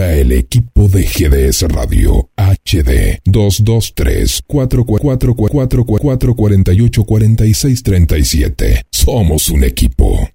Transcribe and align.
envía 0.00 0.14
el 0.16 0.32
equipo 0.32 0.88
de 0.88 1.02
GDS 1.04 1.62
Radio 1.62 2.30
HD 2.36 3.20
223 3.24 4.42
444 4.46 5.84
48 5.84 7.04
46 7.04 7.82
37. 7.82 8.82
Somos 8.90 9.48
un 9.50 9.64
equipo. 9.64 10.28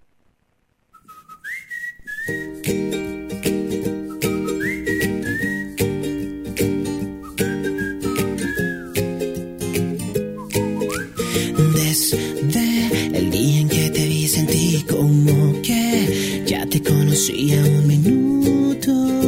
Desde 11.73 13.18
el 13.18 13.32
día 13.32 13.59
en 13.61 13.70
que 13.70 13.89
te 13.89 14.05
vi 14.07 14.27
sentí 14.27 14.86
como 14.89 15.61
que 15.61 16.43
ya 16.45 16.66
te 16.66 16.82
conocía 16.82 17.63
un 17.63 17.88
minuto 17.88 19.25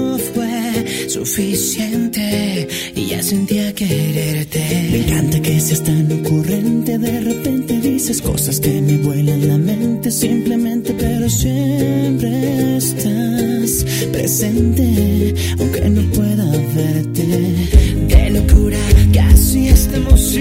suficiente 1.10 2.68
y 2.96 3.08
ya 3.08 3.24
sentía 3.24 3.74
quererte. 3.74 4.90
Me 4.92 4.98
encanta 5.00 5.40
que 5.42 5.60
seas 5.60 5.84
tan 5.84 6.12
ocurrente, 6.12 6.98
de 6.98 7.20
repente 7.22 7.80
dices 7.80 8.22
cosas 8.22 8.60
que 8.60 8.82
me 8.82 8.98
vuelan 8.98 9.48
la 9.48 9.58
mente 9.58 10.12
simplemente, 10.12 10.94
pero 10.98 11.30
siempre 11.30 12.78
estás 12.78 13.86
presente, 14.12 15.34
aunque 15.60 15.90
no 15.90 16.02
pueda 16.12 16.46
verte. 16.76 17.24
De 18.08 18.30
locura 18.32 18.80
casi 19.14 19.70
estamos 19.70 20.36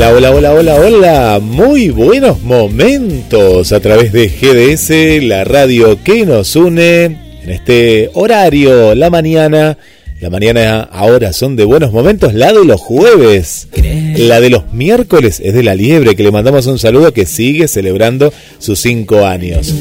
Hola, 0.00 0.12
hola, 0.14 0.30
hola, 0.30 0.54
hola, 0.54 0.74
hola. 0.76 1.40
Muy 1.42 1.90
buenos 1.90 2.40
momentos 2.40 3.70
a 3.70 3.80
través 3.80 4.12
de 4.12 4.28
GDS, 4.28 5.22
la 5.22 5.44
radio 5.44 6.02
que 6.02 6.24
nos 6.24 6.56
une 6.56 7.04
en 7.04 7.50
este 7.50 8.08
horario, 8.14 8.94
la 8.94 9.10
mañana. 9.10 9.76
La 10.18 10.30
mañana 10.30 10.88
ahora 10.90 11.34
son 11.34 11.54
de 11.54 11.66
buenos 11.66 11.92
momentos, 11.92 12.32
la 12.32 12.50
de 12.50 12.64
los 12.64 12.80
jueves. 12.80 13.68
La 14.16 14.40
de 14.40 14.48
los 14.48 14.72
miércoles 14.72 15.38
es 15.44 15.52
de 15.52 15.62
la 15.62 15.74
liebre, 15.74 16.16
que 16.16 16.22
le 16.22 16.30
mandamos 16.30 16.64
un 16.66 16.78
saludo 16.78 17.12
que 17.12 17.26
sigue 17.26 17.68
celebrando 17.68 18.32
sus 18.58 18.80
cinco 18.80 19.26
años. 19.26 19.74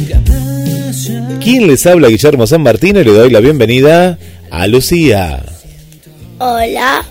¿Quién 1.41 1.65
les 1.67 1.85
habla? 1.85 2.09
Guillermo 2.09 2.45
San 2.45 2.61
Martín 2.61 2.97
y 2.97 3.05
le 3.05 3.13
doy 3.13 3.29
la 3.29 3.39
bienvenida 3.39 4.19
a 4.51 4.67
Lucía. 4.67 5.43
Hola, 6.39 7.05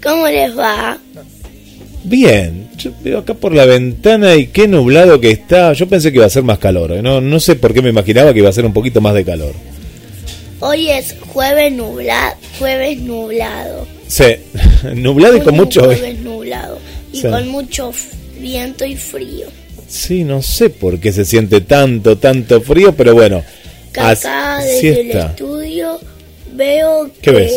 ¿cómo 0.00 0.28
les 0.28 0.56
va? 0.56 1.00
Bien, 2.08 2.70
yo 2.78 2.90
veo 3.04 3.18
acá 3.18 3.34
por 3.34 3.54
la 3.54 3.66
ventana 3.66 4.34
y 4.36 4.46
qué 4.46 4.66
nublado 4.66 5.20
que 5.20 5.30
está. 5.30 5.72
Yo 5.74 5.86
pensé 5.88 6.10
que 6.10 6.16
iba 6.18 6.26
a 6.26 6.30
ser 6.30 6.42
más 6.42 6.58
calor. 6.58 6.92
¿eh? 6.92 7.02
No, 7.02 7.20
no 7.20 7.38
sé 7.38 7.54
por 7.56 7.74
qué 7.74 7.82
me 7.82 7.90
imaginaba 7.90 8.32
que 8.32 8.38
iba 8.38 8.48
a 8.48 8.52
ser 8.52 8.64
un 8.64 8.72
poquito 8.72 9.00
más 9.02 9.14
de 9.14 9.24
calor. 9.24 9.52
Hoy 10.60 10.90
es 10.90 11.14
jueves 11.32 11.72
nublado, 11.72 12.34
jueves 12.58 12.98
nublado. 13.00 13.86
Sí, 14.06 14.24
nublado 14.94 15.36
y 15.36 15.40
con 15.40 15.54
mucho... 15.54 15.84
jueves 15.84 16.18
nublado 16.22 16.78
y 17.12 17.20
Sí. 17.20 17.28
con 17.28 17.48
mucho 17.48 17.92
viento 18.40 18.84
y 18.84 18.96
frío. 18.96 19.46
Sí, 19.86 20.24
no 20.24 20.42
sé 20.42 20.70
por 20.70 20.98
qué 20.98 21.12
se 21.12 21.24
siente 21.24 21.60
tanto, 21.60 22.16
tanto 22.18 22.60
frío, 22.60 22.94
pero 22.94 23.14
bueno. 23.14 23.42
Acá 23.96 24.60
desde 24.62 25.00
el 25.00 25.10
estudio 25.10 25.98
veo 26.54 27.10
¿Qué 27.20 27.20
que 27.20 27.30
ves? 27.32 27.52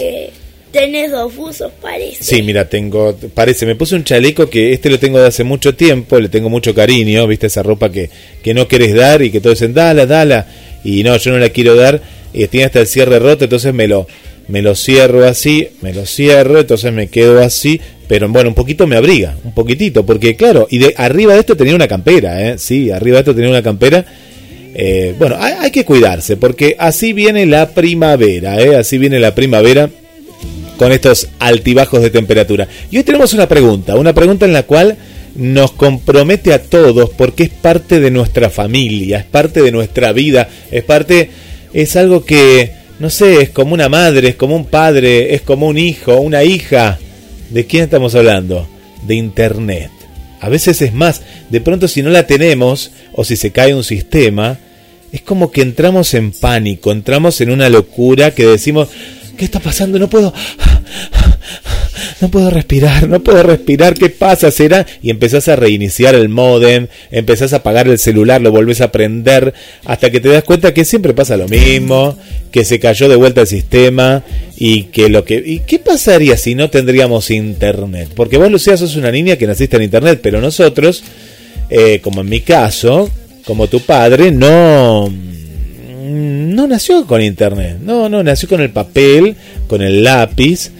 Tenés 0.71 1.11
dos 1.11 1.35
buzos, 1.35 1.71
parece. 1.81 2.23
Sí, 2.23 2.41
mira, 2.41 2.67
tengo, 2.67 3.15
parece, 3.33 3.65
me 3.65 3.75
puse 3.75 3.95
un 3.95 4.03
chaleco 4.03 4.49
que 4.49 4.73
este 4.73 4.89
lo 4.89 4.99
tengo 4.99 5.19
de 5.19 5.27
hace 5.27 5.43
mucho 5.43 5.75
tiempo, 5.75 6.19
le 6.19 6.29
tengo 6.29 6.49
mucho 6.49 6.73
cariño, 6.73 7.27
viste 7.27 7.47
esa 7.47 7.63
ropa 7.63 7.91
que, 7.91 8.09
que 8.41 8.53
no 8.53 8.67
querés 8.67 8.93
dar 8.95 9.21
y 9.21 9.31
que 9.31 9.41
todos 9.41 9.59
dicen, 9.59 9.73
dala, 9.73 10.05
dala, 10.05 10.47
y 10.83 11.03
no, 11.03 11.15
yo 11.17 11.31
no 11.31 11.39
la 11.39 11.49
quiero 11.49 11.75
dar, 11.75 12.01
y 12.33 12.47
tiene 12.47 12.65
hasta 12.65 12.79
el 12.79 12.87
cierre 12.87 13.19
roto, 13.19 13.43
entonces 13.43 13.73
me 13.73 13.87
lo, 13.87 14.07
me 14.47 14.61
lo 14.61 14.75
cierro 14.75 15.25
así, 15.25 15.67
me 15.81 15.93
lo 15.93 16.05
cierro, 16.05 16.59
entonces 16.59 16.91
me 16.93 17.07
quedo 17.07 17.41
así, 17.41 17.79
pero 18.07 18.27
bueno, 18.29 18.49
un 18.49 18.55
poquito 18.55 18.87
me 18.87 18.95
abriga, 18.95 19.37
un 19.43 19.53
poquitito, 19.53 20.05
porque 20.05 20.35
claro, 20.35 20.67
y 20.69 20.79
de 20.79 20.93
arriba 20.97 21.33
de 21.33 21.41
esto 21.41 21.57
tenía 21.57 21.75
una 21.75 21.87
campera, 21.87 22.49
¿eh? 22.49 22.57
sí, 22.57 22.91
arriba 22.91 23.17
de 23.17 23.21
esto 23.21 23.35
tenía 23.35 23.49
una 23.49 23.63
campera, 23.63 24.05
eh, 24.73 25.13
bueno, 25.19 25.35
hay, 25.37 25.53
hay 25.59 25.71
que 25.71 25.83
cuidarse, 25.83 26.37
porque 26.37 26.77
así 26.79 27.11
viene 27.11 27.45
la 27.45 27.71
primavera, 27.71 28.61
¿eh? 28.61 28.77
así 28.77 28.97
viene 28.97 29.19
la 29.19 29.35
primavera 29.35 29.89
con 30.81 30.91
estos 30.91 31.27
altibajos 31.37 32.01
de 32.01 32.09
temperatura. 32.09 32.67
Y 32.89 32.97
hoy 32.97 33.03
tenemos 33.03 33.33
una 33.33 33.47
pregunta, 33.47 33.95
una 33.97 34.13
pregunta 34.13 34.47
en 34.47 34.53
la 34.53 34.63
cual 34.63 34.97
nos 35.35 35.73
compromete 35.73 36.55
a 36.55 36.63
todos 36.63 37.11
porque 37.11 37.43
es 37.43 37.49
parte 37.51 37.99
de 37.99 38.09
nuestra 38.09 38.49
familia, 38.49 39.19
es 39.19 39.25
parte 39.25 39.61
de 39.61 39.71
nuestra 39.71 40.11
vida, 40.11 40.49
es 40.71 40.83
parte, 40.83 41.29
es 41.71 41.95
algo 41.95 42.25
que, 42.25 42.71
no 42.97 43.11
sé, 43.11 43.43
es 43.43 43.51
como 43.51 43.75
una 43.75 43.89
madre, 43.89 44.29
es 44.29 44.35
como 44.37 44.55
un 44.55 44.65
padre, 44.65 45.35
es 45.35 45.43
como 45.43 45.67
un 45.67 45.77
hijo, 45.77 46.19
una 46.19 46.43
hija. 46.43 46.97
¿De 47.51 47.67
quién 47.67 47.83
estamos 47.83 48.15
hablando? 48.15 48.67
De 49.03 49.13
Internet. 49.13 49.91
A 50.39 50.49
veces 50.49 50.81
es 50.81 50.95
más, 50.95 51.21
de 51.51 51.61
pronto 51.61 51.87
si 51.87 52.01
no 52.01 52.09
la 52.09 52.25
tenemos 52.25 52.89
o 53.13 53.23
si 53.23 53.35
se 53.35 53.51
cae 53.51 53.75
un 53.75 53.83
sistema, 53.83 54.57
es 55.11 55.21
como 55.21 55.51
que 55.51 55.61
entramos 55.61 56.15
en 56.15 56.31
pánico, 56.31 56.91
entramos 56.91 57.39
en 57.39 57.51
una 57.51 57.69
locura 57.69 58.31
que 58.31 58.47
decimos, 58.47 58.89
¿qué 59.41 59.45
está 59.45 59.59
pasando? 59.59 59.97
No 59.97 60.07
puedo, 60.07 60.31
no 62.21 62.29
puedo 62.29 62.51
respirar, 62.51 63.09
no 63.09 63.23
puedo 63.23 63.41
respirar, 63.41 63.95
¿qué 63.95 64.11
pasa? 64.11 64.51
¿Será? 64.51 64.85
Y 65.01 65.09
empezás 65.09 65.47
a 65.47 65.55
reiniciar 65.55 66.13
el 66.13 66.29
modem, 66.29 66.85
empezás 67.09 67.51
a 67.53 67.55
apagar 67.55 67.87
el 67.87 67.97
celular, 67.97 68.39
lo 68.39 68.51
volvés 68.51 68.81
a 68.81 68.91
prender, 68.91 69.55
hasta 69.83 70.11
que 70.11 70.19
te 70.19 70.29
das 70.29 70.43
cuenta 70.43 70.75
que 70.75 70.85
siempre 70.85 71.15
pasa 71.15 71.37
lo 71.37 71.47
mismo, 71.47 72.15
que 72.51 72.63
se 72.63 72.79
cayó 72.79 73.09
de 73.09 73.15
vuelta 73.15 73.41
el 73.41 73.47
sistema 73.47 74.23
y 74.57 74.83
que 74.83 75.09
lo 75.09 75.25
que... 75.25 75.41
¿Y 75.43 75.61
qué 75.61 75.79
pasaría 75.79 76.37
si 76.37 76.53
no 76.53 76.69
tendríamos 76.69 77.31
internet? 77.31 78.09
Porque 78.15 78.37
vos, 78.37 78.51
Lucía, 78.51 78.77
sos 78.77 78.95
una 78.95 79.09
niña 79.09 79.37
que 79.37 79.47
naciste 79.47 79.77
en 79.77 79.81
internet, 79.81 80.19
pero 80.21 80.39
nosotros, 80.39 81.03
eh, 81.71 81.99
como 82.03 82.21
en 82.21 82.29
mi 82.29 82.41
caso, 82.41 83.09
como 83.43 83.65
tu 83.65 83.79
padre, 83.79 84.31
no 84.31 85.11
no 86.11 86.67
nació 86.67 87.05
con 87.05 87.21
internet, 87.21 87.77
no, 87.81 88.09
no, 88.09 88.23
nació 88.23 88.49
con 88.49 88.61
el 88.61 88.69
papel, 88.69 89.35
con 89.67 89.81
el 89.81 90.03
lápiz 90.03 90.71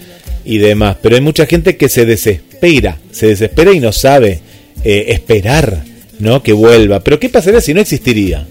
y 0.44 0.58
demás. 0.58 0.96
Pero 1.00 1.16
hay 1.16 1.20
mucha 1.20 1.46
gente 1.46 1.76
que 1.76 1.88
se 1.88 2.04
desespera, 2.06 2.98
se 3.10 3.26
desespera 3.26 3.72
y 3.72 3.80
no 3.80 3.92
sabe 3.92 4.40
eh, 4.84 5.06
esperar, 5.08 5.84
¿no? 6.18 6.42
Que 6.42 6.52
vuelva. 6.52 7.00
Pero 7.00 7.18
¿qué 7.18 7.28
pasaría 7.28 7.60
si 7.60 7.74
no 7.74 7.80
existiría? 7.80 8.46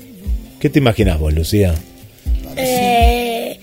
¿Qué 0.59 0.69
te 0.69 0.79
imaginas 0.79 1.19
vos, 1.19 1.33
Lucía? 1.33 1.73
Eh, 2.55 3.59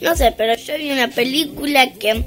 no 0.00 0.16
sé, 0.16 0.32
pero 0.36 0.54
yo 0.56 0.76
vi 0.78 0.90
una 0.90 1.08
película 1.08 1.92
que, 1.92 2.24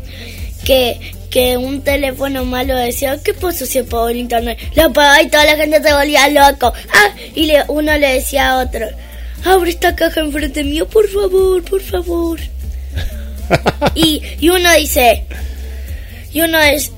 que, 0.64 1.00
que 1.30 1.58
un 1.58 1.81
teléfono 1.81 2.46
malo 2.46 2.75
decía, 2.75 3.20
¿qué 3.24 3.34
pasa 3.34 3.66
si 3.66 3.80
apago 3.80 4.10
el 4.10 4.18
internet? 4.18 4.58
Lo 4.75 4.84
apagaba 4.84 5.22
y 5.22 5.30
toda 5.30 5.46
la 5.46 5.56
gente 5.56 5.81
se 5.81 5.94
volvía 5.94 6.30
loco. 6.30 6.72
Ah, 6.94 7.16
y 7.36 7.46
le, 7.48 7.64
uno 7.68 7.98
le 7.98 8.14
decía 8.14 8.52
a 8.52 8.64
otro, 8.64 8.88
abre 9.46 9.72
esta 9.72 9.96
caja 9.96 10.22
enfrente 10.22 10.64
mío, 10.64 10.88
por 10.88 11.08
favor, 11.09 11.64
por 11.64 11.81
favor. 11.81 12.40
y, 13.96 14.22
y 14.40 14.50
uno 14.50 14.74
dice, 14.76 15.24
y 16.31 16.42
uno 16.42 16.60
es, 16.60 16.92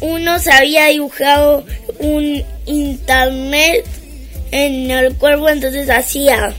uno 0.00 0.38
se 0.38 0.52
había 0.52 0.86
dibujado 0.86 1.64
un 1.98 2.42
internet 2.66 3.84
en 4.52 4.90
el 4.90 5.14
cuerpo, 5.16 5.48
entonces 5.48 5.88
hacía, 5.90 6.52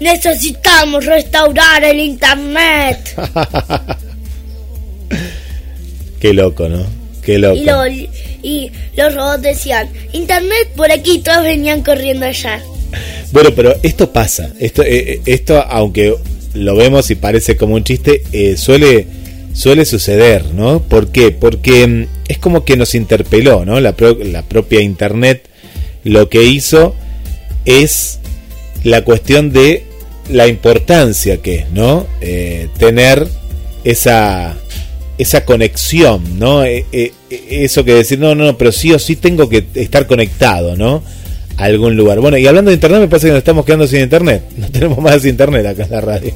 necesitamos 0.00 1.04
restaurar 1.06 1.84
el 1.84 2.00
internet. 2.00 3.14
Qué 6.20 6.32
loco, 6.34 6.68
¿no? 6.68 6.84
Qué 7.22 7.38
loco. 7.38 7.56
Y, 7.56 7.64
lo- 7.64 7.86
y 8.42 8.72
los 8.96 9.14
robots 9.14 9.42
decían, 9.42 9.88
internet 10.12 10.68
por 10.76 10.90
aquí, 10.92 11.18
todos 11.18 11.42
venían 11.42 11.82
corriendo 11.82 12.26
allá. 12.26 12.60
Bueno, 13.32 13.50
pero 13.54 13.74
esto 13.82 14.12
pasa. 14.12 14.52
Esto, 14.58 14.82
eh, 14.82 15.12
eh, 15.14 15.20
esto 15.26 15.62
aunque 15.68 16.14
lo 16.54 16.76
vemos 16.76 17.10
y 17.10 17.14
parece 17.14 17.56
como 17.56 17.74
un 17.76 17.84
chiste, 17.84 18.22
eh, 18.32 18.56
suele, 18.56 19.06
suele 19.52 19.84
suceder, 19.84 20.46
¿no? 20.54 20.80
¿Por 20.82 21.08
qué? 21.12 21.30
Porque 21.30 21.86
mm, 21.86 22.06
es 22.28 22.38
como 22.38 22.64
que 22.64 22.76
nos 22.76 22.94
interpeló, 22.94 23.64
¿no? 23.64 23.78
La, 23.80 23.92
pro- 23.94 24.18
la 24.22 24.42
propia 24.42 24.80
Internet 24.80 25.44
lo 26.02 26.28
que 26.28 26.42
hizo 26.44 26.94
es 27.66 28.18
la 28.82 29.04
cuestión 29.04 29.52
de 29.52 29.84
la 30.30 30.48
importancia 30.48 31.36
que 31.42 31.56
es, 31.56 31.70
¿no? 31.70 32.06
Eh, 32.20 32.68
tener 32.78 33.28
esa, 33.84 34.56
esa 35.18 35.44
conexión, 35.44 36.38
¿no? 36.38 36.64
Eh, 36.64 37.12
eso 37.30 37.84
que 37.84 37.94
decir, 37.94 38.18
no, 38.18 38.34
no, 38.34 38.44
no, 38.44 38.58
pero 38.58 38.72
sí 38.72 38.92
o 38.92 38.98
sí 38.98 39.14
tengo 39.16 39.48
que 39.48 39.64
estar 39.74 40.06
conectado, 40.08 40.76
¿no? 40.76 41.02
Algún 41.60 41.94
lugar. 41.94 42.20
Bueno, 42.20 42.38
y 42.38 42.46
hablando 42.46 42.70
de 42.70 42.76
internet, 42.76 43.00
me 43.00 43.08
parece 43.08 43.26
que 43.26 43.32
nos 43.32 43.38
estamos 43.38 43.66
quedando 43.66 43.86
sin 43.86 44.00
internet. 44.00 44.42
No 44.56 44.70
tenemos 44.70 44.98
más 44.98 45.24
internet 45.26 45.66
acá 45.66 45.84
en 45.84 45.90
la 45.90 46.00
radio. 46.00 46.32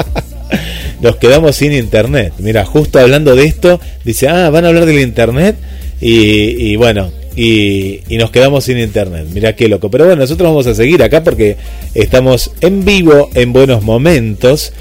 nos 1.02 1.16
quedamos 1.16 1.54
sin 1.54 1.74
internet. 1.74 2.32
Mira, 2.38 2.64
justo 2.64 2.98
hablando 2.98 3.36
de 3.36 3.44
esto, 3.44 3.78
dice, 4.04 4.28
ah, 4.28 4.48
van 4.48 4.64
a 4.64 4.68
hablar 4.68 4.86
del 4.86 5.00
internet. 5.00 5.56
Y, 6.00 6.76
bueno, 6.76 7.10
y, 7.36 8.00
nos 8.10 8.30
quedamos 8.30 8.64
sin 8.64 8.78
internet. 8.78 9.26
Mira 9.34 9.54
qué 9.54 9.68
loco. 9.68 9.90
Pero 9.90 10.06
bueno, 10.06 10.22
nosotros 10.22 10.48
vamos 10.48 10.66
a 10.66 10.74
seguir 10.74 11.02
acá 11.02 11.22
porque 11.22 11.58
estamos 11.94 12.52
en 12.62 12.86
vivo 12.86 13.28
en 13.34 13.52
buenos 13.52 13.82
momentos. 13.82 14.72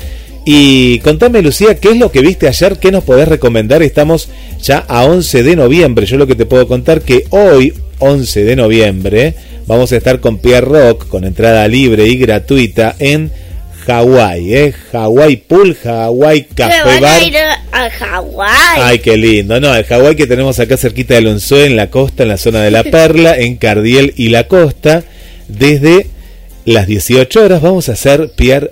Y 0.45 0.99
contame, 0.99 1.41
Lucía, 1.41 1.77
¿qué 1.77 1.89
es 1.89 1.97
lo 1.97 2.09
que 2.09 2.21
viste 2.21 2.47
ayer? 2.47 2.77
¿Qué 2.77 2.91
nos 2.91 3.03
podés 3.03 3.27
recomendar? 3.27 3.83
Estamos 3.83 4.29
ya 4.61 4.77
a 4.87 5.03
11 5.03 5.43
de 5.43 5.55
noviembre. 5.57 6.05
Yo 6.05 6.17
lo 6.17 6.27
que 6.27 6.35
te 6.35 6.45
puedo 6.45 6.67
contar 6.67 7.01
que 7.01 7.25
hoy, 7.31 7.73
11 7.99 8.43
de 8.43 8.55
noviembre, 8.55 9.35
vamos 9.67 9.91
a 9.91 9.97
estar 9.97 10.19
con 10.19 10.37
Pierre 10.39 10.65
Rock, 10.67 11.07
con 11.07 11.23
entrada 11.23 11.67
libre 11.67 12.07
y 12.07 12.17
gratuita 12.17 12.95
en 12.99 13.31
Hawái, 13.85 14.55
¿eh? 14.55 14.73
Hawái 14.91 15.35
Pool, 15.37 15.75
Hawái 15.75 16.47
Café 16.55 16.99
Bar. 17.01 17.05
a 17.05 17.23
ir 17.23 17.37
a 17.37 17.89
Hawái. 17.89 18.79
Ay, 18.81 18.99
qué 18.99 19.15
lindo. 19.15 19.59
No, 19.59 19.75
el 19.75 19.83
Hawái 19.85 20.15
que 20.15 20.25
tenemos 20.25 20.59
acá 20.59 20.75
cerquita 20.75 21.13
de 21.13 21.21
Lonzoe, 21.21 21.65
en 21.65 21.75
la 21.75 21.91
costa, 21.91 22.23
en 22.23 22.29
la 22.29 22.37
zona 22.37 22.63
de 22.63 22.71
La 22.71 22.83
Perla, 22.91 23.37
en 23.37 23.57
Cardiel 23.57 24.13
y 24.17 24.29
la 24.29 24.47
costa. 24.47 25.03
Desde 25.47 26.07
las 26.65 26.87
18 26.87 27.43
horas 27.43 27.61
vamos 27.61 27.89
a 27.89 27.91
hacer 27.93 28.31
Pierre 28.35 28.71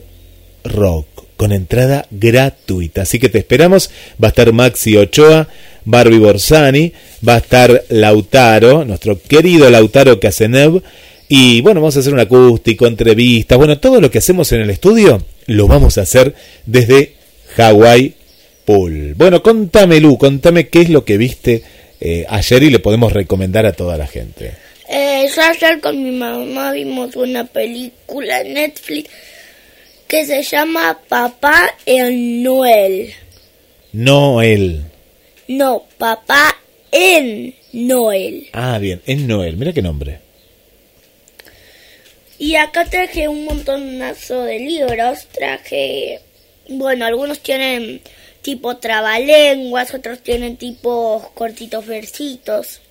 Rock 0.64 1.08
con 1.38 1.52
entrada 1.52 2.08
gratuita. 2.10 3.04
Así 3.04 3.20
que 3.20 3.30
te 3.30 3.38
esperamos. 3.38 3.92
Va 4.22 4.28
a 4.28 4.30
estar 4.30 4.52
Maxi 4.52 4.98
Ochoa, 4.98 5.48
Barbie 5.86 6.20
Borsani, 6.20 6.92
va 7.28 7.36
a 7.36 7.38
estar 7.38 7.84
Lautaro, 7.90 8.86
nuestro 8.86 9.20
querido 9.22 9.70
Lautaro 9.70 10.20
Casenev. 10.20 10.82
Y 11.30 11.62
bueno, 11.62 11.82
vamos 11.82 11.98
a 11.98 12.02
hacer 12.02 12.14
un 12.14 12.20
acústico, 12.20 12.86
entrevistas. 12.86 13.58
Bueno, 13.58 13.80
todo 13.80 14.00
lo 14.00 14.12
que 14.12 14.20
hacemos 14.20 14.52
en 14.52 14.62
el 14.62 14.70
estudio 14.70 15.26
lo 15.48 15.68
vamos 15.68 15.98
a 15.98 16.02
hacer 16.02 16.36
desde 16.66 17.14
Hawaii 17.58 18.14
Pool. 18.66 19.14
Bueno, 19.16 19.42
contame, 19.42 20.00
Lu, 20.00 20.18
contame 20.18 20.68
qué 20.68 20.82
es 20.82 20.90
lo 20.90 21.04
que 21.06 21.18
viste 21.18 21.64
eh, 22.00 22.26
ayer 22.28 22.64
y 22.64 22.70
le 22.70 22.80
podemos 22.80 23.14
recomendar 23.14 23.66
a 23.66 23.74
toda 23.74 23.98
la 23.98 24.08
gente. 24.08 24.52
Eh, 24.90 25.28
yo 25.34 25.42
ayer 25.42 25.80
con 25.80 26.04
mi 26.04 26.12
mamá 26.12 26.72
vimos 26.72 27.16
una 27.16 27.46
película 27.46 28.42
en 28.42 28.54
Netflix 28.54 29.10
que 30.08 30.26
se 30.26 30.44
llama 30.44 31.00
Papá 31.08 31.76
en 31.86 32.44
Noel. 32.44 33.14
Noel. 33.94 34.84
No, 35.48 35.86
Papá 35.98 36.56
en 36.92 37.56
Noel. 37.74 38.50
Ah, 38.54 38.78
bien, 38.80 39.02
en 39.06 39.28
Noel. 39.28 39.58
Mira 39.58 39.74
qué 39.74 39.82
nombre. 39.82 40.20
Y 42.38 42.56
acá 42.56 42.86
traje 42.86 43.28
un 43.28 43.46
montonazo 43.46 44.44
de 44.44 44.60
libros. 44.60 45.26
Traje, 45.32 46.20
bueno, 46.70 47.06
algunos 47.06 47.40
tienen 47.40 48.02
tipo 48.42 48.78
trabalenguas, 48.78 49.94
otros 49.94 50.20
tienen 50.20 50.58
tipo 50.58 51.32
cortitos 51.34 51.86
versitos. 51.86 52.82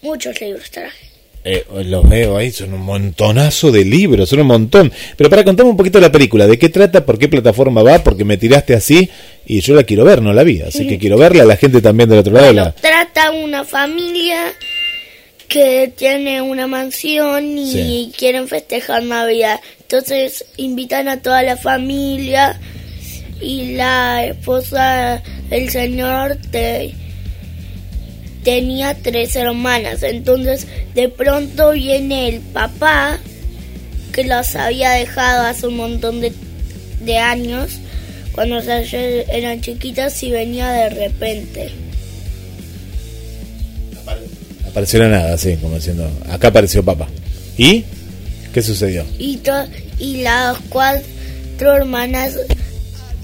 Muchos 0.00 0.40
libros 0.40 0.70
traje. 0.70 1.11
Eh, 1.44 1.64
los 1.86 2.08
veo 2.08 2.36
ahí, 2.36 2.52
son 2.52 2.72
un 2.72 2.82
montonazo 2.82 3.72
de 3.72 3.84
libros, 3.84 4.28
son 4.28 4.40
un 4.40 4.46
montón. 4.46 4.92
Pero 5.16 5.28
para 5.28 5.42
contarme 5.42 5.70
un 5.72 5.76
poquito 5.76 5.98
la 6.00 6.12
película, 6.12 6.46
¿de 6.46 6.56
qué 6.58 6.68
trata? 6.68 7.04
¿Por 7.04 7.18
qué 7.18 7.26
plataforma 7.28 7.82
va? 7.82 7.98
Porque 8.04 8.24
me 8.24 8.36
tiraste 8.36 8.74
así 8.74 9.10
y 9.44 9.60
yo 9.60 9.74
la 9.74 9.82
quiero 9.82 10.04
ver, 10.04 10.22
no 10.22 10.32
la 10.32 10.44
vi. 10.44 10.60
Así 10.60 10.86
que 10.86 10.98
quiero 11.00 11.18
verla, 11.18 11.44
la 11.44 11.56
gente 11.56 11.80
también 11.82 12.08
del 12.08 12.20
otro 12.20 12.32
lado. 12.32 12.46
Bueno, 12.46 12.64
La... 12.66 12.72
trata 12.72 13.32
una 13.32 13.64
familia 13.64 14.52
que 15.48 15.92
tiene 15.96 16.40
una 16.40 16.66
mansión 16.66 17.58
y 17.58 17.72
Sí. 17.72 18.12
quieren 18.16 18.46
festejar 18.48 19.02
Navidad. 19.02 19.60
Entonces 19.82 20.44
invitan 20.56 21.08
a 21.08 21.20
toda 21.20 21.42
la 21.42 21.56
familia 21.56 22.58
y 23.40 23.72
la 23.74 24.24
esposa 24.24 25.22
del 25.50 25.68
señor 25.70 26.38
te- 26.50 26.94
tenía 28.44 28.94
tres 28.94 29.36
hermanas. 29.36 30.02
Entonces 30.02 30.66
de 30.94 31.08
pronto 31.08 31.72
viene 31.72 32.28
el 32.28 32.40
papá 32.40 33.18
que 34.12 34.24
las 34.24 34.56
había 34.56 34.90
dejado 34.90 35.46
hace 35.46 35.66
un 35.66 35.76
montón 35.76 36.20
de, 36.20 36.32
de 37.00 37.18
años 37.18 37.72
cuando 38.32 38.58
ellas 38.58 38.84
eran 39.30 39.60
chiquitas 39.60 40.22
y 40.22 40.30
venía 40.30 40.70
de 40.70 40.88
repente. 40.90 41.70
Apareció 44.68 45.00
la 45.00 45.08
nada, 45.08 45.34
así, 45.34 45.56
como 45.56 45.76
diciendo, 45.76 46.10
acá 46.30 46.48
apareció 46.48 46.82
papá. 46.84 47.06
¿Y? 47.58 47.84
¿Qué 48.54 48.62
sucedió? 48.62 49.04
y, 49.18 49.36
to- 49.38 49.66
y 49.98 50.22
las 50.22 50.58
cuatro 50.68 51.04
hermanas 51.76 52.36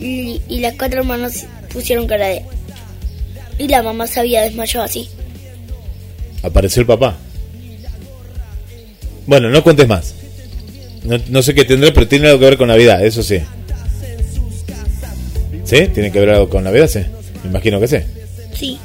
y, 0.00 0.40
y 0.48 0.60
las 0.60 0.74
cuatro 0.74 1.00
hermanas 1.00 1.46
pusieron 1.72 2.06
cara 2.06 2.28
de 2.28 2.42
y 3.58 3.68
la 3.68 3.82
mamá 3.82 4.06
se 4.06 4.20
había 4.20 4.42
desmayado 4.42 4.84
así 4.84 5.08
Apareció 6.42 6.80
el 6.80 6.86
papá. 6.86 7.16
Bueno, 9.26 9.50
no 9.50 9.62
cuentes 9.62 9.88
más. 9.88 10.14
No, 11.04 11.18
no 11.28 11.42
sé 11.42 11.54
qué 11.54 11.64
tendrá, 11.64 11.92
pero 11.92 12.08
tiene 12.08 12.28
algo 12.28 12.38
que 12.38 12.44
ver 12.46 12.56
con 12.56 12.68
Navidad, 12.68 13.04
eso 13.04 13.22
sí. 13.22 13.40
¿Sí? 15.64 15.86
¿Tiene 15.92 16.10
que 16.10 16.20
ver 16.20 16.30
algo 16.30 16.48
con 16.48 16.64
Navidad? 16.64 16.88
Sí. 16.88 17.00
Me 17.42 17.50
imagino 17.50 17.78
que 17.80 17.88
sí. 17.88 17.96
sí 18.58 18.78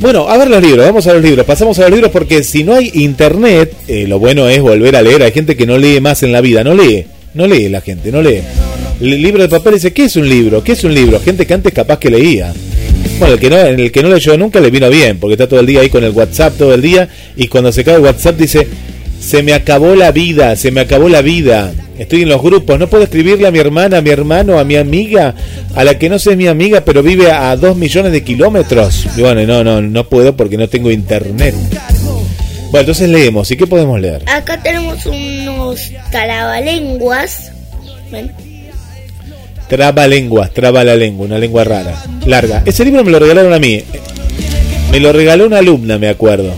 Bueno, 0.00 0.28
a 0.28 0.36
ver 0.36 0.48
los 0.48 0.62
libros, 0.62 0.84
vamos 0.84 1.06
a 1.06 1.12
los 1.12 1.22
libros. 1.22 1.46
Pasamos 1.46 1.78
a 1.78 1.82
los 1.82 1.90
libros 1.92 2.10
porque 2.10 2.42
si 2.42 2.64
no 2.64 2.74
hay 2.74 2.90
internet, 2.94 3.72
eh, 3.86 4.06
lo 4.08 4.18
bueno 4.18 4.48
es 4.48 4.60
volver 4.60 4.96
a 4.96 5.02
leer. 5.02 5.22
Hay 5.22 5.32
gente 5.32 5.56
que 5.56 5.66
no 5.66 5.78
lee 5.78 6.00
más 6.00 6.22
en 6.22 6.32
la 6.32 6.40
vida, 6.40 6.64
no 6.64 6.74
lee, 6.74 7.06
no 7.34 7.46
lee 7.46 7.68
la 7.68 7.80
gente, 7.80 8.10
no 8.10 8.20
lee. 8.22 8.40
El 9.00 9.22
libro 9.22 9.42
de 9.42 9.48
papel 9.48 9.74
dice, 9.74 9.92
¿qué 9.92 10.06
es 10.06 10.16
un 10.16 10.28
libro? 10.28 10.64
¿Qué 10.64 10.72
es 10.72 10.82
un 10.82 10.92
libro? 10.92 11.20
Gente 11.20 11.46
que 11.46 11.54
antes 11.54 11.72
capaz 11.72 11.98
que 11.98 12.10
leía. 12.10 12.52
Bueno, 13.18 13.34
el 13.34 13.40
que 13.40 13.50
no, 13.50 13.56
el 13.56 13.92
que 13.92 14.02
no 14.02 14.08
leyó 14.10 14.38
nunca 14.38 14.60
le 14.60 14.70
vino 14.70 14.88
bien, 14.88 15.18
porque 15.18 15.34
está 15.34 15.48
todo 15.48 15.60
el 15.60 15.66
día 15.66 15.80
ahí 15.80 15.88
con 15.88 16.04
el 16.04 16.12
WhatsApp 16.12 16.56
todo 16.56 16.74
el 16.74 16.82
día 16.82 17.08
y 17.36 17.48
cuando 17.48 17.72
se 17.72 17.82
cae 17.82 17.96
el 17.96 18.02
WhatsApp 18.02 18.36
dice, 18.36 18.68
se 19.20 19.42
me 19.42 19.54
acabó 19.54 19.94
la 19.94 20.12
vida, 20.12 20.54
se 20.56 20.70
me 20.70 20.80
acabó 20.80 21.08
la 21.08 21.22
vida. 21.22 21.72
Estoy 21.98 22.22
en 22.22 22.28
los 22.28 22.40
grupos, 22.40 22.78
no 22.78 22.88
puedo 22.88 23.02
escribirle 23.02 23.48
a 23.48 23.50
mi 23.50 23.58
hermana, 23.58 23.98
a 23.98 24.02
mi 24.02 24.10
hermano, 24.10 24.58
a 24.58 24.64
mi 24.64 24.76
amiga, 24.76 25.34
a 25.74 25.82
la 25.82 25.98
que 25.98 26.08
no 26.08 26.20
sé 26.20 26.30
es 26.30 26.36
mi 26.36 26.46
amiga, 26.46 26.82
pero 26.84 27.02
vive 27.02 27.32
a 27.32 27.56
dos 27.56 27.76
millones 27.76 28.12
de 28.12 28.22
kilómetros. 28.22 29.06
Y 29.16 29.22
bueno, 29.22 29.44
no, 29.44 29.64
no, 29.64 29.82
no 29.82 30.08
puedo 30.08 30.36
porque 30.36 30.56
no 30.56 30.68
tengo 30.68 30.92
internet. 30.92 31.56
Bueno, 32.70 32.80
entonces 32.80 33.08
leemos. 33.08 33.50
¿Y 33.50 33.56
qué 33.56 33.66
podemos 33.66 34.00
leer? 34.00 34.22
acá 34.26 34.62
tenemos 34.62 35.04
unos 35.06 35.90
talabalenguas 36.12 37.50
¿Ven? 38.10 38.32
Traba 39.68 40.06
lenguas, 40.06 40.50
traba 40.52 40.82
la 40.82 40.96
lengua, 40.96 41.26
una 41.26 41.38
lengua 41.38 41.64
rara, 41.64 42.02
larga. 42.24 42.62
Ese 42.64 42.84
libro 42.84 43.04
me 43.04 43.10
lo 43.10 43.18
regalaron 43.18 43.52
a 43.52 43.58
mí. 43.58 43.82
Me 44.90 45.00
lo 45.00 45.12
regaló 45.12 45.46
una 45.46 45.58
alumna, 45.58 45.98
me 45.98 46.08
acuerdo. 46.08 46.52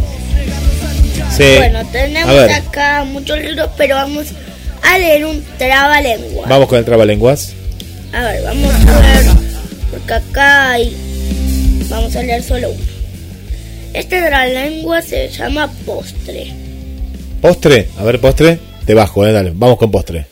Sí. 1.36 1.44
bueno 1.56 1.80
tenemos 1.90 2.50
acá 2.50 3.04
muchos 3.04 3.40
libros 3.40 3.70
pero 3.76 3.94
vamos 3.94 4.26
a 4.82 4.98
leer 4.98 5.24
un 5.24 5.42
trabalengua 5.56 6.46
vamos 6.48 6.68
con 6.68 6.78
el 6.78 6.84
trabalenguas. 6.84 7.54
a 8.12 8.24
ver 8.24 8.42
vamos 8.42 8.74
a 8.74 9.00
ver 9.00 9.26
porque 9.90 10.12
acá 10.12 10.72
hay 10.72 10.94
vamos 11.88 12.14
a 12.16 12.22
leer 12.24 12.42
solo 12.42 12.70
uno 12.70 12.80
este 13.94 14.20
trabalengua 14.20 15.00
se 15.02 15.28
llama 15.28 15.70
postre 15.86 16.52
Postre, 17.40 17.88
a 17.98 18.04
ver, 18.04 18.20
postre. 18.20 18.58
Te 18.84 18.92
bajo, 18.92 19.26
eh, 19.26 19.32
dale. 19.32 19.52
Vamos 19.54 19.78
con 19.78 19.90
postre. 19.90 20.26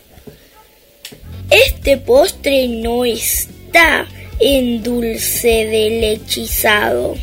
Este 1.50 1.97
postre 1.97 2.69
no 2.69 3.05
está 3.05 4.07
en 4.38 4.83
dulce 4.83 5.49
de 5.49 5.90
lechizado. 6.00 7.17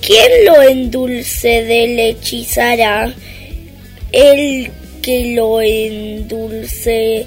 ¿Quién 0.00 0.44
lo 0.44 0.62
endulce 0.62 1.64
de 1.64 1.88
lechizará? 1.88 3.14
El 4.12 4.70
que 5.02 5.34
lo 5.34 5.60
endulce 5.60 7.26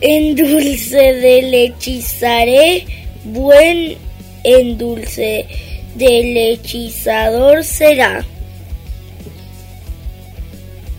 endulce 0.00 0.96
de 1.14 1.42
lechizaré, 1.42 2.84
buen 3.24 3.96
endulce 4.44 5.46
de 5.94 6.22
lechizador 6.34 7.64
será. 7.64 8.24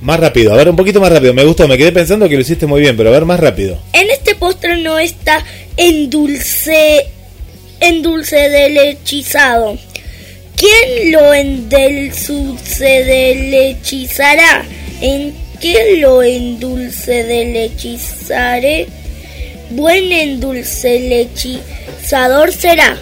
Más 0.03 0.19
rápido, 0.19 0.53
a 0.53 0.57
ver, 0.57 0.69
un 0.69 0.75
poquito 0.75 1.01
más 1.01 1.11
rápido. 1.11 1.33
Me 1.33 1.43
gustó, 1.43 1.67
me 1.67 1.77
quedé 1.77 1.91
pensando 1.91 2.29
que 2.29 2.35
lo 2.35 2.41
hiciste 2.41 2.65
muy 2.65 2.81
bien, 2.81 2.95
pero 2.95 3.09
a 3.09 3.13
ver, 3.13 3.25
más 3.25 3.39
rápido. 3.39 3.79
En 3.93 4.09
este 4.09 4.35
postre 4.35 4.77
no 4.77 4.99
está 4.99 5.43
en 5.77 6.09
dulce, 6.09 7.07
en 7.79 8.01
dulce 8.01 8.49
de 8.49 8.69
lechizado. 8.69 9.77
¿Quién 10.55 11.11
lo 11.11 11.33
endulce 11.33 12.85
de 12.85 13.35
lechizará? 13.49 14.63
¿En 15.01 15.33
qué 15.59 15.97
lo 15.97 16.21
endulce 16.21 17.23
de 17.23 17.45
lechizaré? 17.45 18.87
buen 19.75 20.11
endulcelechizador 20.11 22.51
será. 22.51 22.97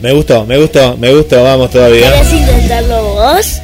Me 0.00 0.12
gustó, 0.12 0.44
me 0.44 0.58
gustó, 0.58 0.96
me 0.96 1.12
gustó, 1.14 1.42
vamos 1.42 1.70
todavía. 1.70 2.12
¿Querés 2.12 2.32
intentarlo 2.32 3.14
vos? 3.14 3.60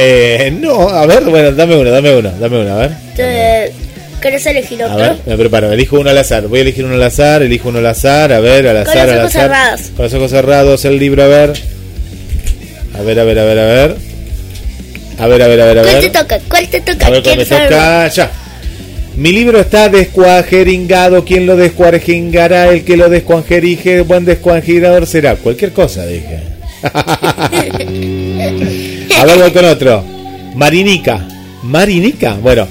Eh, 0.00 0.52
no, 0.60 0.88
a 0.88 1.06
ver, 1.06 1.24
bueno, 1.24 1.50
dame 1.50 1.74
uno, 1.76 1.90
dame 1.90 2.14
uno, 2.14 2.30
dame 2.38 2.60
uno, 2.60 2.72
a 2.72 2.76
ver. 2.78 2.90
Te- 3.16 3.72
¿Querés 4.20 4.46
elegir 4.46 4.80
A 4.82 4.86
otro? 4.86 4.98
ver, 4.98 5.16
me 5.26 5.36
preparo, 5.36 5.72
elijo 5.72 5.98
uno 5.98 6.10
al 6.10 6.18
azar. 6.18 6.46
Voy 6.46 6.60
a 6.60 6.62
elegir 6.62 6.84
uno 6.84 6.94
al 6.94 7.02
azar, 7.02 7.42
elijo 7.42 7.68
uno 7.68 7.78
al 7.78 7.86
azar, 7.86 8.32
a 8.32 8.38
ver, 8.38 8.66
al 8.68 8.84
Con 8.84 8.90
azar, 8.92 9.06
los 9.06 9.12
al 9.14 9.18
ojos 9.20 9.30
azar. 9.36 9.42
cerrados. 9.50 9.80
Con 9.96 10.04
los 10.04 10.14
ojos 10.14 10.30
cerrados, 10.30 10.84
el 10.84 10.98
libro, 11.00 11.22
a 11.24 11.26
ver. 11.26 11.52
A 12.96 13.02
ver, 13.02 13.18
a 13.18 13.24
ver, 13.24 13.38
a 13.40 13.44
ver, 13.44 13.58
a 13.58 13.64
ver. 13.66 13.96
A 15.18 15.26
ver, 15.26 15.42
a 15.42 15.48
ver, 15.48 15.60
a 15.60 15.64
ver, 15.66 15.78
a 15.78 15.82
¿Cuál 15.82 15.94
te 15.96 16.00
ver. 16.00 16.12
toca? 16.12 16.38
¿Cuál 16.48 16.68
te 16.68 16.80
toca? 16.80 17.06
A 17.06 17.10
ver, 17.10 17.22
Quiero 17.22 17.38
me 17.38 17.44
saber. 17.44 17.68
toca 17.70 18.08
ya. 18.08 18.30
Mi 19.16 19.32
libro 19.32 19.58
está 19.60 19.88
descuajeringado. 19.88 21.24
¿Quién 21.24 21.44
lo 21.46 21.56
descuajengará? 21.56 22.68
El 22.68 22.84
que 22.84 22.96
lo 22.96 23.08
descuajerige, 23.08 24.02
buen 24.02 24.24
descuajerador 24.24 25.06
será. 25.06 25.34
Cualquier 25.34 25.72
cosa, 25.72 26.06
dije. 26.06 26.38
A 29.16 29.24
ver, 29.24 29.38
voy 29.38 29.50
con 29.52 29.64
otro. 29.64 30.04
Marinica. 30.54 31.26
Marinica. 31.62 32.34
Bueno. 32.34 32.66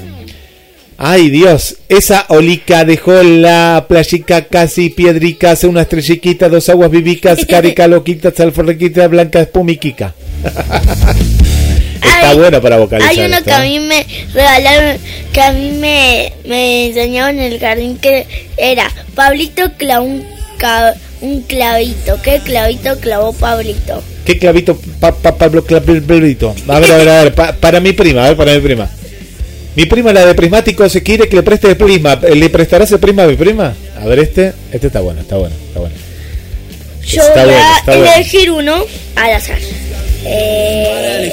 Ay, 0.97 1.29
Dios. 1.29 1.75
Esa 1.89 2.25
olica 2.29 2.85
dejó 2.85 3.21
la 3.21 3.85
playica 3.87 4.45
casi 4.45 4.89
piedrica. 4.89 5.51
Hace 5.51 5.67
una 5.67 5.81
estrelliquita, 5.81 6.49
dos 6.49 6.69
aguas 6.69 6.89
vivicas, 6.89 7.45
carica 7.49 7.87
loquita, 7.87 8.31
salforrequita, 8.35 9.07
blanca 9.07 9.41
espumiquica. 9.41 10.13
Está 12.01 12.29
Hay- 12.31 12.37
bueno 12.37 12.61
para 12.61 12.77
vocalizar. 12.77 13.11
Hay 13.11 13.19
uno 13.19 13.37
esto, 13.37 13.45
que 13.45 13.51
a 13.51 13.65
¿eh? 13.65 13.69
mí 13.69 13.79
me 13.85 14.05
regalaron, 14.33 14.97
que 15.33 15.41
a 15.41 15.51
mí 15.51 15.71
me, 15.79 16.33
me 16.45 16.87
enseñaron 16.87 17.37
en 17.39 17.51
el 17.53 17.59
jardín 17.59 17.97
que 17.97 18.25
era 18.57 18.89
Pablito 19.13 19.71
clavó 19.77 20.07
un, 21.21 21.41
clavito. 21.43 22.19
¿Qué 22.21 22.39
clavito 22.43 22.97
clavó 22.99 23.33
Pablito? 23.33 24.01
¿Qué 24.25 24.37
clavito, 24.37 24.77
pa, 24.99 25.11
pa- 25.13 25.35
Pablo 25.35 25.63
Clavito? 25.63 26.53
A 26.67 26.79
ver, 26.79 26.91
a 26.91 26.97
ver, 26.97 27.09
a 27.09 27.23
ver, 27.23 27.33
pa- 27.35 27.53
para 27.53 27.79
mi 27.79 27.93
prima, 27.93 28.25
a 28.25 28.27
ver, 28.29 28.37
para 28.37 28.53
mi 28.53 28.59
prima. 28.59 28.89
Mi 29.75 29.85
prima, 29.85 30.11
la 30.11 30.25
de 30.25 30.33
prismático, 30.35 30.87
se 30.89 31.01
quiere 31.03 31.29
que 31.29 31.35
le 31.37 31.43
preste 31.43 31.67
el 31.69 31.77
prisma. 31.77 32.15
¿Le 32.15 32.49
prestarás 32.49 32.91
el 32.91 32.99
prisma 32.99 33.23
a 33.23 33.27
mi 33.27 33.35
prima? 33.35 33.73
A 34.01 34.05
ver, 34.05 34.19
este, 34.19 34.53
este 34.71 34.87
está 34.87 34.99
bueno, 35.01 35.21
está 35.21 35.37
bueno, 35.37 35.55
está 35.67 35.79
bueno. 35.79 35.95
Yo 37.05 37.21
Está 37.21 37.45
voy 37.45 37.53
a 37.53 37.83
bueno. 37.85 38.13
elegir 38.15 38.51
uno 38.51 38.83
al 39.15 39.31
azar. 39.33 39.59
Eh, 40.25 41.31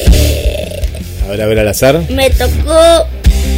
A 1.25 1.31
ver, 1.31 1.43
a 1.43 1.47
ver, 1.47 1.59
al 1.59 1.69
azar. 1.69 2.01
me 2.11 2.31
tocó 2.31 3.07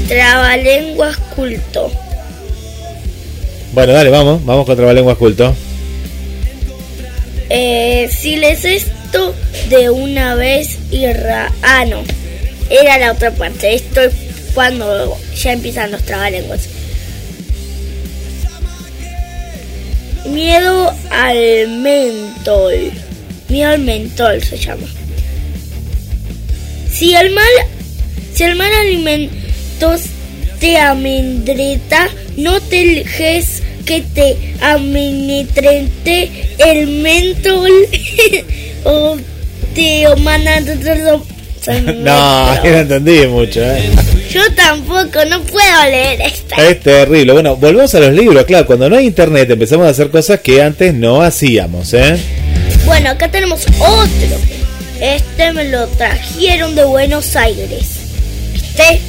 Trabalenguas 0.08 1.16
Culto. 1.34 1.90
Bueno, 3.76 3.92
dale, 3.92 4.08
vamos, 4.08 4.42
vamos 4.46 4.64
con 4.64 4.74
Trabalenguas 4.74 5.18
Culto. 5.18 5.54
Eh, 7.50 8.08
si 8.10 8.36
les 8.36 8.64
esto 8.64 9.34
de 9.68 9.90
una 9.90 10.34
vez 10.34 10.78
y 10.90 11.06
ra... 11.12 11.52
Ah, 11.60 11.84
no. 11.84 12.02
Era 12.70 12.96
la 12.96 13.12
otra 13.12 13.32
parte. 13.32 13.74
Esto 13.74 14.00
es 14.00 14.14
cuando 14.54 15.14
ya 15.36 15.52
empiezan 15.52 15.90
los 15.90 16.02
trabalenguas. 16.04 16.70
Miedo 20.24 20.90
al 21.10 21.68
mentol. 21.82 22.92
Miedo 23.50 23.72
al 23.72 23.80
mentol 23.80 24.42
se 24.42 24.56
llama. 24.56 24.86
Si 26.90 27.14
el 27.14 27.30
mal, 27.34 27.44
si 28.32 28.42
el 28.42 28.56
mal 28.56 28.72
alimento 28.72 29.96
te 30.60 30.78
amedrenta, 30.78 32.08
no 32.38 32.58
te 32.62 32.86
dejes 32.86 33.62
que 33.86 34.02
te 34.02 34.36
amenetrente 34.60 36.30
el 36.58 36.88
mentol 36.88 37.70
o 38.84 39.16
te 39.74 40.04
mandan 40.16 40.66
No, 42.02 42.54
no 42.54 42.64
entendí 42.64 43.26
mucho, 43.28 43.62
¿eh? 43.62 43.88
Yo 44.30 44.42
tampoco, 44.54 45.24
no 45.30 45.40
puedo 45.42 45.84
leer 45.84 46.20
esta. 46.20 46.56
Es 46.68 46.80
terrible. 46.80 47.32
Bueno, 47.32 47.56
volvemos 47.56 47.94
a 47.94 48.00
los 48.00 48.12
libros, 48.12 48.44
claro. 48.44 48.66
Cuando 48.66 48.90
no 48.90 48.96
hay 48.96 49.06
internet 49.06 49.48
empezamos 49.50 49.86
a 49.86 49.90
hacer 49.90 50.10
cosas 50.10 50.40
que 50.40 50.60
antes 50.60 50.92
no 50.92 51.22
hacíamos, 51.22 51.94
¿eh? 51.94 52.18
Bueno, 52.84 53.10
acá 53.10 53.30
tenemos 53.30 53.64
otro. 53.78 54.36
Este 55.00 55.52
me 55.52 55.64
lo 55.64 55.86
trajeron 55.88 56.74
de 56.74 56.84
Buenos 56.84 57.36
Aires. 57.36 57.86
Este 58.54 59.00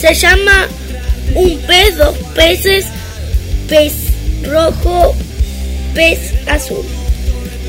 se 0.00 0.14
llama 0.14 0.66
un 1.34 1.58
pez, 1.58 1.96
dos 1.96 2.16
peces, 2.34 2.86
pez 3.68 3.92
rojo, 4.44 5.14
pez 5.94 6.18
azul. 6.46 6.84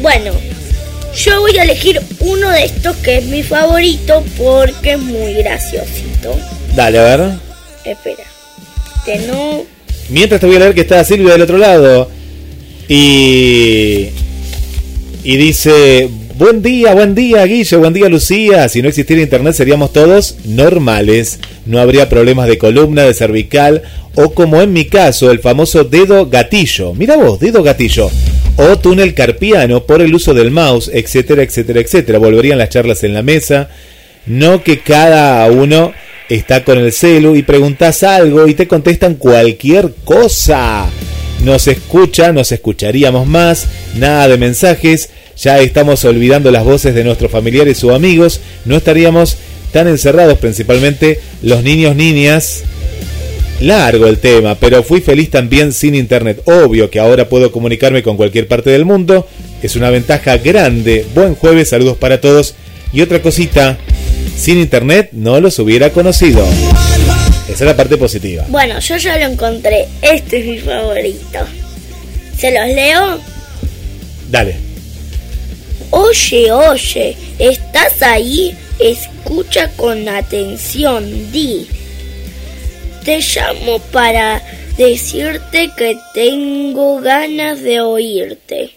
Bueno, 0.01 0.31
yo 1.15 1.41
voy 1.41 1.57
a 1.57 1.63
elegir 1.63 1.99
uno 2.19 2.49
de 2.49 2.65
estos 2.65 2.95
que 2.97 3.17
es 3.17 3.25
mi 3.25 3.43
favorito 3.43 4.23
porque 4.37 4.91
es 4.93 4.99
muy 4.99 5.33
graciosito. 5.33 6.37
Dale, 6.75 6.99
a 6.99 7.03
ver. 7.03 7.31
Espera. 7.83 8.23
Este 8.97 9.27
no. 9.27 9.63
Mientras 10.09 10.39
te 10.39 10.47
voy 10.47 10.57
a 10.57 10.59
leer 10.59 10.75
que 10.75 10.81
está 10.81 11.03
Silvia 11.03 11.33
del 11.33 11.41
otro 11.41 11.57
lado. 11.57 12.09
Y. 12.87 14.09
Y 15.23 15.37
dice: 15.37 16.09
Buen 16.37 16.61
día, 16.61 16.93
buen 16.93 17.15
día, 17.15 17.43
Guille, 17.45 17.77
buen 17.77 17.93
día, 17.93 18.09
Lucía. 18.09 18.69
Si 18.69 18.83
no 18.83 18.89
existiera 18.89 19.23
internet, 19.23 19.55
seríamos 19.55 19.91
todos 19.91 20.35
normales. 20.45 21.39
No 21.65 21.79
habría 21.79 22.09
problemas 22.09 22.47
de 22.47 22.59
columna, 22.59 23.05
de 23.05 23.15
cervical, 23.15 23.81
o 24.13 24.31
como 24.35 24.61
en 24.61 24.71
mi 24.71 24.85
caso, 24.85 25.31
el 25.31 25.39
famoso 25.39 25.83
dedo 25.83 26.27
gatillo. 26.27 26.93
Mira 26.93 27.17
vos, 27.17 27.39
dedo 27.39 27.63
gatillo. 27.63 28.11
O 28.55 28.77
túnel 28.77 29.15
carpiano 29.15 29.83
por 29.87 29.99
el 29.99 30.13
uso 30.13 30.35
del 30.35 30.51
mouse, 30.51 30.91
etcétera, 30.93 31.41
etcétera, 31.41 31.79
etcétera. 31.79 32.19
Volverían 32.19 32.59
las 32.59 32.69
charlas 32.69 33.03
en 33.03 33.15
la 33.15 33.23
mesa. 33.23 33.69
No 34.27 34.61
que 34.63 34.81
cada 34.81 35.49
uno 35.49 35.91
está 36.29 36.63
con 36.63 36.77
el 36.77 36.91
celu 36.91 37.35
y 37.35 37.41
preguntas 37.41 38.03
algo 38.03 38.47
y 38.47 38.53
te 38.53 38.67
contestan 38.67 39.15
cualquier 39.15 39.91
cosa. 40.05 40.87
Nos 41.43 41.67
escucha, 41.67 42.31
nos 42.31 42.51
escucharíamos 42.51 43.25
más, 43.25 43.67
nada 43.95 44.27
de 44.27 44.37
mensajes, 44.37 45.09
ya 45.39 45.59
estamos 45.59 46.03
olvidando 46.05 46.51
las 46.51 46.63
voces 46.63 46.95
de 46.95 47.03
nuestros 47.03 47.31
familiares 47.31 47.83
o 47.83 47.93
amigos, 47.93 48.41
no 48.65 48.77
estaríamos 48.77 49.37
tan 49.71 49.87
encerrados, 49.87 50.37
principalmente 50.39 51.19
los 51.41 51.63
niños, 51.63 51.95
niñas. 51.95 52.63
Largo 53.59 54.05
el 54.05 54.19
tema, 54.19 54.53
pero 54.53 54.83
fui 54.83 55.01
feliz 55.01 55.31
también 55.31 55.73
sin 55.73 55.95
internet. 55.95 56.43
Obvio 56.45 56.91
que 56.91 56.99
ahora 56.99 57.27
puedo 57.27 57.51
comunicarme 57.51 58.03
con 58.03 58.15
cualquier 58.15 58.47
parte 58.47 58.69
del 58.69 58.85
mundo, 58.85 59.27
es 59.63 59.75
una 59.75 59.89
ventaja 59.89 60.37
grande. 60.37 61.05
Buen 61.15 61.33
jueves, 61.33 61.69
saludos 61.69 61.97
para 61.97 62.21
todos. 62.21 62.53
Y 62.93 63.01
otra 63.01 63.21
cosita, 63.21 63.77
sin 64.37 64.59
internet 64.59 65.09
no 65.11 65.39
los 65.39 65.57
hubiera 65.57 65.89
conocido. 65.89 66.45
Esa 67.49 67.53
es 67.53 67.61
la 67.61 67.75
parte 67.75 67.97
positiva. 67.97 68.45
Bueno, 68.49 68.79
yo 68.79 68.97
ya 68.97 69.17
lo 69.17 69.25
encontré. 69.25 69.87
Este 70.01 70.39
es 70.39 70.45
mi 70.45 70.57
favorito. 70.59 71.39
¿Se 72.37 72.51
los 72.51 72.67
leo? 72.67 73.19
Dale. 74.29 74.66
Oye, 75.91 76.51
oye, 76.51 77.15
¿estás 77.39 78.01
ahí? 78.01 78.55
Escucha 78.79 79.71
con 79.77 80.07
atención, 80.09 81.31
di. 81.31 81.65
Te 83.05 83.21
llamo 83.21 83.79
para 83.91 84.43
decirte 84.77 85.71
que 85.77 85.97
tengo 86.13 86.99
ganas 86.99 87.61
de 87.61 87.79
oírte. 87.79 88.71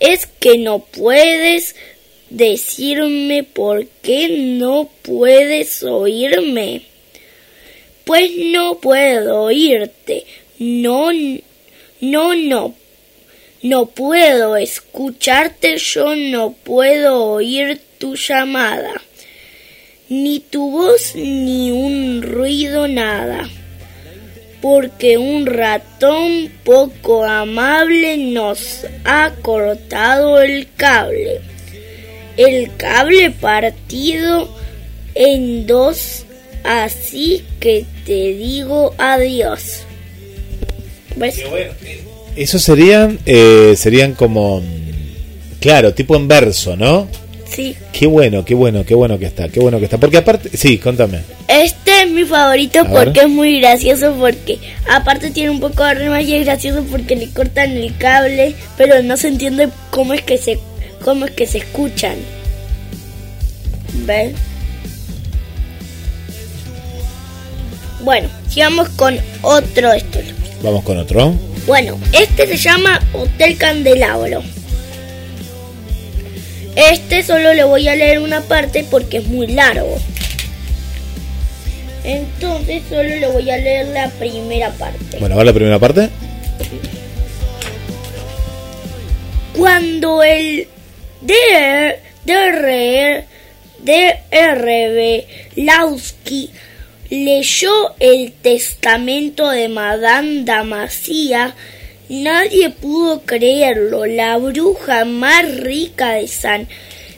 Es 0.00 0.26
que 0.26 0.58
no 0.58 0.80
puedes 0.80 1.76
decirme 2.30 3.44
por 3.44 3.86
qué 4.02 4.28
no 4.28 4.90
puedes 5.02 5.84
oírme. 5.84 6.82
Pues 8.04 8.30
no 8.36 8.78
puedo 8.80 9.42
oírte. 9.42 10.24
No, 10.58 11.10
no, 12.00 12.34
no. 12.34 12.74
No 13.62 13.86
puedo 13.86 14.56
escucharte, 14.56 15.78
yo 15.78 16.14
no 16.14 16.52
puedo 16.52 17.24
oír 17.24 17.80
tu 17.98 18.14
llamada. 18.14 19.02
Ni 20.08 20.38
tu 20.38 20.70
voz, 20.70 21.16
ni 21.16 21.72
un 21.72 22.22
ruido, 22.22 22.86
nada. 22.86 23.48
Porque 24.62 25.18
un 25.18 25.44
ratón 25.46 26.52
poco 26.62 27.24
amable 27.24 28.16
nos 28.16 28.86
ha 29.04 29.32
cortado 29.42 30.40
el 30.40 30.68
cable. 30.76 31.40
El 32.36 32.76
cable 32.76 33.32
partido 33.32 34.48
en 35.16 35.66
dos, 35.66 36.24
así 36.62 37.44
que 37.58 37.84
te 38.06 38.34
digo 38.34 38.94
adiós. 38.98 39.82
Eso 42.38 42.60
serían, 42.60 43.18
eh, 43.26 43.74
serían 43.76 44.14
como, 44.14 44.62
claro, 45.60 45.92
tipo 45.92 46.14
en 46.14 46.28
verso, 46.28 46.76
¿no? 46.76 47.08
Sí. 47.50 47.74
Qué 47.92 48.06
bueno, 48.06 48.44
qué 48.44 48.54
bueno, 48.54 48.84
qué 48.84 48.94
bueno 48.94 49.18
que 49.18 49.26
está, 49.26 49.48
qué 49.48 49.58
bueno 49.58 49.80
que 49.80 49.86
está. 49.86 49.98
Porque 49.98 50.18
aparte, 50.18 50.56
sí, 50.56 50.78
contame. 50.78 51.22
Este 51.48 52.02
es 52.02 52.10
mi 52.10 52.24
favorito 52.24 52.78
A 52.78 52.82
ver. 52.84 52.92
porque 53.06 53.20
es 53.20 53.28
muy 53.28 53.58
gracioso 53.60 54.14
porque 54.20 54.58
aparte 54.88 55.32
tiene 55.32 55.50
un 55.50 55.58
poco 55.58 55.82
de 55.82 55.94
rimas 55.94 56.24
y 56.24 56.36
es 56.36 56.44
gracioso 56.44 56.84
porque 56.88 57.16
le 57.16 57.28
cortan 57.30 57.72
el 57.72 57.96
cable, 57.96 58.54
pero 58.76 59.02
no 59.02 59.16
se 59.16 59.26
entiende 59.28 59.70
cómo 59.90 60.14
es 60.14 60.22
que 60.22 60.38
se 60.38 60.60
cómo 61.04 61.24
es 61.24 61.32
que 61.32 61.46
se 61.46 61.58
escuchan. 61.58 62.16
¿Ves? 64.06 64.34
Bueno, 68.04 68.28
sigamos 68.48 68.90
con 68.90 69.18
otro 69.42 69.90
de 69.90 69.96
estos. 69.96 70.22
Vamos 70.62 70.84
con 70.84 70.98
otro. 70.98 71.34
Bueno, 71.68 72.00
este 72.12 72.46
se 72.46 72.56
llama 72.56 72.98
Hotel 73.12 73.58
Candelabro. 73.58 74.42
Este 76.74 77.22
solo 77.22 77.52
le 77.52 77.62
voy 77.62 77.86
a 77.88 77.94
leer 77.94 78.20
una 78.20 78.40
parte 78.40 78.86
porque 78.90 79.18
es 79.18 79.26
muy 79.26 79.48
largo. 79.48 79.98
Entonces 82.04 82.84
solo 82.88 83.02
le 83.02 83.26
voy 83.26 83.50
a 83.50 83.58
leer 83.58 83.88
la 83.88 84.08
primera 84.12 84.70
parte. 84.70 85.18
Bueno, 85.20 85.34
a 85.34 85.38
ver 85.38 85.46
la 85.46 85.52
primera 85.52 85.78
parte. 85.78 86.08
Cuando 89.54 90.22
el 90.22 90.68
DR, 91.20 91.98
DR, 92.24 93.26
DRB 93.80 95.24
Lausky 95.56 96.50
leyó 97.10 97.94
el 98.00 98.32
testamento 98.32 99.50
de 99.50 99.68
Madame 99.68 100.44
Damasía, 100.44 101.54
nadie 102.08 102.70
pudo 102.70 103.22
creerlo. 103.22 104.06
La 104.06 104.36
bruja 104.36 105.04
más 105.04 105.56
rica 105.56 106.12
de 106.12 106.28
San 106.28 106.68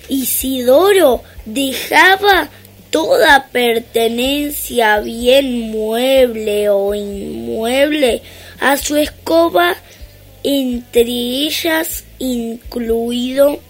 Isidoro 0.08 1.22
dejaba 1.44 2.50
toda 2.90 3.48
pertenencia, 3.52 5.00
bien 5.00 5.70
mueble 5.70 6.68
o 6.68 6.94
inmueble, 6.94 8.22
a 8.58 8.76
su 8.76 8.96
escoba, 8.96 9.76
entre 10.42 11.02
ellas 11.02 12.04
incluido 12.18 13.60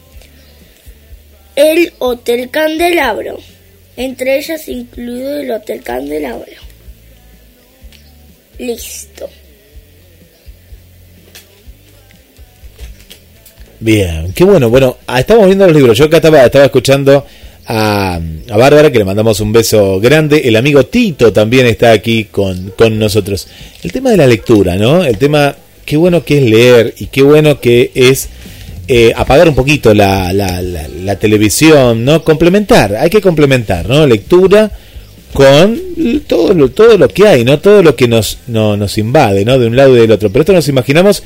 el 1.57 1.93
Hotel 1.99 2.51
Candelabro. 2.51 3.39
Entre 4.01 4.39
ellas 4.39 4.67
incluido 4.67 5.41
el 5.41 5.51
Hotel 5.51 5.83
Candelabro. 5.83 6.47
Listo. 8.59 9.29
Bien, 13.79 14.33
qué 14.33 14.45
bueno. 14.45 14.71
Bueno, 14.71 14.97
ah, 15.07 15.21
estamos 15.21 15.45
viendo 15.45 15.67
los 15.67 15.77
libros. 15.77 15.99
Yo 15.99 16.07
acá 16.07 16.17
estaba, 16.17 16.43
estaba 16.47 16.65
escuchando 16.65 17.27
a, 17.67 18.19
a 18.49 18.57
Bárbara, 18.57 18.91
que 18.91 19.01
le 19.01 19.05
mandamos 19.05 19.39
un 19.41 19.53
beso 19.53 20.01
grande. 20.01 20.49
El 20.49 20.57
amigo 20.57 20.87
Tito 20.87 21.31
también 21.31 21.67
está 21.67 21.93
aquí 21.93 22.25
con, 22.25 22.71
con 22.71 22.99
nosotros. 22.99 23.49
El 23.83 23.93
tema 23.93 24.13
de 24.13 24.17
la 24.17 24.27
lectura, 24.27 24.77
¿no? 24.77 25.05
El 25.05 25.19
tema, 25.19 25.55
qué 25.85 25.99
bueno 25.99 26.25
que 26.25 26.39
es 26.39 26.45
leer 26.45 26.95
y 26.97 27.09
qué 27.09 27.21
bueno 27.21 27.61
que 27.61 27.91
es 27.95 28.31
eh, 28.93 29.13
apagar 29.15 29.49
un 29.49 29.55
poquito 29.55 29.95
la, 29.95 30.33
la, 30.33 30.61
la, 30.61 30.89
la 30.89 31.17
televisión, 31.17 32.05
¿no? 32.05 32.25
Complementar, 32.25 32.97
hay 32.97 33.09
que 33.09 33.21
complementar, 33.21 33.89
¿no? 33.89 34.05
Lectura 34.05 34.69
con 35.33 35.81
todo 36.27 36.55
lo, 36.55 36.71
todo 36.71 36.99
lo 36.99 37.07
que 37.07 37.29
hay, 37.29 37.45
¿no? 37.45 37.61
Todo 37.61 37.85
lo 37.85 37.95
que 37.95 38.09
nos, 38.09 38.39
no, 38.49 38.77
nos 38.77 38.99
invade, 38.99 39.45
¿no? 39.45 39.61
De 39.61 39.69
un 39.69 39.77
lado 39.77 39.97
y 39.97 40.01
del 40.01 40.11
otro. 40.11 40.31
Pero 40.31 40.41
esto 40.41 40.53
nos 40.53 40.67
imaginamos 40.67 41.23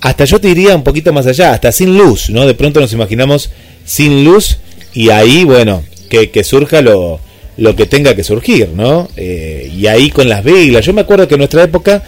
hasta 0.00 0.24
yo 0.24 0.40
te 0.40 0.48
diría 0.48 0.74
un 0.74 0.82
poquito 0.82 1.12
más 1.12 1.28
allá, 1.28 1.52
hasta 1.52 1.70
sin 1.70 1.96
luz, 1.96 2.30
¿no? 2.30 2.46
De 2.48 2.54
pronto 2.54 2.80
nos 2.80 2.92
imaginamos 2.92 3.50
sin 3.84 4.24
luz 4.24 4.58
y 4.92 5.10
ahí, 5.10 5.44
bueno, 5.44 5.84
que, 6.08 6.30
que 6.30 6.42
surja 6.42 6.82
lo, 6.82 7.20
lo 7.58 7.76
que 7.76 7.86
tenga 7.86 8.16
que 8.16 8.24
surgir, 8.24 8.70
¿no? 8.70 9.08
Eh, 9.16 9.70
y 9.72 9.86
ahí 9.86 10.10
con 10.10 10.28
las 10.28 10.42
velas, 10.42 10.84
yo 10.84 10.92
me 10.92 11.02
acuerdo 11.02 11.28
que 11.28 11.34
en 11.34 11.38
nuestra 11.38 11.62
época, 11.62 12.02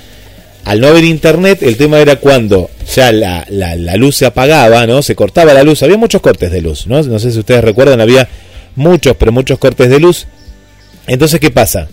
al 0.64 0.80
no 0.80 0.88
haber 0.88 1.04
internet, 1.04 1.62
el 1.62 1.76
tema 1.76 1.98
era 2.00 2.16
cuando 2.16 2.70
ya 2.94 3.12
la, 3.12 3.46
la, 3.48 3.96
luz 3.96 4.16
se 4.16 4.26
apagaba, 4.26 4.86
¿no? 4.86 5.02
Se 5.02 5.14
cortaba 5.14 5.54
la 5.54 5.62
luz, 5.62 5.82
había 5.82 5.96
muchos 5.96 6.20
cortes 6.20 6.50
de 6.50 6.60
luz, 6.60 6.86
¿no? 6.86 7.02
No 7.02 7.18
sé 7.18 7.32
si 7.32 7.38
ustedes 7.38 7.64
recuerdan, 7.64 8.00
había 8.00 8.28
muchos, 8.76 9.16
pero 9.16 9.32
muchos 9.32 9.58
cortes 9.58 9.88
de 9.88 10.00
luz. 10.00 10.26
Entonces, 11.06 11.40
¿qué 11.40 11.50
pasa? 11.50 11.88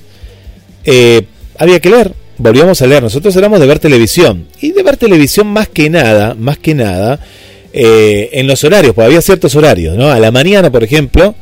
Eh, 0.84 1.24
había 1.58 1.80
que 1.80 1.90
leer, 1.90 2.12
volvíamos 2.38 2.82
a 2.82 2.88
leer. 2.88 3.04
Nosotros 3.04 3.36
éramos 3.36 3.60
de 3.60 3.68
ver 3.68 3.80
televisión. 3.80 4.48
Y 4.62 4.72
de 4.72 4.84
ver 4.84 4.98
televisión 4.98 5.48
más 5.48 5.70
que 5.70 5.90
nada, 5.90 6.36
más 6.36 6.58
que 6.58 6.76
nada, 6.76 7.20
eh, 7.74 8.30
en 8.34 8.48
los 8.48 8.64
horarios, 8.64 8.94
porque 8.94 9.08
había 9.08 9.22
ciertos 9.22 9.56
horarios, 9.56 9.98
¿no? 9.98 10.10
A 10.10 10.20
la 10.20 10.32
mañana, 10.32 10.72
por 10.72 10.84
ejemplo, 10.84 11.36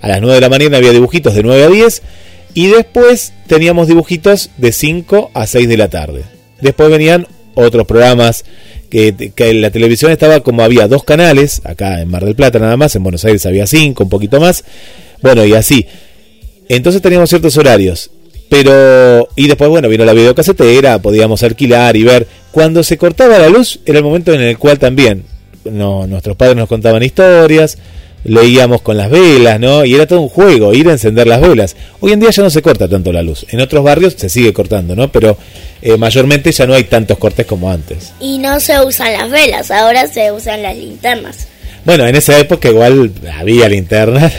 a 0.00 0.08
las 0.08 0.20
9 0.20 0.34
de 0.34 0.40
la 0.40 0.48
mañana 0.48 0.78
había 0.78 0.92
dibujitos 0.92 1.34
de 1.34 1.42
9 1.42 1.64
a 1.64 1.68
10. 1.68 2.02
Y 2.54 2.66
después 2.66 3.32
teníamos 3.46 3.86
dibujitos 3.86 4.50
de 4.56 4.72
5 4.72 5.30
a 5.34 5.46
6 5.46 5.68
de 5.68 5.76
la 5.76 5.88
tarde. 5.88 6.39
Después 6.60 6.90
venían 6.90 7.26
otros 7.54 7.86
programas 7.86 8.44
que, 8.90 9.32
la 9.54 9.70
televisión 9.70 10.10
estaba 10.10 10.40
como 10.40 10.62
había 10.62 10.88
dos 10.88 11.04
canales, 11.04 11.62
acá 11.64 12.00
en 12.00 12.08
Mar 12.08 12.24
del 12.24 12.34
Plata 12.34 12.58
nada 12.58 12.76
más, 12.76 12.94
en 12.96 13.02
Buenos 13.02 13.24
Aires 13.24 13.46
había 13.46 13.66
cinco, 13.66 14.04
un 14.04 14.10
poquito 14.10 14.40
más. 14.40 14.64
Bueno, 15.22 15.44
y 15.44 15.54
así. 15.54 15.86
Entonces 16.68 17.02
teníamos 17.02 17.28
ciertos 17.28 17.56
horarios. 17.56 18.10
Pero, 18.48 19.28
y 19.36 19.46
después, 19.46 19.70
bueno, 19.70 19.88
vino 19.88 20.04
la 20.04 20.12
videocasetera, 20.12 20.98
podíamos 21.00 21.42
alquilar 21.44 21.96
y 21.96 22.02
ver. 22.02 22.26
Cuando 22.50 22.82
se 22.82 22.98
cortaba 22.98 23.38
la 23.38 23.48
luz, 23.48 23.78
era 23.86 23.98
el 23.98 24.04
momento 24.04 24.32
en 24.32 24.40
el 24.40 24.58
cual 24.58 24.80
también 24.80 25.24
no, 25.64 26.06
nuestros 26.06 26.36
padres 26.36 26.56
nos 26.56 26.68
contaban 26.68 27.02
historias, 27.02 27.78
leíamos 28.24 28.82
con 28.82 28.96
las 28.96 29.10
velas, 29.10 29.58
¿no? 29.58 29.84
Y 29.84 29.94
era 29.94 30.06
todo 30.06 30.20
un 30.20 30.28
juego, 30.28 30.74
ir 30.74 30.88
a 30.88 30.92
encender 30.92 31.26
las 31.26 31.40
velas. 31.40 31.76
Hoy 32.00 32.12
en 32.12 32.20
día 32.20 32.30
ya 32.30 32.42
no 32.42 32.50
se 32.50 32.62
corta 32.62 32.88
tanto 32.88 33.12
la 33.12 33.22
luz. 33.22 33.46
En 33.50 33.60
otros 33.60 33.82
barrios 33.82 34.14
se 34.16 34.28
sigue 34.28 34.52
cortando, 34.52 34.94
¿no? 34.94 35.10
Pero 35.10 35.36
eh, 35.82 35.96
mayormente 35.96 36.52
ya 36.52 36.66
no 36.66 36.74
hay 36.74 36.84
tantos 36.84 37.18
cortes 37.18 37.46
como 37.46 37.70
antes. 37.70 38.12
Y 38.20 38.38
no 38.38 38.60
se 38.60 38.80
usan 38.80 39.12
las 39.12 39.30
velas, 39.30 39.70
ahora 39.70 40.06
se 40.06 40.32
usan 40.32 40.62
las 40.62 40.76
linternas. 40.76 41.48
Bueno, 41.84 42.06
en 42.06 42.14
esa 42.14 42.38
época 42.38 42.68
igual 42.68 43.10
había 43.38 43.68
linterna. 43.68 44.30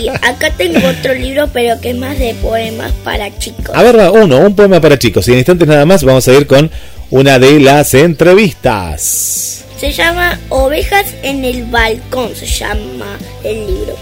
Y 0.00 0.08
acá 0.22 0.50
tengo 0.56 0.80
otro 0.86 1.14
libro, 1.14 1.48
pero 1.52 1.80
que 1.80 1.90
es 1.90 1.96
más 1.96 2.18
de 2.18 2.34
poemas 2.34 2.92
para 3.04 3.36
chicos. 3.38 3.70
A 3.72 3.82
ver, 3.84 3.96
uno, 4.10 4.40
un 4.40 4.56
poema 4.56 4.80
para 4.80 4.98
chicos. 4.98 5.28
Y 5.28 5.32
en 5.32 5.38
instantes 5.38 5.68
nada 5.68 5.86
más 5.86 6.02
vamos 6.02 6.26
a 6.26 6.32
ir 6.32 6.46
con 6.46 6.70
una 7.10 7.38
de 7.38 7.60
las 7.60 7.94
entrevistas. 7.94 9.64
Se 9.82 9.90
llama 9.90 10.38
Ovejas 10.48 11.06
en 11.24 11.44
el 11.44 11.64
balcón, 11.64 12.36
se 12.36 12.46
llama 12.46 13.18
el 13.42 13.66
libro. 13.66 13.96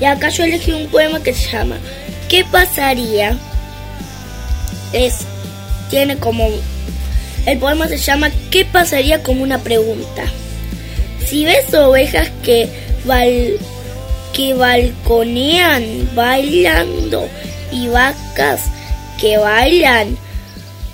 Y 0.00 0.04
acá 0.04 0.28
yo 0.28 0.44
elegí 0.44 0.70
un 0.70 0.86
poema 0.86 1.20
que 1.20 1.34
se 1.34 1.50
llama 1.50 1.76
¿Qué 2.28 2.44
pasaría? 2.44 3.36
Es 4.92 5.26
tiene 5.90 6.16
como 6.18 6.48
el 7.46 7.58
poema 7.58 7.88
se 7.88 7.96
llama 7.96 8.30
¿Qué 8.52 8.64
pasaría? 8.64 9.24
como 9.24 9.42
una 9.42 9.58
pregunta. 9.58 10.22
Si 11.26 11.44
ves 11.44 11.74
ovejas 11.74 12.30
que 12.44 12.68
bal, 13.04 13.58
que 14.32 14.54
balconean 14.54 16.10
bailando 16.14 17.28
y 17.72 17.88
vacas 17.88 18.60
que 19.20 19.36
bailan 19.36 20.16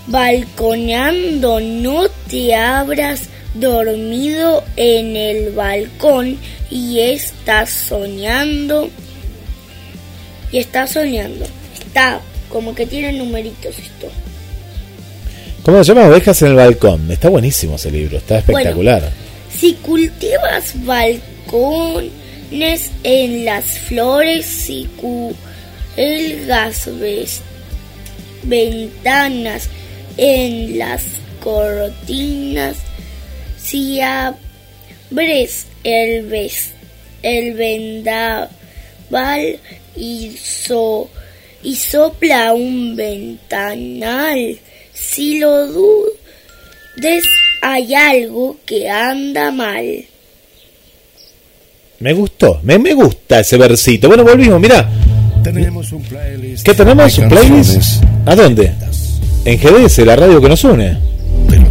balconeando, 0.06 1.60
no 1.60 2.08
te 2.30 2.54
habrás 2.54 3.28
dormido 3.54 4.64
en 4.76 5.16
el 5.16 5.50
balcón 5.52 6.38
y 6.70 7.00
estás 7.00 7.70
soñando 7.70 8.88
y 10.50 10.58
estás 10.58 10.92
soñando. 10.92 11.46
Está 11.74 12.20
como 12.48 12.74
que 12.74 12.86
tiene 12.86 13.12
numeritos 13.12 13.78
esto. 13.78 14.08
¿Cómo 15.62 15.82
se 15.84 15.94
llama? 15.94 16.08
Ovejas 16.08 16.42
en 16.42 16.48
el 16.48 16.54
balcón. 16.54 17.10
Está 17.10 17.28
buenísimo 17.28 17.76
ese 17.76 17.90
libro, 17.90 18.18
está 18.18 18.38
espectacular. 18.38 19.10
Si 19.54 19.74
cultivas 19.74 20.72
balcones 20.84 22.10
en 23.04 23.44
las 23.44 23.64
flores, 23.64 24.44
si 24.44 24.88
cuelgas 25.96 26.88
ventanas 28.42 29.68
en 30.16 30.78
las 30.78 31.02
cortinas, 31.42 32.76
si 33.62 34.00
abres 34.00 35.66
el, 35.84 36.26
ves- 36.26 36.72
el 37.22 37.54
vendaval 37.54 38.40
y, 39.96 40.36
so- 40.42 41.08
y 41.62 41.76
sopla 41.76 42.54
un 42.54 42.96
ventanal, 42.96 44.58
si 44.92 45.38
lo 45.38 45.66
dudes 45.68 47.24
hay 47.60 47.94
algo 47.94 48.56
que 48.66 48.88
anda 48.90 49.50
mal. 49.52 50.04
Me 52.00 52.12
gustó, 52.14 52.58
me, 52.64 52.78
me 52.80 52.94
gusta 52.94 53.40
ese 53.40 53.56
versito. 53.56 54.08
Bueno, 54.08 54.24
volvimos, 54.24 54.60
mira. 54.60 54.88
Tenemos 55.44 55.92
un 55.92 56.02
playlist. 56.02 56.64
¿Qué 56.64 56.74
tenemos? 56.74 57.16
¿Un 57.18 57.28
playlist? 57.28 58.02
¿A 58.26 58.34
dónde? 58.34 58.72
En 59.44 59.58
GDS, 59.58 59.98
la 59.98 60.16
radio 60.16 60.40
que 60.40 60.48
nos 60.48 60.64
une. 60.64 60.96
Pero 61.48 61.62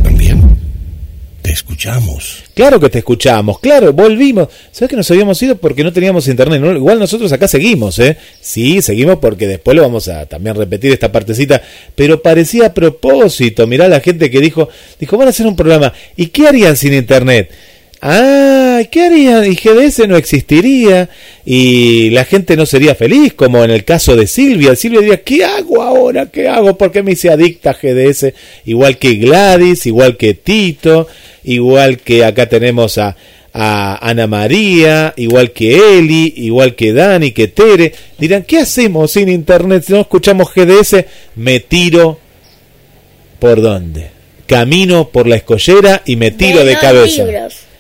Te 1.42 1.52
escuchamos. 1.52 2.44
Claro 2.54 2.80
que 2.80 2.90
te 2.90 3.00
escuchamos, 3.00 3.60
claro, 3.60 3.94
volvimos. 3.94 4.50
¿Sabes 4.72 4.90
que 4.90 4.96
nos 4.96 5.10
habíamos 5.10 5.42
ido 5.42 5.56
porque 5.58 5.84
no 5.84 5.92
teníamos 5.92 6.28
internet? 6.28 6.62
Igual 6.76 7.00
nosotros 7.00 7.32
acá 7.32 7.48
seguimos, 7.48 7.98
¿eh? 7.98 8.18
Sí, 8.40 8.82
seguimos 8.82 9.18
porque 9.18 9.48
después 9.48 9.76
lo 9.76 9.82
vamos 9.82 10.08
a 10.08 10.28
también 10.28 10.56
repetir 10.56 10.92
esta 10.92 11.12
partecita, 11.12 11.62
pero 11.96 12.22
parecía 12.22 12.68
a 12.68 12.74
propósito. 12.74 13.66
Mirá 13.66 13.88
la 13.88 14.02
gente 14.02 14.30
que 14.30 14.40
dijo, 14.40 14.70
dijo, 15.00 15.18
van 15.18 15.28
a 15.28 15.32
hacer 15.32 15.48
un 15.48 15.56
programa. 15.56 15.92
¿Y 16.16 16.28
qué 16.28 16.48
harían 16.48 16.78
sin 16.78 16.94
internet? 16.94 17.50
Ah, 18.04 18.82
¿qué 18.90 19.06
harían? 19.06 19.46
Y 19.46 19.56
GDS 19.56 20.08
no 20.08 20.18
existiría 20.18 21.08
y 21.46 22.10
la 22.10 22.26
gente 22.26 22.56
no 22.56 22.66
sería 22.66 22.96
feliz, 22.96 23.34
como 23.34 23.64
en 23.64 23.70
el 23.70 23.84
caso 23.84 24.16
de 24.16 24.26
Silvia. 24.26 24.76
Silvia 24.76 25.02
diría, 25.02 25.22
¿qué 25.22 25.46
hago 25.46 25.84
ahora? 25.84 26.26
¿Qué 26.26 26.48
hago? 26.48 26.76
¿Por 26.78 26.92
qué 26.92 27.04
me 27.04 27.12
hice 27.12 27.30
adicta 27.30 27.70
a 27.70 27.74
GDS? 27.74 28.34
Igual 28.66 28.98
que 28.98 29.14
Gladys, 29.16 29.86
igual 29.86 30.18
que 30.18 30.34
Tito, 30.34 31.08
igual 31.44 32.00
que 32.00 32.26
acá 32.26 32.50
tenemos 32.50 32.98
a, 32.98 33.16
a 33.54 34.10
Ana 34.10 34.26
María, 34.26 35.14
igual 35.18 35.52
que 35.52 36.00
Eli, 36.00 36.34
igual 36.38 36.74
que 36.74 36.94
Dani, 36.94 37.32
que 37.34 37.50
Tere. 37.50 37.94
Dirán, 38.18 38.44
¿qué 38.44 38.58
hacemos 38.60 39.12
sin 39.12 39.30
internet? 39.30 39.84
Si 39.86 39.94
no 39.94 40.02
escuchamos 40.02 40.52
GDS, 40.56 41.06
me 41.36 41.60
tiro 41.60 42.20
por 43.38 43.62
dónde? 43.62 44.10
Camino 44.48 45.10
por 45.10 45.28
la 45.28 45.36
escollera 45.36 46.02
y 46.04 46.16
me 46.16 46.32
tiro 46.32 46.66
de, 46.66 46.74
los 46.74 46.82
cabeza. 46.82 47.24
libros. 47.26 47.71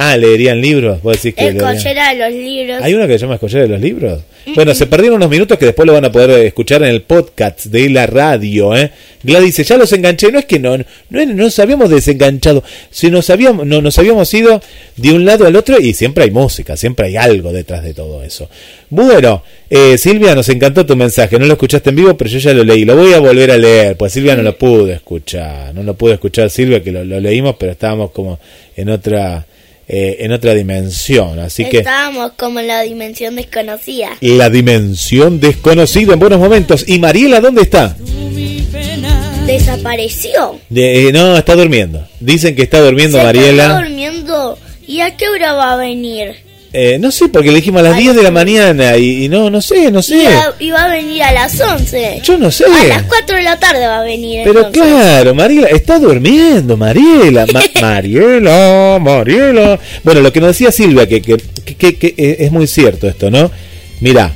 Ah, 0.00 0.16
leerían 0.16 0.60
libros. 0.60 1.02
¿Vos 1.02 1.20
decís 1.20 1.34
que 1.34 1.52
de 1.52 1.54
los 1.54 2.32
libros. 2.32 2.80
¿Hay 2.82 2.94
una 2.94 3.08
que 3.08 3.14
se 3.14 3.18
llama 3.18 3.34
Escollera 3.34 3.62
de 3.62 3.68
los 3.68 3.80
Libros? 3.80 4.22
Bueno, 4.54 4.72
se 4.72 4.86
perdieron 4.86 5.16
unos 5.16 5.28
minutos 5.28 5.58
que 5.58 5.66
después 5.66 5.86
lo 5.86 5.92
van 5.92 6.04
a 6.04 6.12
poder 6.12 6.46
escuchar 6.46 6.82
en 6.84 6.90
el 6.90 7.02
podcast 7.02 7.66
de 7.66 7.90
la 7.90 8.06
radio. 8.06 8.76
¿eh? 8.76 8.92
Gladys 9.24 9.56
dice, 9.56 9.64
ya 9.64 9.76
los 9.76 9.92
enganché. 9.92 10.30
No 10.30 10.38
es 10.38 10.44
que 10.44 10.60
no, 10.60 10.78
no, 10.78 10.84
no 11.10 11.24
nos 11.26 11.58
habíamos 11.58 11.90
desenganchado, 11.90 12.62
si 12.90 13.10
nos 13.10 13.28
habíamos, 13.28 13.66
no, 13.66 13.82
nos 13.82 13.98
habíamos 13.98 14.32
ido 14.32 14.62
de 14.96 15.12
un 15.12 15.24
lado 15.24 15.46
al 15.48 15.56
otro 15.56 15.80
y 15.80 15.92
siempre 15.94 16.22
hay 16.22 16.30
música, 16.30 16.76
siempre 16.76 17.08
hay 17.08 17.16
algo 17.16 17.52
detrás 17.52 17.82
de 17.82 17.92
todo 17.92 18.22
eso. 18.22 18.48
Bueno, 18.90 19.42
eh, 19.68 19.98
Silvia, 19.98 20.36
nos 20.36 20.48
encantó 20.48 20.86
tu 20.86 20.94
mensaje. 20.94 21.40
No 21.40 21.46
lo 21.46 21.54
escuchaste 21.54 21.90
en 21.90 21.96
vivo, 21.96 22.16
pero 22.16 22.30
yo 22.30 22.38
ya 22.38 22.54
lo 22.54 22.62
leí. 22.62 22.84
Lo 22.84 22.94
voy 22.94 23.14
a 23.14 23.18
volver 23.18 23.50
a 23.50 23.56
leer, 23.56 23.96
pues 23.96 24.12
Silvia 24.12 24.36
no 24.36 24.42
lo 24.42 24.56
pude 24.56 24.92
escuchar. 24.92 25.74
No 25.74 25.82
lo 25.82 25.94
pude 25.94 26.14
escuchar 26.14 26.50
Silvia, 26.50 26.84
que 26.84 26.92
lo, 26.92 27.04
lo 27.04 27.18
leímos, 27.18 27.56
pero 27.58 27.72
estábamos 27.72 28.12
como 28.12 28.38
en 28.76 28.90
otra... 28.90 29.44
eh, 29.88 30.16
en 30.20 30.32
otra 30.32 30.54
dimensión, 30.54 31.38
así 31.38 31.64
que 31.64 31.78
Estábamos 31.78 32.32
como 32.36 32.60
en 32.60 32.66
la 32.66 32.82
dimensión 32.82 33.36
desconocida. 33.36 34.10
la 34.20 34.50
dimensión 34.50 35.40
desconocida 35.40 36.12
en 36.12 36.18
buenos 36.20 36.38
momentos. 36.38 36.84
¿Y 36.86 36.98
Mariela 36.98 37.40
dónde 37.40 37.62
está? 37.62 37.96
Desapareció. 39.46 40.60
De- 40.68 41.08
eh, 41.08 41.12
no, 41.12 41.36
está 41.36 41.54
durmiendo. 41.56 42.06
Dicen 42.20 42.54
que 42.54 42.62
está 42.62 42.80
durmiendo 42.80 43.18
Se 43.18 43.24
está 43.26 43.32
Mariela. 43.32 43.78
durmiendo. 43.80 44.58
¿Y 44.86 45.00
a 45.00 45.16
qué 45.16 45.28
hora 45.28 45.52
va 45.54 45.72
a 45.72 45.76
venir? 45.76 46.36
Eh, 46.72 46.98
no 47.00 47.10
sé, 47.10 47.28
porque 47.30 47.48
le 47.48 47.56
dijimos 47.56 47.80
a 47.80 47.84
las 47.84 47.94
Ay, 47.94 48.02
10 48.04 48.16
de 48.16 48.22
la 48.22 48.30
mañana 48.30 48.96
y, 48.98 49.24
y 49.24 49.28
no, 49.30 49.48
no 49.48 49.62
sé, 49.62 49.90
no 49.90 50.02
sé. 50.02 50.26
a- 50.26 50.52
y 50.58 50.70
va 50.70 50.84
a 50.84 50.88
venir 50.88 51.22
a 51.22 51.32
las 51.32 51.58
11. 51.58 52.20
Yo 52.22 52.36
no 52.36 52.50
sé. 52.50 52.64
A 52.66 52.84
las 52.84 53.02
4 53.04 53.36
de 53.36 53.42
la 53.42 53.58
tarde 53.58 53.86
va 53.86 54.00
a 54.00 54.02
venir. 54.04 54.42
Pero 54.44 54.66
entonces. 54.66 54.82
claro, 54.82 55.34
Mariela, 55.34 55.68
está 55.68 55.98
durmiendo, 55.98 56.76
Mariela. 56.76 57.46
Ma- 57.52 57.62
Mariela, 57.80 58.98
Mariela. 59.00 59.78
Bueno, 60.04 60.20
lo 60.20 60.32
que 60.32 60.40
nos 60.40 60.48
decía 60.50 60.70
Silvia, 60.70 61.08
que, 61.08 61.22
que, 61.22 61.36
que- 61.64 61.74
que- 61.76 61.96
que, 61.96 62.14
eh, 62.18 62.36
es 62.40 62.52
muy 62.52 62.66
cierto 62.66 63.08
esto, 63.08 63.30
¿no? 63.30 63.50
Mira, 64.00 64.34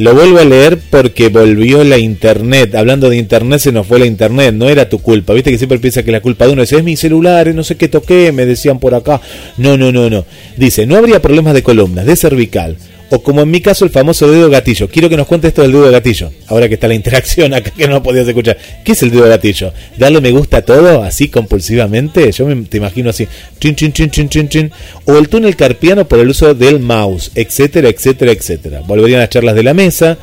lo 0.00 0.14
vuelvo 0.14 0.38
a 0.38 0.44
leer 0.44 0.78
porque 0.90 1.28
volvió 1.28 1.84
la 1.84 1.98
internet. 1.98 2.74
Hablando 2.74 3.10
de 3.10 3.16
internet, 3.16 3.60
se 3.60 3.72
nos 3.72 3.86
fue 3.86 3.98
la 3.98 4.06
internet. 4.06 4.54
No 4.54 4.68
era 4.68 4.88
tu 4.88 4.98
culpa. 5.00 5.32
Viste 5.34 5.50
que 5.50 5.58
siempre 5.58 5.78
piensa 5.78 6.02
que 6.02 6.12
la 6.12 6.20
culpa 6.20 6.46
de 6.46 6.52
uno 6.52 6.62
es, 6.62 6.72
es 6.72 6.82
mi 6.82 6.96
celular, 6.96 7.54
no 7.54 7.62
sé 7.64 7.76
qué 7.76 7.88
toqué, 7.88 8.32
me 8.32 8.46
decían 8.46 8.78
por 8.78 8.94
acá. 8.94 9.20
No, 9.58 9.76
no, 9.76 9.92
no, 9.92 10.10
no. 10.10 10.24
Dice, 10.56 10.86
no 10.86 10.96
habría 10.96 11.22
problemas 11.22 11.54
de 11.54 11.62
columnas, 11.62 12.06
de 12.06 12.16
cervical. 12.16 12.76
O 13.12 13.22
como 13.22 13.42
en 13.42 13.50
mi 13.50 13.60
caso, 13.60 13.84
el 13.84 13.90
famoso 13.90 14.30
dedo 14.30 14.48
gatillo. 14.48 14.88
Quiero 14.88 15.08
que 15.08 15.16
nos 15.16 15.26
cuente 15.26 15.48
esto 15.48 15.62
del 15.62 15.72
dedo 15.72 15.90
gatillo. 15.90 16.30
Ahora 16.46 16.68
que 16.68 16.74
está 16.74 16.86
la 16.86 16.94
interacción 16.94 17.52
acá 17.52 17.70
que 17.70 17.88
no 17.88 18.02
podías 18.02 18.26
escuchar. 18.26 18.56
¿Qué 18.84 18.92
es 18.92 19.02
el 19.02 19.10
dedo 19.10 19.28
gatillo? 19.28 19.72
¿Darle 19.98 20.20
me 20.20 20.30
gusta 20.30 20.58
a 20.58 20.62
todo 20.62 21.02
así 21.02 21.28
compulsivamente? 21.28 22.30
Yo 22.30 22.46
me, 22.46 22.54
te 22.66 22.76
imagino 22.76 23.10
así. 23.10 23.26
Chin, 23.58 23.74
chin, 23.74 23.92
chin, 23.92 24.10
chin, 24.10 24.28
chin, 24.28 24.48
chin. 24.48 24.72
O 25.06 25.16
el 25.16 25.28
túnel 25.28 25.56
carpiano 25.56 26.06
por 26.06 26.20
el 26.20 26.28
uso 26.28 26.54
del 26.54 26.78
mouse, 26.78 27.32
etcétera, 27.34 27.88
etcétera, 27.88 28.30
etcétera. 28.30 28.82
Volverían 28.86 29.20
las 29.20 29.30
charlas 29.30 29.56
de 29.56 29.64
la 29.64 29.74
mesa. 29.74 30.16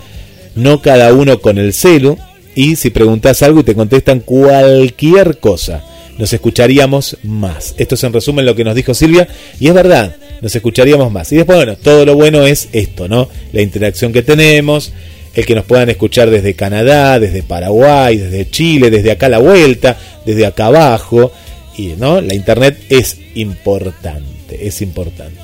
No 0.56 0.82
cada 0.82 1.14
uno 1.14 1.40
con 1.42 1.58
el 1.58 1.74
celu. 1.74 2.18
Y 2.56 2.78
si 2.78 2.90
preguntas 2.90 3.44
algo 3.44 3.60
y 3.60 3.64
te 3.64 3.76
contestan 3.76 4.22
cualquier 4.22 5.40
cosa 5.40 5.84
nos 6.18 6.34
escucharíamos 6.34 7.18
más. 7.24 7.76
Esto 7.78 7.96
es 7.96 8.04
en 8.04 8.14
resumen 8.14 8.46
lo 8.46 8.56
que 8.56 8.64
nos 8.64 8.76
dijo 8.76 8.94
Silvia 8.94 9.28
y 9.60 9.68
es 9.68 9.74
verdad, 9.74 10.16
nos 10.42 10.56
escucharíamos 10.56 11.12
más. 11.12 11.32
Y 11.32 11.38
después, 11.38 11.58
bueno, 11.58 11.76
todo 11.78 12.06
lo 12.06 12.16
bueno 12.16 12.46
es 12.46 12.70
esto, 12.74 13.08
¿no? 13.08 13.30
La 13.54 13.62
interacción 13.62 14.14
que 14.14 14.22
tenemos, 14.22 14.92
el 15.34 15.46
que 15.46 15.56
nos 15.56 15.66
puedan 15.66 15.90
escuchar 15.90 16.30
desde 16.30 16.54
Canadá, 16.56 17.20
desde 17.20 17.44
Paraguay, 17.44 18.18
desde 18.18 18.50
Chile, 18.50 18.90
desde 18.90 19.12
acá 19.12 19.28
a 19.28 19.30
la 19.30 19.40
vuelta, 19.40 19.98
desde 20.26 20.46
acá 20.46 20.68
abajo. 20.68 21.32
Y, 21.78 21.90
¿no? 21.98 22.22
La 22.22 22.34
internet 22.34 22.78
es 22.90 23.18
importante, 23.36 24.68
es 24.68 24.82
importante. 24.82 25.38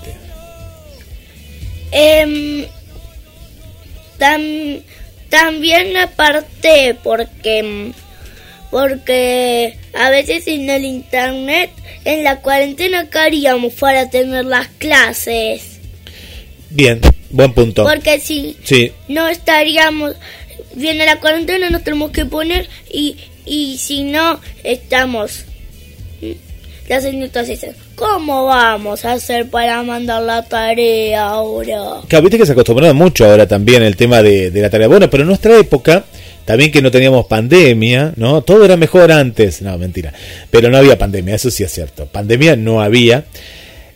Em, 1.92 2.66
tam- 4.18 4.82
también 5.30 5.96
aparte 5.98 6.96
porque 7.04 7.60
em, 7.60 7.94
porque 8.74 9.78
a 9.94 10.10
veces 10.10 10.46
sin 10.46 10.68
el 10.68 10.84
internet 10.84 11.70
en 12.06 12.24
la 12.24 12.42
cuarentena 12.42 13.08
¿qué 13.08 13.20
haríamos 13.20 13.72
para 13.74 14.10
tener 14.10 14.46
las 14.46 14.68
clases 14.80 15.80
Bien, 16.72 17.00
buen 17.30 17.54
punto. 17.54 17.84
porque 17.84 18.20
si 18.20 18.58
Sí, 18.64 18.92
no 19.08 19.28
estaríamos 19.28 20.16
viene 20.74 21.06
la 21.06 21.20
cuarentena 21.20 21.70
nos 21.70 21.84
tenemos 21.84 22.10
que 22.10 22.26
poner 22.26 22.68
y 22.92 23.16
y 23.46 23.78
si 23.78 24.06
no 24.06 24.40
estamos 24.64 25.46
las 26.90 27.04
señoritas 27.04 27.48
dicen 27.48 27.76
¿cómo 27.96 28.46
vamos 28.46 29.06
a 29.06 29.12
hacer 29.14 29.52
para 29.52 29.84
mandar 29.84 30.24
la 30.24 30.44
tarea 30.46 31.28
ahora? 31.28 32.02
Claro, 32.08 32.24
viste 32.24 32.40
que 32.40 32.46
se 32.48 32.54
acostumbraba 32.54 32.94
mucho 32.94 33.24
ahora 33.26 33.48
también 33.48 33.84
el 33.84 33.96
tema 33.96 34.24
de, 34.24 34.50
de 34.50 34.62
la 34.62 34.70
tarea. 34.72 34.88
Bueno, 34.88 35.12
pero 35.12 35.22
en 35.22 35.28
nuestra 35.28 35.56
época, 35.60 36.06
también 36.46 36.72
que 36.72 36.82
no 36.82 36.92
teníamos 36.92 37.26
pandemia, 37.28 38.14
¿no? 38.16 38.42
Todo 38.42 38.66
era 38.66 38.78
mejor 38.78 39.12
antes. 39.12 39.62
No, 39.62 39.78
mentira. 39.78 40.14
Pero 40.52 40.70
no 40.70 40.78
había 40.78 40.98
pandemia, 40.98 41.36
eso 41.36 41.50
sí 41.52 41.64
es 41.64 41.72
cierto. 41.72 42.06
Pandemia 42.06 42.56
no 42.56 42.82
había. 42.82 43.26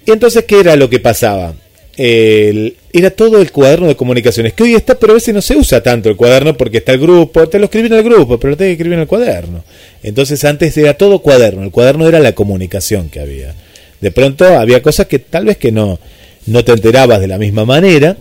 Y 0.05 0.11
entonces, 0.11 0.45
¿qué 0.45 0.59
era 0.59 0.75
lo 0.75 0.89
que 0.89 0.99
pasaba? 0.99 1.53
El- 1.97 2.75
era 2.93 3.09
todo 3.09 3.41
el 3.41 3.51
cuaderno 3.51 3.87
de 3.87 3.95
comunicaciones, 3.95 4.53
que 4.53 4.63
hoy 4.63 4.75
está, 4.75 4.97
pero 4.99 5.13
a 5.13 5.15
veces 5.15 5.33
no 5.33 5.41
se 5.41 5.55
usa 5.55 5.81
tanto 5.81 6.09
el 6.09 6.15
cuaderno 6.15 6.55
porque 6.55 6.77
está 6.77 6.93
el 6.93 6.99
grupo, 6.99 7.47
te 7.49 7.57
lo 7.59 7.65
escribí 7.65 7.87
en 7.87 7.93
el 7.93 8.03
grupo, 8.03 8.39
pero 8.39 8.51
lo 8.51 8.57
tenés 8.57 8.69
que 8.71 8.73
escribir 8.73 8.93
en 8.95 9.01
el 9.01 9.07
cuaderno. 9.07 9.63
Entonces 10.03 10.43
antes 10.45 10.77
era 10.77 10.93
todo 10.95 11.19
cuaderno, 11.19 11.63
el 11.63 11.71
cuaderno 11.71 12.07
era 12.07 12.19
la 12.19 12.33
comunicación 12.33 13.09
que 13.09 13.19
había. 13.19 13.53
De 13.99 14.11
pronto 14.11 14.45
había 14.45 14.81
cosas 14.83 15.07
que 15.07 15.19
tal 15.19 15.45
vez 15.45 15.57
que 15.57 15.71
no, 15.71 15.99
no 16.45 16.63
te 16.63 16.71
enterabas 16.71 17.19
de 17.19 17.27
la 17.27 17.37
misma 17.39 17.65
manera, 17.65 18.15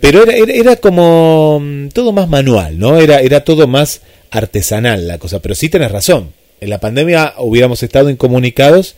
pero 0.00 0.22
era, 0.22 0.34
era, 0.34 0.52
era 0.52 0.76
como 0.76 1.60
mm, 1.60 1.88
todo 1.88 2.12
más 2.12 2.28
manual, 2.28 2.78
¿no? 2.78 2.98
Era, 2.98 3.20
era 3.20 3.44
todo 3.44 3.66
más 3.66 4.00
artesanal 4.30 5.08
la 5.08 5.18
cosa, 5.18 5.40
pero 5.40 5.54
sí 5.54 5.68
tenés 5.68 5.90
razón. 5.90 6.32
En 6.60 6.70
la 6.70 6.78
pandemia 6.78 7.34
hubiéramos 7.38 7.82
estado 7.82 8.10
incomunicados 8.10 8.96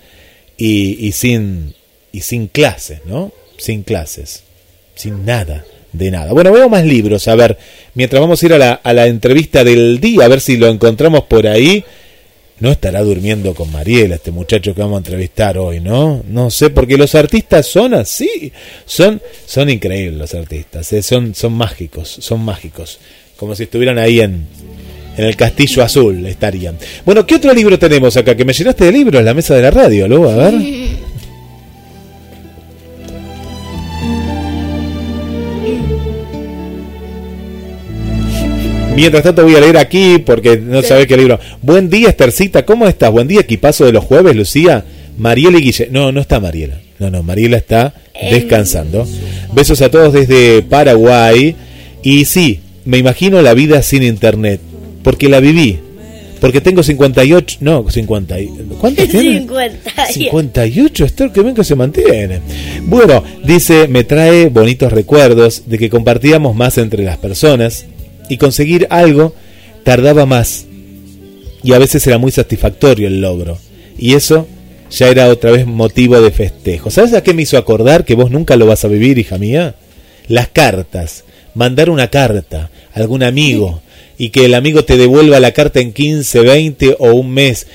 y, 0.56 1.06
y 1.06 1.12
sin 1.12 1.74
y 2.12 2.20
sin 2.20 2.46
clases, 2.46 3.00
¿no? 3.06 3.32
Sin 3.56 3.82
clases, 3.82 4.42
sin 4.94 5.24
nada 5.24 5.64
de 5.92 6.10
nada. 6.10 6.32
Bueno, 6.32 6.52
veo 6.52 6.68
más 6.68 6.84
libros, 6.84 7.28
a 7.28 7.34
ver, 7.34 7.58
mientras 7.94 8.20
vamos 8.20 8.42
a 8.42 8.46
ir 8.46 8.52
a 8.54 8.58
la, 8.58 8.72
a 8.72 8.92
la 8.92 9.06
entrevista 9.06 9.64
del 9.64 10.00
día, 10.00 10.24
a 10.24 10.28
ver 10.28 10.40
si 10.40 10.56
lo 10.56 10.68
encontramos 10.68 11.24
por 11.24 11.46
ahí. 11.46 11.84
No 12.60 12.70
estará 12.70 13.02
durmiendo 13.02 13.54
con 13.54 13.72
Mariela, 13.72 14.16
este 14.16 14.30
muchacho 14.30 14.74
que 14.74 14.80
vamos 14.80 14.96
a 14.96 14.98
entrevistar 14.98 15.58
hoy, 15.58 15.80
¿no? 15.80 16.22
No 16.28 16.50
sé, 16.50 16.70
porque 16.70 16.96
los 16.96 17.14
artistas 17.14 17.66
son 17.66 17.94
así, 17.94 18.52
son, 18.86 19.20
son 19.46 19.68
increíbles 19.68 20.18
los 20.18 20.34
artistas, 20.34 20.92
¿eh? 20.92 21.02
son, 21.02 21.34
son 21.34 21.54
mágicos, 21.54 22.08
son 22.20 22.44
mágicos, 22.44 23.00
como 23.36 23.56
si 23.56 23.64
estuvieran 23.64 23.98
ahí 23.98 24.20
en, 24.20 24.46
en 25.16 25.24
el 25.24 25.34
Castillo 25.36 25.82
Azul, 25.82 26.24
estarían. 26.26 26.78
Bueno, 27.04 27.26
¿qué 27.26 27.34
otro 27.34 27.52
libro 27.52 27.78
tenemos 27.78 28.16
acá? 28.16 28.36
Que 28.36 28.44
me 28.44 28.52
llenaste 28.52 28.84
de 28.84 28.92
libros, 28.92 29.24
la 29.24 29.34
mesa 29.34 29.54
de 29.54 29.62
la 29.62 29.70
radio, 29.70 30.06
luego, 30.06 30.30
a 30.30 30.36
ver. 30.36 30.54
Mientras 38.94 39.22
tanto 39.22 39.42
voy 39.42 39.56
a 39.56 39.60
leer 39.60 39.76
aquí 39.78 40.18
porque 40.24 40.58
no 40.58 40.82
Sí. 40.82 40.88
sabés 40.88 41.06
qué 41.06 41.16
libro. 41.16 41.38
Buen 41.62 41.88
día, 41.88 42.10
Estercita, 42.10 42.64
¿cómo 42.64 42.86
estás? 42.86 43.10
Buen 43.10 43.26
día, 43.26 43.40
equipazo 43.40 43.84
de 43.86 43.92
los 43.92 44.04
jueves, 44.04 44.36
Lucía. 44.36 44.84
Mariela 45.18 45.58
y 45.58 45.62
Guille. 45.62 45.88
No, 45.90 46.12
no 46.12 46.20
está 46.20 46.40
Mariela. 46.40 46.78
No, 46.98 47.10
no, 47.10 47.22
Mariela 47.22 47.56
está 47.56 47.94
descansando. 48.30 49.06
Besos 49.54 49.80
a 49.82 49.90
todos 49.90 50.12
desde 50.12 50.62
Paraguay. 50.62 51.56
Y 52.02 52.24
sí, 52.26 52.60
me 52.84 52.98
imagino 52.98 53.40
la 53.42 53.54
vida 53.54 53.82
sin 53.82 54.02
internet, 54.02 54.60
porque 55.02 55.28
la 55.28 55.40
viví. 55.40 55.78
Porque 56.40 56.60
tengo 56.60 56.82
58, 56.82 57.58
no, 57.60 57.88
50. 57.88 58.40
y- 58.40 58.48
¿Cuántos 58.80 59.08
tiene? 59.08 59.38
50. 59.40 60.06
58, 60.06 61.04
esto 61.04 61.32
que 61.32 61.40
ven 61.40 61.54
que 61.54 61.62
se 61.64 61.76
mantiene. 61.76 62.40
Bueno, 62.82 63.22
dice, 63.44 63.86
me 63.88 64.02
trae 64.04 64.48
bonitos 64.48 64.92
recuerdos 64.92 65.62
de 65.66 65.78
que 65.78 65.88
compartíamos 65.88 66.56
más 66.56 66.78
entre 66.78 67.04
las 67.04 67.16
personas 67.18 67.86
y 68.32 68.38
conseguir 68.38 68.86
algo 68.88 69.34
tardaba 69.84 70.24
más. 70.24 70.64
Y 71.62 71.74
a 71.74 71.78
veces 71.78 72.06
era 72.06 72.16
muy 72.16 72.32
satisfactorio 72.32 73.06
el 73.06 73.20
logro. 73.20 73.58
Y 73.98 74.14
eso 74.14 74.48
ya 74.90 75.08
era 75.08 75.28
otra 75.28 75.50
vez 75.50 75.66
motivo 75.66 76.18
de 76.18 76.30
festejo. 76.30 76.90
¿Sabes 76.90 77.12
a 77.12 77.22
qué 77.22 77.34
me 77.34 77.42
hizo 77.42 77.58
acordar 77.58 78.06
que 78.06 78.14
vos 78.14 78.30
nunca 78.30 78.56
lo 78.56 78.64
vas 78.64 78.86
a 78.86 78.88
vivir, 78.88 79.18
hija 79.18 79.36
mía? 79.36 79.74
Las 80.28 80.48
cartas. 80.48 81.24
Mandar 81.54 81.90
una 81.90 82.08
carta 82.08 82.70
a 82.94 82.98
algún 83.00 83.22
amigo 83.22 83.82
y 84.16 84.30
que 84.30 84.46
el 84.46 84.54
amigo 84.54 84.86
te 84.86 84.96
devuelva 84.96 85.38
la 85.38 85.52
carta 85.52 85.80
en 85.80 85.92
15, 85.92 86.40
20 86.40 86.96
o 87.00 87.12
un 87.12 87.32
mes. 87.32 87.66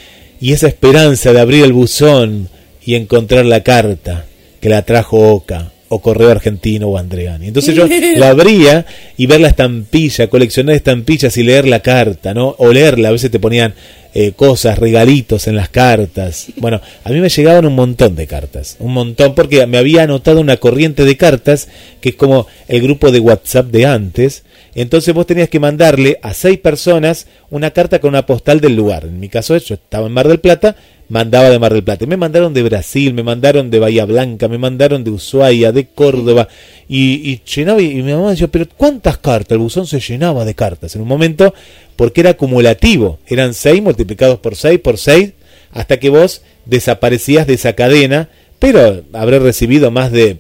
Y 0.42 0.54
esa 0.54 0.68
esperanza 0.68 1.34
de 1.34 1.40
abrir 1.40 1.64
el 1.64 1.74
buzón 1.74 2.50
y 2.84 2.96
encontrar 2.96 3.46
la 3.46 3.62
carta 3.62 4.26
que 4.60 4.70
la 4.70 4.82
trajo 4.82 5.36
Oca 5.36 5.72
o 5.90 6.00
Correo 6.00 6.30
Argentino 6.30 6.88
o 6.88 6.98
Andreani. 6.98 7.48
Entonces 7.48 7.76
yo 7.76 7.88
la 8.16 8.30
abría 8.30 8.86
y 9.18 9.26
ver 9.26 9.42
la 9.42 9.50
estampilla, 9.50 10.28
coleccionar 10.28 10.76
estampillas 10.76 11.38
y 11.38 11.44
leer 11.44 11.68
la 11.68 11.82
carta, 11.82 12.34
¿no? 12.34 12.56
O 12.58 12.72
leerla, 12.72 13.10
a 13.10 13.12
veces 13.12 13.32
te 13.32 13.40
ponían 13.40 13.74
eh, 14.20 14.32
cosas, 14.32 14.80
regalitos 14.80 15.48
en 15.48 15.56
las 15.56 15.70
cartas. 15.70 16.48
Bueno, 16.56 16.82
a 17.04 17.10
mí 17.12 17.20
me 17.20 17.30
llegaban 17.30 17.68
un 17.68 17.76
montón 17.76 18.16
de 18.16 18.26
cartas, 18.26 18.76
un 18.80 18.94
montón, 18.94 19.36
porque 19.36 19.66
me 19.68 19.78
había 19.78 20.04
anotado 20.04 20.42
una 20.42 20.58
corriente 20.58 21.06
de 21.06 21.18
cartas, 21.18 21.68
que 22.02 22.10
es 22.10 22.16
como 22.16 22.48
el 22.68 22.82
grupo 22.82 23.12
de 23.12 23.20
WhatsApp 23.20 23.68
de 23.68 23.86
antes. 23.86 24.44
Entonces 24.74 25.14
vos 25.14 25.28
tenías 25.28 25.50
que 25.50 25.60
mandarle 25.60 26.20
a 26.24 26.34
seis 26.34 26.58
personas 26.58 27.28
una 27.52 27.72
carta 27.72 28.00
con 28.00 28.10
una 28.10 28.26
postal 28.26 28.60
del 28.60 28.76
lugar. 28.76 29.06
En 29.06 29.20
mi 29.20 29.30
caso, 29.30 29.56
yo 29.58 29.76
estaba 29.76 30.08
en 30.08 30.14
Mar 30.14 30.28
del 30.28 30.40
Plata, 30.40 30.76
mandaba 31.10 31.50
de 31.50 31.60
Mar 31.60 31.74
del 31.74 31.84
Plata. 31.84 32.06
Me 32.06 32.18
mandaron 32.18 32.54
de 32.54 32.64
Brasil, 32.64 33.14
me 33.14 33.24
mandaron 33.24 33.70
de 33.70 33.80
Bahía 33.80 34.06
Blanca, 34.06 34.48
me 34.48 34.58
mandaron 34.58 35.04
de 35.04 35.12
Ushuaia, 35.12 35.72
de 35.72 35.88
Córdoba. 35.88 36.48
Y, 36.88 37.32
y 37.32 37.42
llenaba, 37.44 37.82
y 37.82 37.96
mi 37.96 38.14
mamá 38.14 38.32
decía, 38.32 38.48
pero 38.48 38.66
¿cuántas 38.76 39.18
cartas? 39.18 39.52
El 39.52 39.60
buzón 39.60 39.88
se 39.88 40.00
llenaba 40.00 40.46
de 40.46 40.56
cartas 40.56 40.96
en 40.96 41.02
un 41.02 41.08
momento, 41.08 41.54
porque 41.96 42.22
era 42.22 42.32
acumulativo. 42.32 43.20
Eran 43.28 43.54
seis 43.54 43.82
multiplicados 43.82 44.40
por 44.40 44.56
seis, 44.56 44.80
por 44.80 44.98
seis, 44.98 45.34
hasta 45.72 45.98
que 45.98 46.10
vos 46.10 46.42
desaparecías 46.66 47.48
de 47.48 47.54
esa 47.54 47.74
cadena. 47.74 48.30
Pero 48.60 49.04
habré 49.14 49.40
recibido 49.40 49.92
más 49.92 50.12
de 50.12 50.38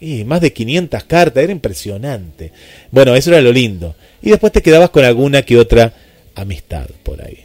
y 0.00 0.24
más 0.24 0.40
de 0.40 0.52
500 0.52 1.04
cartas, 1.04 1.44
era 1.44 1.52
impresionante. 1.52 2.52
Bueno, 2.90 3.14
eso 3.14 3.30
era 3.30 3.40
lo 3.40 3.52
lindo. 3.52 3.94
Y 4.22 4.30
después 4.30 4.52
te 4.52 4.62
quedabas 4.62 4.90
con 4.90 5.04
alguna 5.04 5.42
que 5.42 5.58
otra 5.58 5.92
amistad 6.34 6.88
por 7.02 7.22
ahí. 7.22 7.38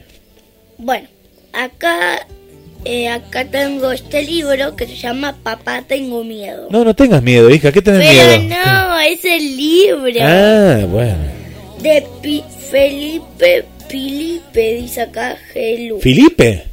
Bueno, 0.78 1.08
acá, 1.56 2.28
eh, 2.84 3.08
acá 3.10 3.46
tengo 3.46 3.92
este 3.92 4.24
libro 4.24 4.76
que 4.76 4.86
se 4.88 4.96
llama 4.96 5.36
Papá 5.44 5.84
tengo 5.88 6.24
miedo. 6.24 6.68
No, 6.70 6.84
no 6.84 6.94
tengas 6.96 7.22
miedo, 7.24 7.50
hija, 7.50 7.72
¿qué 7.72 7.82
tenés 7.82 8.08
Pero 8.08 8.42
miedo? 8.42 8.56
no, 8.64 9.00
es 9.00 9.26
el 9.26 9.58
libro 9.58 10.20
Ah, 10.22 10.86
bueno. 10.90 11.18
de 11.82 12.06
Felipe 12.72 13.66
Felipe, 13.88 14.74
dice 14.82 15.02
acá 15.02 15.38
Gelu. 15.54 16.00
¿Filipe? 16.00 16.64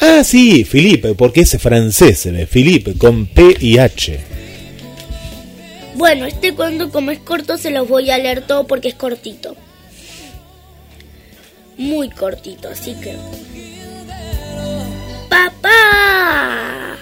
Ah, 0.00 0.22
sí, 0.24 0.64
Filipe, 0.64 1.14
porque 1.14 1.40
es 1.40 1.56
francés, 1.58 2.18
se 2.20 2.30
ve. 2.30 2.46
Filipe, 2.46 2.94
con 2.94 3.26
P 3.26 3.56
y 3.60 3.78
H. 3.78 4.18
Bueno, 5.94 6.26
este 6.26 6.54
cuento 6.54 6.90
como 6.90 7.10
es 7.10 7.18
corto 7.18 7.56
se 7.56 7.70
los 7.70 7.88
voy 7.88 8.10
a 8.10 8.18
leer 8.18 8.42
todo 8.42 8.66
porque 8.66 8.88
es 8.88 8.94
cortito. 8.94 9.56
Muy 11.78 12.10
cortito, 12.10 12.68
así 12.68 12.94
que... 12.96 13.14
¡Papá! 15.28 16.96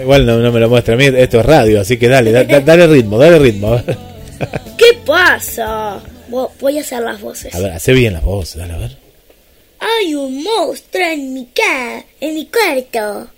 Igual 0.00 0.24
no, 0.26 0.38
no 0.38 0.50
me 0.50 0.58
lo 0.60 0.68
muestra 0.70 0.94
a 0.94 0.96
mí, 0.96 1.04
esto 1.04 1.40
es 1.40 1.46
radio, 1.46 1.80
así 1.80 1.98
que 1.98 2.08
dale, 2.08 2.32
da- 2.32 2.44
da- 2.44 2.60
dale 2.60 2.86
ritmo, 2.86 3.18
dale 3.18 3.38
ritmo. 3.38 3.80
¿Qué 4.78 4.98
pasa? 5.06 6.00
Vo- 6.30 6.50
Voy 6.60 6.78
a 6.78 6.80
hacer 6.80 7.02
las 7.02 7.20
voces. 7.20 7.54
A 7.54 7.58
ver, 7.60 7.72
hace 7.72 7.92
bien 7.92 8.14
las 8.14 8.24
voces, 8.24 8.56
dale, 8.56 8.72
a 8.72 8.78
ver. 8.78 8.96
Hay 9.80 10.14
un 10.14 10.42
monstruo 10.42 11.04
en 11.04 11.34
mi 11.34 11.46
ca 11.46 12.02
en 12.20 12.34
mi 12.34 12.46
cuarto. 12.46 13.28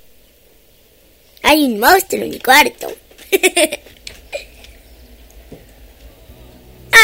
Hay 1.42 1.64
un 1.64 1.80
monstruo 1.80 2.22
en 2.22 2.30
mi 2.30 2.38
cuarto. 2.38 2.88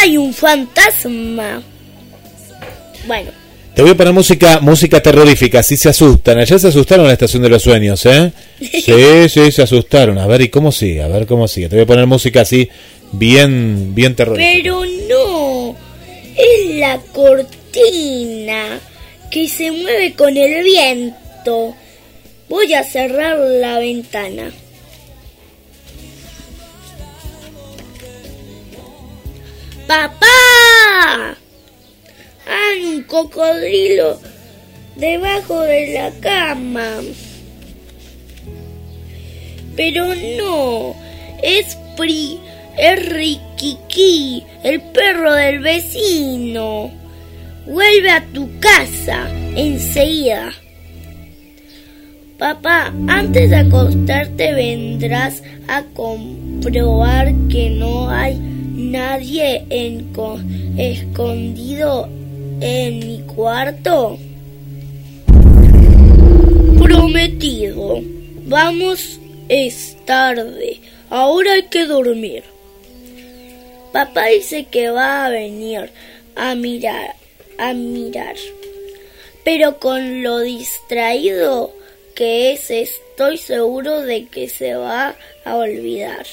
Hay 0.01 0.17
un 0.17 0.33
fantasma. 0.33 1.63
Bueno, 3.07 3.31
Te 3.75 3.83
voy 3.83 3.93
a 3.93 3.97
poner 3.97 4.13
música, 4.13 4.61
música 4.61 5.01
terrorífica, 5.03 5.63
si 5.63 5.77
se 5.77 5.89
asustan. 5.89 6.39
Allá 6.39 6.59
se 6.59 6.69
asustaron 6.69 7.05
en 7.05 7.09
la 7.09 7.13
estación 7.15 7.43
de 7.43 7.49
los 7.49 7.63
sueños, 7.63 8.05
¿eh? 8.07 8.33
Sí, 8.61 9.29
sí, 9.29 9.53
se 9.53 9.63
asustaron. 9.63 10.19
A 10.19 10.27
ver, 10.27 10.43
¿y 10.43 10.49
cómo 10.49 10.71
sigue? 10.73 11.03
A 11.03 11.09
ver 11.09 11.27
cómo 11.27 11.49
sigue. 11.49 11.69
Te 11.69 11.77
voy 11.77 11.85
a 11.85 11.87
poner 11.87 12.07
música 12.07 12.43
así, 12.43 12.69
bien, 13.13 13.95
bien 13.95 14.15
terrorífica. 14.15 14.51
pero 14.57 14.83
no. 15.09 15.77
Es 16.37 16.75
la 16.77 16.99
cortina 17.13 18.81
que 19.31 19.49
se 19.49 19.71
mueve 19.71 20.15
con 20.15 20.37
el 20.37 20.63
viento. 20.65 21.75
Voy 22.49 22.75
a 22.75 22.83
cerrar 22.85 23.39
la 23.39 23.79
ventana. 23.79 24.51
¡Papá! 29.91 31.37
Hay 32.47 32.85
un 32.85 33.03
cocodrilo 33.03 34.21
debajo 34.95 35.63
de 35.63 35.95
la 35.95 36.13
cama. 36.21 37.01
Pero 39.75 40.15
no, 40.15 40.95
es 41.43 41.77
Pri, 41.97 42.39
es 42.79 43.09
Rikiki, 43.09 44.45
el 44.63 44.81
perro 44.81 45.35
del 45.35 45.59
vecino. 45.59 46.93
Vuelve 47.67 48.13
a 48.13 48.25
tu 48.27 48.49
casa 48.61 49.29
enseguida. 49.57 50.53
Papá, 52.39 52.95
antes 53.09 53.51
de 53.51 53.57
acostarte 53.57 54.55
vendrás 54.55 55.43
a 55.67 55.83
comprobar 55.83 57.35
que 57.49 57.71
no 57.71 58.09
hay 58.09 58.50
nadie 58.81 59.65
enco- 59.69 60.41
escondido 60.77 62.09
en 62.61 62.99
mi 63.01 63.21
cuarto. 63.35 64.19
Prometido. 66.83 68.01
Vamos, 68.47 69.19
es 69.49 69.97
tarde. 70.05 70.81
Ahora 71.11 71.55
hay 71.55 71.65
que 71.65 71.85
dormir. 71.87 72.45
Papá 73.93 74.27
dice 74.27 74.65
que 74.71 74.91
va 74.91 75.27
a 75.27 75.31
venir 75.31 75.91
a 76.37 76.55
mirar, 76.55 77.15
a 77.59 77.75
mirar. 77.75 78.37
Pero 79.45 79.79
con 79.79 80.23
lo 80.23 80.39
distraído 80.41 81.73
que 82.15 82.53
es, 82.53 82.71
estoy 82.71 83.37
seguro 83.39 84.03
de 84.03 84.27
que 84.27 84.49
se 84.49 84.75
va 84.75 85.17
a 85.45 85.57
olvidar. 85.57 86.27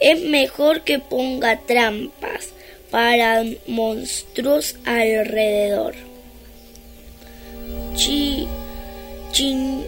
Es 0.00 0.22
mejor 0.22 0.80
que 0.80 0.98
ponga 0.98 1.60
trampas 1.60 2.48
para 2.90 3.44
monstruos 3.66 4.76
alrededor. 4.86 5.94
Chi, 7.94 8.46
chin, 9.30 9.84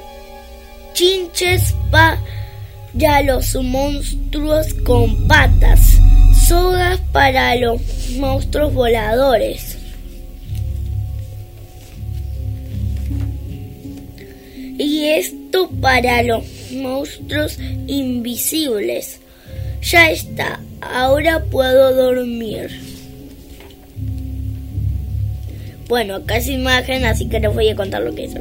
chinches 0.92 1.74
para 1.90 3.22
los 3.22 3.54
monstruos 3.54 4.74
con 4.84 5.26
patas, 5.26 5.80
sogas 6.46 7.00
para 7.12 7.56
los 7.56 7.80
monstruos 8.18 8.74
voladores. 8.74 9.78
Y 14.78 15.06
esto 15.06 15.70
para 15.80 16.22
los 16.22 16.44
monstruos 16.72 17.58
invisibles. 17.86 19.21
Ya 19.82 20.10
está, 20.10 20.60
ahora 20.80 21.42
puedo 21.50 21.92
dormir. 21.94 22.70
Bueno, 25.88 26.16
acá 26.16 26.36
es 26.38 26.48
imagen, 26.48 27.04
así 27.04 27.28
que 27.28 27.40
les 27.40 27.52
voy 27.52 27.68
a 27.68 27.76
contar 27.76 28.02
lo 28.02 28.14
que 28.14 28.24
es. 28.24 28.32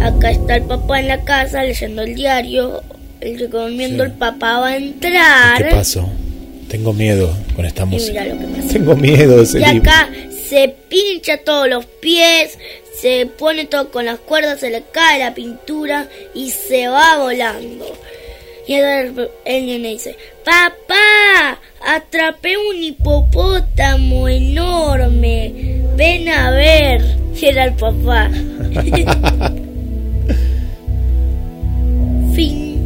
Acá 0.00 0.30
está 0.30 0.56
el 0.56 0.62
papá 0.64 1.00
en 1.00 1.08
la 1.08 1.22
casa 1.24 1.62
leyendo 1.62 2.02
el 2.02 2.14
diario. 2.14 2.82
El 3.20 3.38
chico 3.38 3.60
durmiendo, 3.60 4.04
Sí. 4.04 4.10
el 4.10 4.16
papá 4.16 4.60
va 4.60 4.68
a 4.68 4.76
entrar. 4.76 5.56
¿Qué 5.64 5.74
pasó? 5.74 6.08
Tengo 6.68 6.92
miedo 6.92 7.34
con 7.56 7.64
esta 7.64 7.84
música. 7.86 8.22
mira 8.22 8.34
lo 8.34 8.40
que 8.40 8.46
pasa. 8.46 8.72
Tengo 8.72 8.94
miedo 8.96 9.42
ese 9.42 9.58
Y 9.58 9.64
libro. 9.64 9.90
acá 9.90 10.10
se 10.48 10.74
pincha 10.88 11.38
todos 11.38 11.68
los 11.68 11.86
pies, 11.86 12.58
se 13.00 13.26
pone 13.26 13.64
todo 13.64 13.90
con 13.90 14.04
las 14.04 14.18
cuerdas, 14.18 14.60
se 14.60 14.70
le 14.70 14.82
cae 14.92 15.18
la 15.18 15.34
pintura 15.34 16.08
y 16.34 16.50
se 16.50 16.88
va 16.88 17.18
volando. 17.18 17.86
Y 18.66 18.74
el, 18.74 19.30
el 19.44 19.66
nene 19.66 19.90
dice, 19.90 20.16
papá, 20.44 21.60
atrapé 21.86 22.56
un 22.56 22.82
hipopótamo 22.82 24.28
enorme, 24.28 25.82
ven 25.96 26.28
a 26.28 26.50
ver. 26.50 27.16
Y 27.40 27.46
era 27.46 27.64
el 27.64 27.74
papá. 27.74 28.28
fin. 32.34 32.76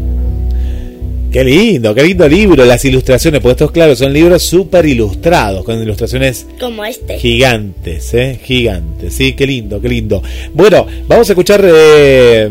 Qué 1.33 1.45
lindo, 1.45 1.95
qué 1.95 2.03
lindo 2.03 2.29
libro, 2.29 2.64
las 2.64 2.85
ilustraciones, 2.85 3.40
porque 3.40 3.53
estos, 3.53 3.71
claro, 3.71 3.95
son 3.95 4.12
libros 4.12 4.43
súper 4.43 4.85
ilustrados, 4.85 5.64
con 5.64 5.81
ilustraciones 5.81 6.45
Como 6.59 6.85
este. 6.85 7.19
gigantes, 7.19 8.12
¿eh? 8.14 8.38
Gigantes, 8.43 9.14
sí, 9.14 9.35
qué 9.35 9.47
lindo, 9.47 9.81
qué 9.81 9.88
lindo. 9.88 10.23
Bueno, 10.53 10.87
vamos 11.07 11.29
a 11.31 11.33
escuchar 11.33 11.64
eh, 11.64 12.51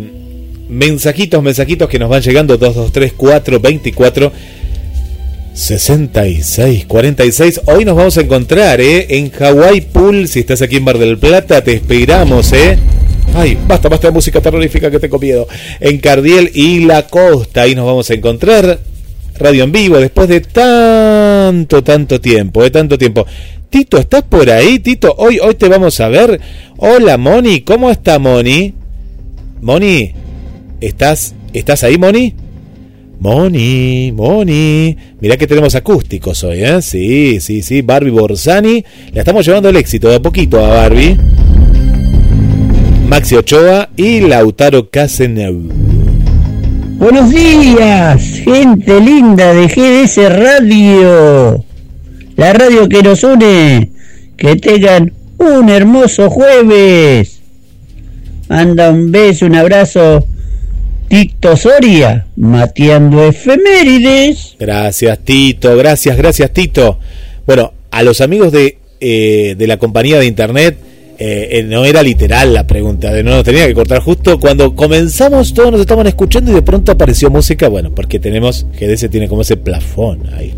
mensajitos, 0.69 1.43
mensajitos 1.43 1.89
que 1.89 1.99
nos 1.99 2.09
van 2.09 2.21
llegando, 2.21 2.57
223 2.57 3.13
424 3.13 4.31
66 5.53 6.85
46. 6.85 7.61
Hoy 7.65 7.83
nos 7.83 7.95
vamos 7.95 8.17
a 8.17 8.21
encontrar, 8.21 8.79
¿eh? 8.79 9.07
En 9.09 9.31
Hawaii 9.37 9.81
Pool, 9.81 10.27
si 10.27 10.39
estás 10.39 10.61
aquí 10.61 10.77
en 10.77 10.83
Mar 10.83 10.97
del 10.97 11.17
Plata, 11.17 11.61
te 11.63 11.73
esperamos, 11.73 12.53
¿eh? 12.53 12.77
Ay, 13.33 13.57
basta, 13.67 13.89
basta 13.89 14.07
de 14.07 14.13
música 14.13 14.41
terrorífica 14.41 14.89
que 14.89 14.99
tengo 14.99 15.19
miedo. 15.19 15.47
En 15.79 15.97
Cardiel 15.99 16.51
y 16.53 16.85
La 16.85 17.07
Costa, 17.07 17.63
ahí 17.63 17.75
nos 17.75 17.85
vamos 17.85 18.09
a 18.09 18.13
encontrar. 18.13 18.79
Radio 19.37 19.63
en 19.63 19.71
vivo, 19.71 19.97
después 19.97 20.27
de 20.27 20.41
tanto, 20.41 21.81
tanto 21.81 22.19
tiempo, 22.19 22.61
de 22.61 22.71
tanto 22.71 22.97
tiempo. 22.97 23.25
Tito, 23.69 23.97
¿estás 23.97 24.23
por 24.23 24.49
ahí? 24.49 24.79
Tito, 24.79 25.13
hoy, 25.17 25.39
hoy 25.39 25.55
te 25.55 25.69
vamos 25.69 25.99
a 26.01 26.09
ver. 26.09 26.41
Hola, 26.77 27.17
Moni, 27.17 27.61
¿cómo 27.61 27.89
está 27.89 28.19
Moni? 28.19 28.73
Moni, 29.61 30.13
¿estás, 30.81 31.35
estás 31.53 31.83
ahí, 31.83 31.97
Moni? 31.97 32.33
Moni, 33.19 34.13
Moni. 34.13 34.95
Mirá 35.19 35.35
que 35.35 35.45
tenemos 35.45 35.75
acústicos 35.75 36.43
hoy, 36.43 36.63
¿eh? 36.63 36.81
Sí, 36.81 37.41
sí, 37.41 37.61
sí. 37.61 37.81
Barbie 37.81 38.11
Borsani. 38.11 38.85
Le 39.11 39.19
estamos 39.19 39.45
llevando 39.45 39.69
el 39.69 39.75
éxito 39.75 40.07
de 40.07 40.15
a 40.15 40.21
poquito 40.21 40.63
a 40.63 40.69
Barbie. 40.69 41.17
Maxi 43.09 43.35
Ochoa 43.35 43.89
y 43.97 44.21
Lautaro 44.21 44.89
Caseneu. 44.89 45.59
Buenos 46.97 47.29
días, 47.29 48.21
gente 48.43 48.99
linda 48.99 49.53
de 49.53 49.67
GDS 49.67 50.17
Radio. 50.29 51.65
La 52.35 52.53
radio 52.53 52.87
que 52.87 53.03
nos 53.03 53.23
une. 53.23 53.91
Que 54.37 54.55
tengan 54.55 55.11
un 55.37 55.69
hermoso 55.69 56.29
jueves. 56.29 57.41
Manda 58.47 58.91
un 58.91 59.11
beso, 59.11 59.45
un 59.45 59.55
abrazo. 59.55 60.25
Tito 61.09 61.57
Soria, 61.57 62.27
mateando 62.35 63.25
efemérides. 63.25 64.55
Gracias, 64.59 65.19
Tito. 65.19 65.75
Gracias, 65.75 66.15
gracias, 66.17 66.51
Tito. 66.51 66.99
Bueno, 67.47 67.73
a 67.91 68.03
los 68.03 68.21
amigos 68.21 68.51
de, 68.51 68.77
eh, 68.99 69.55
de 69.57 69.67
la 69.67 69.77
compañía 69.77 70.19
de 70.19 70.27
internet, 70.27 70.77
eh, 71.17 71.49
eh, 71.59 71.63
no 71.63 71.83
era 71.83 72.01
literal 72.03 72.53
la 72.53 72.65
pregunta, 72.67 73.11
de 73.11 73.23
no 73.23 73.31
nos 73.31 73.43
tenía 73.43 73.65
que 73.67 73.73
cortar 73.73 73.99
justo 74.01 74.39
cuando 74.39 74.73
comenzamos, 74.75 75.53
todos 75.53 75.71
nos 75.71 75.81
estaban 75.81 76.07
escuchando 76.07 76.51
y 76.51 76.53
de 76.55 76.61
pronto 76.61 76.91
apareció 76.93 77.29
música, 77.29 77.67
bueno, 77.67 77.91
porque 77.93 78.19
tenemos, 78.19 78.65
GDS 78.79 79.09
tiene 79.09 79.27
como 79.27 79.41
ese 79.41 79.57
plafón 79.57 80.29
ahí. 80.37 80.53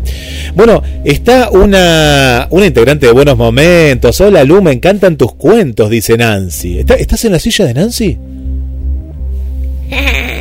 Bueno, 0.54 0.80
está 1.04 1.50
una, 1.50 2.46
una 2.50 2.66
integrante 2.66 3.06
de 3.06 3.12
Buenos 3.12 3.36
Momentos, 3.38 4.20
hola 4.20 4.44
Lu, 4.44 4.62
me 4.62 4.70
encantan 4.72 5.16
tus 5.16 5.34
cuentos, 5.34 5.90
dice 5.90 6.16
Nancy. 6.16 6.78
¿Está- 6.80 6.94
¿Estás 6.94 7.24
en 7.24 7.32
la 7.32 7.38
silla 7.40 7.64
de 7.64 7.74
Nancy? 7.74 8.18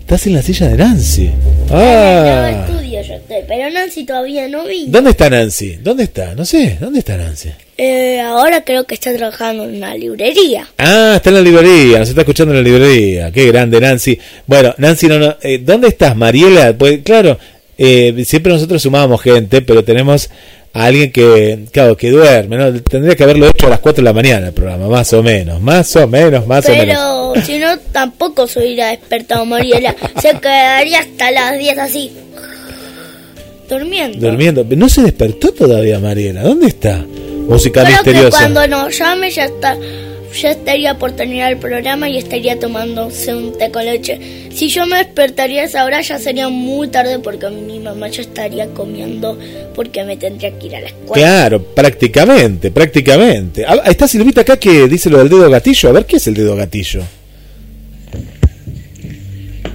Estás 0.00 0.26
en 0.26 0.34
la 0.34 0.42
silla 0.42 0.68
de 0.68 0.76
Nancy. 0.76 1.30
No 1.70 1.76
Ah. 1.78 2.50
estudio 2.68 3.02
yo 3.02 3.14
estoy, 3.14 3.36
pero 3.48 3.70
Nancy 3.70 4.04
todavía 4.04 4.46
no 4.48 4.64
vi. 4.66 4.86
¿Dónde 4.88 5.10
está 5.10 5.30
Nancy? 5.30 5.78
¿Dónde 5.82 6.04
está? 6.04 6.34
No 6.34 6.44
sé, 6.44 6.76
¿dónde 6.80 6.98
está 6.98 7.16
Nancy? 7.16 7.50
Eh, 7.78 8.20
ahora 8.20 8.62
creo 8.62 8.84
que 8.84 8.94
está 8.94 9.14
trabajando 9.16 9.64
en 9.64 9.76
una 9.76 9.94
librería. 9.94 10.68
Ah, 10.78 11.14
está 11.16 11.30
en 11.30 11.36
la 11.36 11.40
librería, 11.40 11.98
nos 12.00 12.08
está 12.10 12.20
escuchando 12.20 12.52
en 12.54 12.62
la 12.62 12.68
librería. 12.68 13.30
Qué 13.32 13.46
grande, 13.46 13.80
Nancy. 13.80 14.18
Bueno, 14.46 14.74
Nancy, 14.78 15.06
no, 15.08 15.18
no, 15.18 15.36
eh, 15.42 15.58
¿dónde 15.64 15.88
estás, 15.88 16.14
Mariela? 16.14 16.74
Pues 16.76 17.00
claro, 17.02 17.38
eh, 17.78 18.22
siempre 18.26 18.52
nosotros 18.52 18.82
sumábamos 18.82 19.20
gente, 19.20 19.62
pero 19.62 19.84
tenemos 19.84 20.30
a 20.74 20.84
alguien 20.84 21.12
que, 21.12 21.66
claro, 21.70 21.96
que 21.96 22.10
duerme, 22.10 22.56
¿no? 22.56 22.72
Tendría 22.82 23.14
que 23.14 23.24
haberlo 23.24 23.46
hecho 23.48 23.66
a 23.66 23.70
las 23.70 23.80
4 23.80 24.02
de 24.02 24.04
la 24.04 24.12
mañana 24.12 24.46
el 24.48 24.52
programa, 24.52 24.88
más 24.88 25.12
o 25.12 25.22
menos, 25.22 25.60
más 25.60 25.94
o 25.96 26.06
menos, 26.06 26.46
más 26.46 26.66
o 26.66 26.70
menos. 26.70 27.32
Pero 27.34 27.46
si 27.46 27.58
no, 27.58 27.78
tampoco 27.92 28.46
se 28.46 28.60
hubiera 28.60 28.88
despertado 28.88 29.44
Mariela. 29.44 29.94
Se 30.20 30.30
quedaría 30.38 31.00
hasta 31.00 31.30
las 31.30 31.58
10 31.58 31.78
así. 31.78 32.12
Durmiendo. 33.68 34.18
Durmiendo. 34.18 34.66
No 34.76 34.88
se 34.88 35.02
despertó 35.02 35.52
todavía, 35.52 35.98
Mariela. 35.98 36.42
¿Dónde 36.42 36.68
está? 36.68 37.04
Música 37.48 37.84
Creo 37.84 38.02
que 38.02 38.10
misteriosa. 38.10 38.38
cuando 38.38 38.68
nos 38.68 38.98
llame 38.98 39.30
ya 39.30 39.44
está 39.44 39.76
ya 40.32 40.50
estaría 40.50 40.98
por 40.98 41.12
terminar 41.12 41.52
el 41.52 41.58
programa 41.58 42.08
y 42.08 42.16
estaría 42.18 42.58
tomándose 42.58 43.34
un 43.34 43.56
té 43.56 43.70
con 43.70 43.84
leche. 43.84 44.18
Si 44.52 44.68
yo 44.68 44.86
me 44.86 44.96
despertaría 44.96 45.62
a 45.62 45.64
esa 45.64 45.84
hora 45.84 46.00
ya 46.00 46.18
sería 46.18 46.48
muy 46.48 46.88
tarde 46.88 47.18
porque 47.18 47.48
mi 47.50 47.78
mamá 47.78 48.08
ya 48.08 48.22
estaría 48.22 48.66
comiendo 48.68 49.38
porque 49.74 50.04
me 50.04 50.16
tendría 50.16 50.58
que 50.58 50.66
ir 50.66 50.76
a 50.76 50.80
la 50.80 50.86
escuela. 50.88 51.14
Claro, 51.14 51.62
prácticamente, 51.62 52.70
prácticamente. 52.70 53.64
Ah, 53.66 53.82
Está 53.86 54.08
Silvita 54.08 54.42
acá 54.42 54.56
que 54.56 54.88
dice 54.88 55.10
lo 55.10 55.18
del 55.18 55.28
dedo 55.28 55.50
gatillo. 55.50 55.88
A 55.88 55.92
ver, 55.92 56.06
¿qué 56.06 56.16
es 56.16 56.26
el 56.26 56.34
dedo 56.34 56.56
gatillo? 56.56 57.02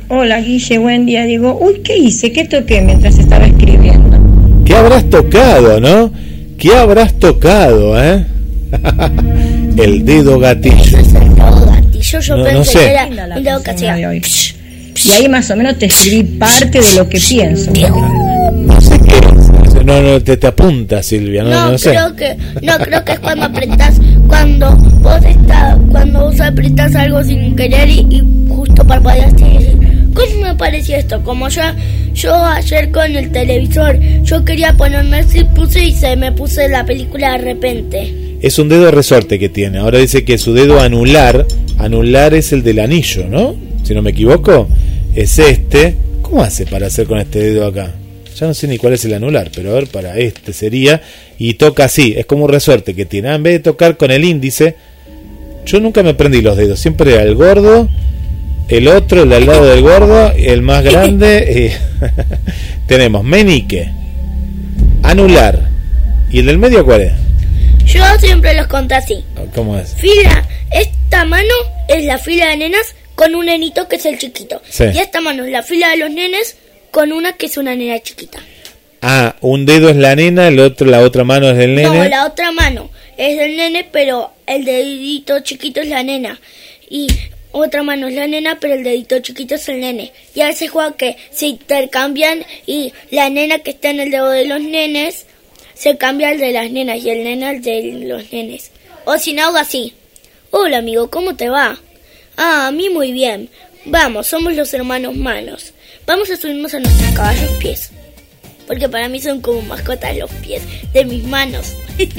Hola 0.10 0.40
Guille, 0.40 0.78
buen 0.78 1.06
día. 1.06 1.26
Digo, 1.26 1.58
uy, 1.60 1.82
¿qué 1.84 1.98
hice? 1.98 2.32
¿Qué 2.32 2.46
toqué 2.46 2.82
mientras 2.82 3.18
estaba 3.20 3.46
escribiendo? 3.46 4.18
¿Qué 4.66 4.74
habrás 4.74 5.10
tocado, 5.10 5.80
no? 5.80 6.12
¿Qué 6.58 6.74
habrás 6.74 7.20
tocado, 7.20 8.02
eh? 8.02 8.26
el 9.78 10.06
dedo 10.06 10.40
gatillo. 10.40 10.98
Dedo 10.98 11.66
gatillo, 11.66 12.20
yo 12.20 12.36
No- 12.38 12.44
no 12.44 12.50
pensé 12.50 12.72
sé. 12.72 12.80
que 12.80 12.92
era 12.92 13.06
un 13.08 13.44
dedo 13.44 13.64
que. 13.64 14.22
Y 15.06 15.12
ahí 15.12 15.30
más 15.30 15.50
o 15.52 15.56
menos 15.56 15.78
te 15.78 15.86
escribí 15.86 16.24
parte 16.24 16.80
de 16.82 16.96
lo 16.96 17.08
que 17.08 17.20
pienso. 17.20 17.72
No 17.72 18.82
sé 18.82 19.00
qué 19.00 19.16
es. 19.16 19.86
No, 19.86 20.02
no, 20.02 20.20
te, 20.22 20.36
te 20.36 20.48
apunta, 20.48 21.02
Silvia. 21.04 21.44
No, 21.44 21.50
No, 21.52 21.72
no, 21.74 21.78
sé. 21.78 21.92
creo 21.92 22.16
que 22.16 22.36
no 22.62 22.78
creo 22.80 23.06
que 23.06 23.12
es 23.14 23.20
cuando 23.20 23.46
apretás 23.46 24.02
cuando 24.28 24.76
vos 24.76 25.24
estás 25.24 25.78
cuando 25.92 26.20
vos 26.22 26.42
apretás 26.42 26.94
algo 26.96 27.24
sin 27.24 27.56
querer 27.56 27.88
y, 27.88 28.06
y 28.10 28.24
justo 28.50 28.84
parpadeaste 28.86 29.44
y 29.48 29.58
decís, 29.60 29.78
¿cómo 30.14 30.42
me 30.42 30.56
pareció 30.56 30.98
esto? 30.98 31.24
Como 31.24 31.48
yo 31.48 31.62
yo 32.14 32.36
ayer 32.36 32.92
con 32.92 33.16
el 33.16 33.32
televisor, 33.32 33.98
yo 34.24 34.44
quería 34.44 34.74
ponerme 34.74 35.20
así 35.20 35.44
puse 35.56 35.86
y 35.86 35.92
se 35.94 36.16
me 36.18 36.32
puse 36.34 36.68
la 36.68 36.84
película 36.86 37.34
de 37.34 37.38
repente. 37.38 38.14
Es 38.42 38.60
un 38.60 38.70
dedo 38.70 38.92
resorte 38.92 39.40
que 39.40 39.50
tiene. 39.50 39.80
Ahora 39.80 40.00
dice 40.00 40.24
que 40.24 40.38
su 40.38 40.54
dedo 40.54 40.80
anular, 40.80 41.48
anular 41.78 42.34
es 42.34 42.54
el 42.54 42.64
del 42.64 42.80
anillo, 42.80 43.28
¿no? 43.28 43.56
Si 43.84 43.94
no 43.94 44.02
me 44.02 44.12
equivoco, 44.12 44.68
es 45.16 45.40
este. 45.40 45.96
¿Cómo 46.22 46.44
hace 46.44 46.66
para 46.66 46.88
hacer 46.88 47.08
con 47.08 47.20
este 47.20 47.40
dedo 47.40 47.66
acá? 47.66 47.94
Ya 48.38 48.46
no 48.46 48.54
sé 48.54 48.68
ni 48.68 48.78
cuál 48.78 48.94
es 48.94 49.04
el 49.06 49.16
anular, 49.16 49.50
pero 49.56 49.72
a 49.72 49.74
ver, 49.74 49.88
para 49.88 50.18
este 50.20 50.54
sería. 50.54 51.02
Y 51.40 51.56
toca 51.56 51.86
así, 51.86 52.14
es 52.16 52.28
como 52.28 52.46
un 52.46 52.52
resorte 52.52 52.94
que 52.94 53.06
tiene. 53.06 53.30
Ah, 53.30 53.36
en 53.36 53.44
vez 53.44 53.54
de 53.54 53.60
tocar 53.60 53.98
con 53.98 54.12
el 54.12 54.24
índice, 54.24 54.76
yo 55.66 55.80
nunca 55.80 56.04
me 56.04 56.14
prendí 56.14 56.42
los 56.42 56.56
dedos, 56.56 56.80
siempre 56.80 57.14
era 57.14 57.24
el 57.24 57.34
gordo, 57.34 57.90
el 58.70 58.88
otro, 58.88 59.24
el 59.24 59.34
al 59.34 59.46
lado 59.46 59.66
del 59.66 59.82
gordo, 59.82 60.32
el 60.34 60.62
más 60.62 60.84
grande. 60.84 61.74
tenemos 62.88 63.24
menique, 63.24 63.90
anular. 65.02 65.70
¿Y 66.30 66.40
el 66.40 66.46
del 66.46 66.58
medio 66.60 66.86
cuál 66.86 67.02
es? 67.02 67.14
Yo 67.88 68.04
siempre 68.20 68.54
los 68.54 68.68
conté 68.68 68.96
así. 68.96 69.24
¿Cómo 69.56 69.78
es? 69.78 69.96
Fila, 69.96 70.48
esta 70.72 71.26
mano 71.26 71.54
es 71.88 72.04
la 72.04 72.18
fila 72.18 72.50
de 72.50 72.58
nenas 72.58 72.96
con 73.16 73.34
un 73.34 73.46
nenito 73.46 73.88
que 73.88 73.96
es 73.96 74.06
el 74.06 74.20
chiquito. 74.20 74.62
Sí. 74.70 74.86
Y 74.94 75.00
esta 75.00 75.22
mano 75.22 75.46
es 75.46 75.52
la 75.52 75.64
fila 75.64 75.90
de 75.90 75.98
los 75.98 76.12
nenes 76.12 76.58
con 76.92 77.14
una 77.14 77.34
que 77.34 77.46
es 77.46 77.58
una 77.58 77.76
nena 77.76 78.00
chiquita. 78.00 78.40
Ah, 79.02 79.36
un 79.42 79.66
dedo 79.66 79.90
es 79.90 79.96
la 79.96 80.16
nena, 80.16 80.48
el 80.48 80.60
otro, 80.60 80.88
la 80.88 81.02
otra 81.02 81.24
mano 81.24 81.50
es 81.50 81.58
del 81.58 81.76
nene. 81.76 81.98
No, 81.98 82.10
la 82.10 82.26
otra 82.26 82.52
mano 82.52 82.90
es 83.16 83.38
del 83.38 83.56
nene, 83.56 83.88
pero 83.92 84.32
el 84.46 84.66
dedito 84.66 85.40
chiquito 85.40 85.82
es 85.82 85.88
la 85.88 86.04
nena. 86.04 86.40
Y 86.90 87.08
otra 87.52 87.84
mano 87.84 88.08
es 88.08 88.16
la 88.16 88.28
nena, 88.28 88.58
pero 88.60 88.74
el 88.74 88.84
dedito 88.84 89.20
chiquito 89.20 89.56
es 89.56 89.70
el 89.70 89.80
nene. 89.80 90.12
Y 90.36 90.42
a 90.42 90.48
veces 90.48 90.70
juega 90.70 90.96
que 90.96 91.18
se 91.32 91.48
intercambian 91.48 92.46
y 92.66 92.94
la 93.12 93.30
nena 93.30 93.60
que 93.60 93.72
está 93.72 93.90
en 93.90 94.00
el 94.00 94.12
dedo 94.12 94.30
de 94.30 94.46
los 94.46 94.62
nenes 94.62 95.26
se 95.78 95.98
cambia 95.98 96.30
al 96.30 96.40
de 96.40 96.52
las 96.52 96.72
nenas 96.72 96.98
y 97.04 97.10
el 97.10 97.24
nene 97.24 97.46
al 97.48 97.62
de 97.62 97.84
los 98.06 98.32
nenes. 98.32 98.72
O 99.06 99.18
si 99.18 99.34
no, 99.34 99.44
hago 99.46 99.58
así. 99.58 99.94
Hola 100.52 100.78
amigo, 100.80 101.10
¿cómo 101.10 101.36
te 101.36 101.50
va? 101.50 101.78
Ah, 102.36 102.68
a 102.68 102.72
mí 102.72 102.90
muy 102.90 103.12
bien. 103.12 103.50
Vamos, 103.86 104.28
somos 104.28 104.54
los 104.56 104.74
hermanos 104.74 105.16
manos. 105.16 105.74
Vamos 106.06 106.30
a 106.32 106.38
subirnos 106.38 106.74
a 106.74 106.80
nuestros 106.80 107.12
caballos 107.12 107.52
pies. 107.60 107.92
Porque 108.66 108.90
para 108.90 109.08
mí 109.08 109.20
son 109.20 109.40
como 109.42 109.62
mascotas 109.62 110.16
los 110.18 110.30
pies 110.32 110.62
de 110.94 111.06
mis 111.06 111.24
manos. 111.24 111.74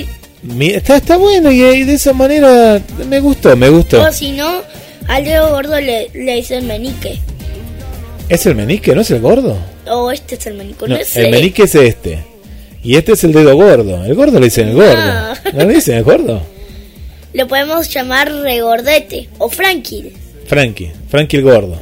Está, 0.60 0.96
está 0.98 1.16
bueno 1.16 1.50
y, 1.50 1.60
y 1.62 1.82
de 1.82 1.94
esa 1.94 2.12
manera 2.12 2.80
me 3.08 3.18
gustó, 3.18 3.56
me 3.56 3.68
gustó. 3.70 4.00
o 4.00 4.12
si 4.12 4.30
no, 4.30 4.62
al 5.08 5.24
dedo 5.24 5.50
gordo 5.50 5.80
le, 5.80 6.08
le 6.14 6.36
dicen 6.36 6.64
menique. 6.64 7.18
¿Es 8.28 8.46
el 8.46 8.54
menique? 8.54 8.94
¿No 8.94 9.00
es 9.00 9.10
el 9.10 9.20
gordo? 9.20 9.58
O 9.90 10.12
este 10.12 10.36
es 10.36 10.46
el 10.46 10.54
menique, 10.54 10.86
no, 10.86 10.96
No, 10.96 11.04
sé. 11.04 11.24
el 11.24 11.32
menique 11.32 11.64
es 11.64 11.74
este. 11.74 12.24
Y 12.82 12.96
este 12.96 13.12
es 13.12 13.24
el 13.24 13.32
dedo 13.32 13.54
gordo. 13.56 14.04
El 14.04 14.14
gordo 14.14 14.38
le 14.38 14.46
dicen 14.46 14.68
el 14.68 14.74
gordo. 14.74 14.94
No. 14.96 15.34
¿No 15.52 15.64
le 15.66 15.74
dicen 15.74 15.96
el 15.96 16.04
gordo? 16.04 16.40
Lo 17.32 17.46
podemos 17.46 17.88
llamar 17.88 18.32
regordete 18.32 19.28
o 19.38 19.48
Frankie. 19.48 20.12
Frankie. 20.46 20.92
Frankie 21.08 21.36
el 21.38 21.42
gordo. 21.42 21.76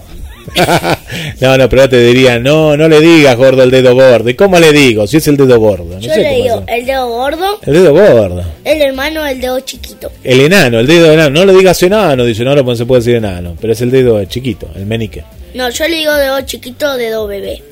no, 1.40 1.58
no, 1.58 1.68
pero 1.68 1.88
te 1.88 2.00
diría, 2.00 2.38
no, 2.38 2.76
no 2.76 2.88
le 2.88 3.00
digas 3.00 3.36
gordo 3.36 3.62
el 3.62 3.70
dedo 3.70 3.94
gordo. 3.94 4.28
¿Y 4.30 4.34
cómo 4.34 4.58
le 4.58 4.72
digo? 4.72 5.06
Si 5.06 5.18
es 5.18 5.28
el 5.28 5.36
dedo 5.36 5.58
gordo. 5.58 5.94
No 5.94 6.00
Yo 6.00 6.12
sé 6.12 6.20
le 6.20 6.24
cómo 6.30 6.42
digo 6.42 6.64
el 6.68 6.86
dedo 6.86 7.08
gordo, 7.08 7.60
El 7.62 7.72
dedo 7.74 7.92
gordo. 7.92 8.44
el 8.64 8.82
hermano 8.82 9.24
del 9.24 9.40
dedo 9.40 9.60
chiquito. 9.60 10.10
El 10.24 10.40
enano, 10.40 10.80
el 10.80 10.86
dedo 10.86 11.12
enano. 11.12 11.30
No 11.30 11.44
le 11.44 11.52
digas 11.52 11.82
enano, 11.82 12.24
dice, 12.24 12.44
no, 12.44 12.54
no 12.54 12.76
se 12.76 12.86
puede 12.86 13.00
decir 13.00 13.16
enano. 13.16 13.56
Pero 13.60 13.72
es 13.72 13.80
el 13.80 13.90
dedo 13.90 14.24
chiquito, 14.24 14.68
el 14.76 14.86
menique. 14.86 15.24
No, 15.54 15.68
yo 15.70 15.88
le 15.88 15.96
digo 15.96 16.14
dedo 16.14 16.40
chiquito, 16.42 16.96
dedo 16.96 17.26
bebé. 17.26 17.62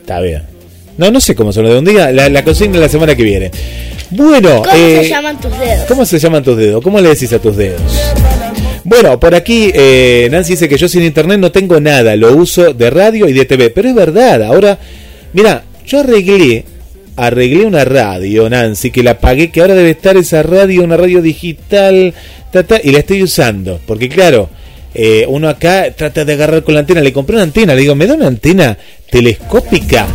Está 0.00 0.20
bien. 0.20 0.42
No, 0.96 1.10
no 1.10 1.20
sé 1.20 1.34
cómo 1.34 1.52
son 1.52 1.64
los 1.64 1.72
de 1.72 1.78
un 1.78 1.84
día. 1.84 2.12
La, 2.12 2.28
la 2.28 2.44
consigna 2.44 2.78
la 2.78 2.88
semana 2.88 3.14
que 3.14 3.22
viene. 3.22 3.50
Bueno, 4.10 4.62
¿Cómo 4.62 4.76
eh, 4.76 5.00
se 5.02 5.08
llaman 5.08 5.40
tus 5.40 5.58
dedos? 5.58 5.84
¿Cómo 5.86 6.04
se 6.04 6.18
llaman 6.18 6.42
tus 6.42 6.56
dedos? 6.56 6.82
¿Cómo 6.82 7.00
le 7.00 7.10
decís 7.10 7.32
a 7.32 7.38
tus 7.38 7.56
dedos? 7.56 7.80
Bueno, 8.84 9.20
por 9.20 9.34
aquí 9.34 9.70
eh, 9.72 10.28
Nancy 10.30 10.52
dice 10.54 10.68
que 10.68 10.76
yo 10.76 10.88
sin 10.88 11.04
internet 11.04 11.38
no 11.38 11.52
tengo 11.52 11.80
nada, 11.80 12.16
lo 12.16 12.34
uso 12.34 12.72
de 12.72 12.90
radio 12.90 13.28
y 13.28 13.32
de 13.32 13.44
TV, 13.44 13.70
pero 13.70 13.88
es 13.88 13.94
verdad, 13.94 14.42
ahora, 14.42 14.78
mira, 15.32 15.64
yo 15.86 16.00
arreglé, 16.00 16.64
arreglé 17.14 17.66
una 17.66 17.84
radio, 17.84 18.48
Nancy, 18.48 18.90
que 18.90 19.02
la 19.02 19.18
pagué, 19.18 19.50
que 19.50 19.60
ahora 19.60 19.74
debe 19.74 19.90
estar 19.90 20.16
esa 20.16 20.42
radio, 20.42 20.82
una 20.82 20.96
radio 20.96 21.20
digital, 21.20 22.14
ta, 22.50 22.62
ta, 22.62 22.80
y 22.82 22.90
la 22.90 23.00
estoy 23.00 23.22
usando, 23.22 23.78
porque 23.86 24.08
claro, 24.08 24.48
eh, 24.94 25.24
uno 25.28 25.48
acá 25.48 25.92
trata 25.94 26.24
de 26.24 26.32
agarrar 26.32 26.64
con 26.64 26.74
la 26.74 26.80
antena, 26.80 27.00
le 27.02 27.12
compré 27.12 27.36
una 27.36 27.44
antena, 27.44 27.74
le 27.74 27.82
digo, 27.82 27.94
¿me 27.94 28.06
da 28.06 28.14
una 28.14 28.28
antena 28.28 28.76
telescópica? 29.10 30.08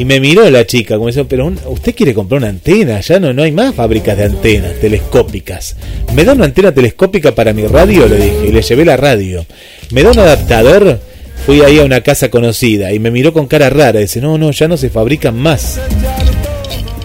Y 0.00 0.04
me 0.06 0.18
miró 0.18 0.48
la 0.48 0.66
chica, 0.66 0.94
como 0.94 1.08
diciendo, 1.08 1.28
pero 1.28 1.44
un- 1.46 1.58
usted 1.66 1.94
quiere 1.94 2.14
comprar 2.14 2.38
una 2.38 2.48
antena, 2.48 3.00
ya 3.00 3.20
no, 3.20 3.34
no 3.34 3.42
hay 3.42 3.52
más 3.52 3.74
fábricas 3.74 4.16
de 4.16 4.24
antenas 4.24 4.72
telescópicas. 4.80 5.76
¿Me 6.14 6.24
da 6.24 6.32
una 6.32 6.46
antena 6.46 6.72
telescópica 6.72 7.34
para 7.34 7.52
mi 7.52 7.66
radio? 7.66 8.08
Le 8.08 8.16
dije, 8.16 8.46
y 8.48 8.50
le 8.52 8.62
llevé 8.62 8.86
la 8.86 8.96
radio. 8.96 9.44
¿Me 9.90 10.02
da 10.02 10.12
un 10.12 10.18
adaptador? 10.18 10.98
Fui 11.44 11.60
ahí 11.60 11.78
a 11.80 11.84
una 11.84 12.00
casa 12.00 12.30
conocida 12.30 12.92
y 12.94 12.98
me 12.98 13.10
miró 13.10 13.34
con 13.34 13.46
cara 13.46 13.68
rara, 13.68 14.00
dice, 14.00 14.22
no, 14.22 14.38
no, 14.38 14.52
ya 14.52 14.68
no 14.68 14.78
se 14.78 14.88
fabrican 14.88 15.38
más. 15.38 15.78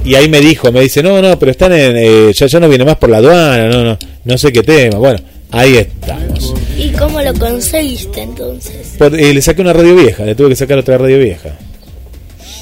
Y 0.06 0.16
ahí 0.16 0.30
me 0.30 0.40
dijo, 0.40 0.72
me 0.72 0.80
dice, 0.82 1.04
no, 1.04 1.22
no, 1.22 1.38
pero 1.38 1.52
están 1.52 1.74
en, 1.74 1.98
eh, 1.98 2.32
ya, 2.34 2.46
ya 2.48 2.60
no 2.62 2.70
viene 2.70 2.86
más 2.86 2.96
por 2.96 3.10
la 3.10 3.18
aduana, 3.18 3.68
no, 3.68 3.84
no, 3.84 3.98
no 4.24 4.38
sé 4.38 4.54
qué 4.54 4.62
tema. 4.64 5.00
Bueno, 5.00 5.20
ahí 5.52 5.76
estamos. 5.76 6.54
¿Y 6.78 6.90
cómo 6.92 7.22
lo 7.22 7.34
conseguiste 7.34 8.22
entonces? 8.22 8.96
Por- 8.98 9.20
eh, 9.20 9.34
le 9.34 9.42
saqué 9.42 9.62
una 9.62 9.74
radio 9.74 9.96
vieja, 9.96 10.24
le 10.24 10.36
tuve 10.36 10.50
que 10.50 10.56
sacar 10.56 10.78
otra 10.78 10.98
radio 10.98 11.18
vieja. 11.20 11.58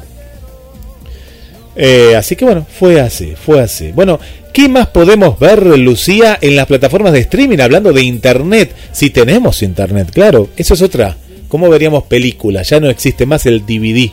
Eh, 1.79 2.15
así 2.15 2.35
que 2.35 2.43
bueno, 2.43 2.65
fue 2.67 2.99
así, 2.99 3.33
fue 3.35 3.59
así. 3.61 3.91
Bueno, 3.91 4.19
¿qué 4.51 4.67
más 4.67 4.87
podemos 4.87 5.37
ver, 5.37 5.63
Lucía, 5.77 6.37
en 6.41 6.55
las 6.55 6.65
plataformas 6.65 7.13
de 7.13 7.19
streaming? 7.19 7.59
Hablando 7.59 7.93
de 7.93 8.01
internet, 8.01 8.71
si 8.91 9.11
tenemos 9.11 9.61
internet, 9.61 10.09
claro, 10.11 10.49
eso 10.57 10.73
es 10.73 10.81
otra. 10.81 11.15
¿Cómo 11.47 11.69
veríamos 11.69 12.05
películas? 12.05 12.67
Ya 12.69 12.79
no 12.79 12.89
existe 12.89 13.25
más 13.27 13.45
el 13.45 13.63
DVD. 13.65 14.09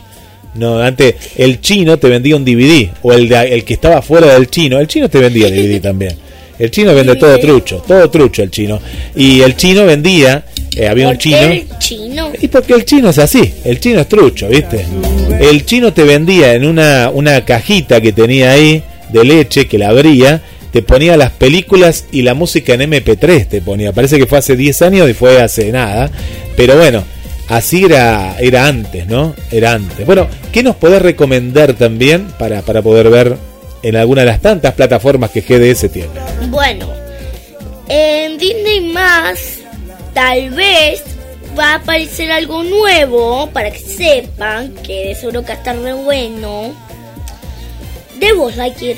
No, 0.53 0.79
antes 0.79 1.15
el 1.37 1.59
chino 1.59 1.97
te 1.97 2.07
vendía 2.07 2.35
un 2.35 2.45
DVD, 2.45 2.89
o 3.01 3.11
el, 3.13 3.27
de- 3.27 3.55
el 3.55 3.63
que 3.65 3.73
estaba 3.73 4.01
fuera 4.03 4.33
del 4.35 4.47
chino, 4.49 4.79
el 4.79 4.87
chino 4.87 5.09
te 5.09 5.17
vendía 5.17 5.49
DVD 5.49 5.81
también. 5.81 6.15
El 6.59 6.69
chino 6.69 6.93
vende 6.93 7.15
todo 7.19 7.37
trucho, 7.39 7.83
todo 7.85 8.09
trucho 8.11 8.43
el 8.43 8.51
chino. 8.51 8.79
Y 9.15 9.41
el 9.41 9.57
chino 9.57 9.85
vendía, 9.87 10.45
eh, 10.75 10.87
había 10.87 11.07
un 11.07 11.13
¿Por 11.15 11.23
qué 11.23 11.29
chino. 11.29 11.41
el 11.51 11.79
chino? 11.79 12.31
Y 12.41 12.47
porque 12.47 12.73
el 12.73 12.85
chino 12.85 13.09
es 13.09 13.17
así, 13.19 13.53
el 13.63 13.79
chino 13.79 14.01
es 14.01 14.07
trucho, 14.07 14.47
¿viste? 14.47 14.85
El 15.39 15.65
chino 15.65 15.93
te 15.93 16.03
vendía 16.03 16.53
en 16.53 16.65
una, 16.65 17.09
una 17.13 17.43
cajita 17.45 18.01
que 18.01 18.11
tenía 18.11 18.51
ahí 18.51 18.83
de 19.09 19.23
leche 19.23 19.67
que 19.67 19.77
la 19.77 19.89
abría, 19.89 20.41
te 20.71 20.81
ponía 20.81 21.15
las 21.15 21.31
películas 21.31 22.05
y 22.11 22.21
la 22.23 22.33
música 22.33 22.73
en 22.73 22.81
MP3 22.81 23.47
te 23.47 23.61
ponía. 23.61 23.93
Parece 23.93 24.17
que 24.17 24.25
fue 24.25 24.39
hace 24.39 24.55
10 24.57 24.81
años 24.81 25.09
y 25.09 25.13
fue 25.13 25.41
hace 25.41 25.71
nada. 25.71 26.09
Pero 26.57 26.75
bueno, 26.75 27.03
así 27.47 27.85
era, 27.85 28.35
era 28.39 28.67
antes, 28.67 29.07
¿no? 29.07 29.35
Era 29.51 29.73
antes. 29.73 30.05
Bueno, 30.05 30.27
¿qué 30.51 30.63
nos 30.63 30.75
podés 30.75 31.01
recomendar 31.01 31.73
también 31.75 32.27
para, 32.37 32.61
para 32.61 32.81
poder 32.81 33.09
ver 33.09 33.37
en 33.83 33.95
alguna 33.95 34.21
de 34.21 34.27
las 34.27 34.41
tantas 34.41 34.73
plataformas 34.73 35.31
que 35.31 35.41
GDS 35.41 35.89
tiene? 35.91 36.09
Bueno, 36.49 36.89
en 37.87 38.37
Disney 38.37 38.91
más, 38.91 39.59
tal 40.15 40.49
vez 40.51 41.03
va 41.59 41.73
a 41.73 41.75
aparecer 41.75 42.31
algo 42.31 42.63
nuevo 42.63 43.49
para 43.51 43.69
que 43.69 43.79
sepan 43.79 44.73
que 44.75 45.09
de 45.09 45.15
seguro 45.15 45.43
que 45.43 45.51
estar 45.53 45.77
re 45.77 45.93
bueno. 45.93 46.73
De 48.17 48.33
Buzz 48.33 48.55
Lightyear. 48.55 48.97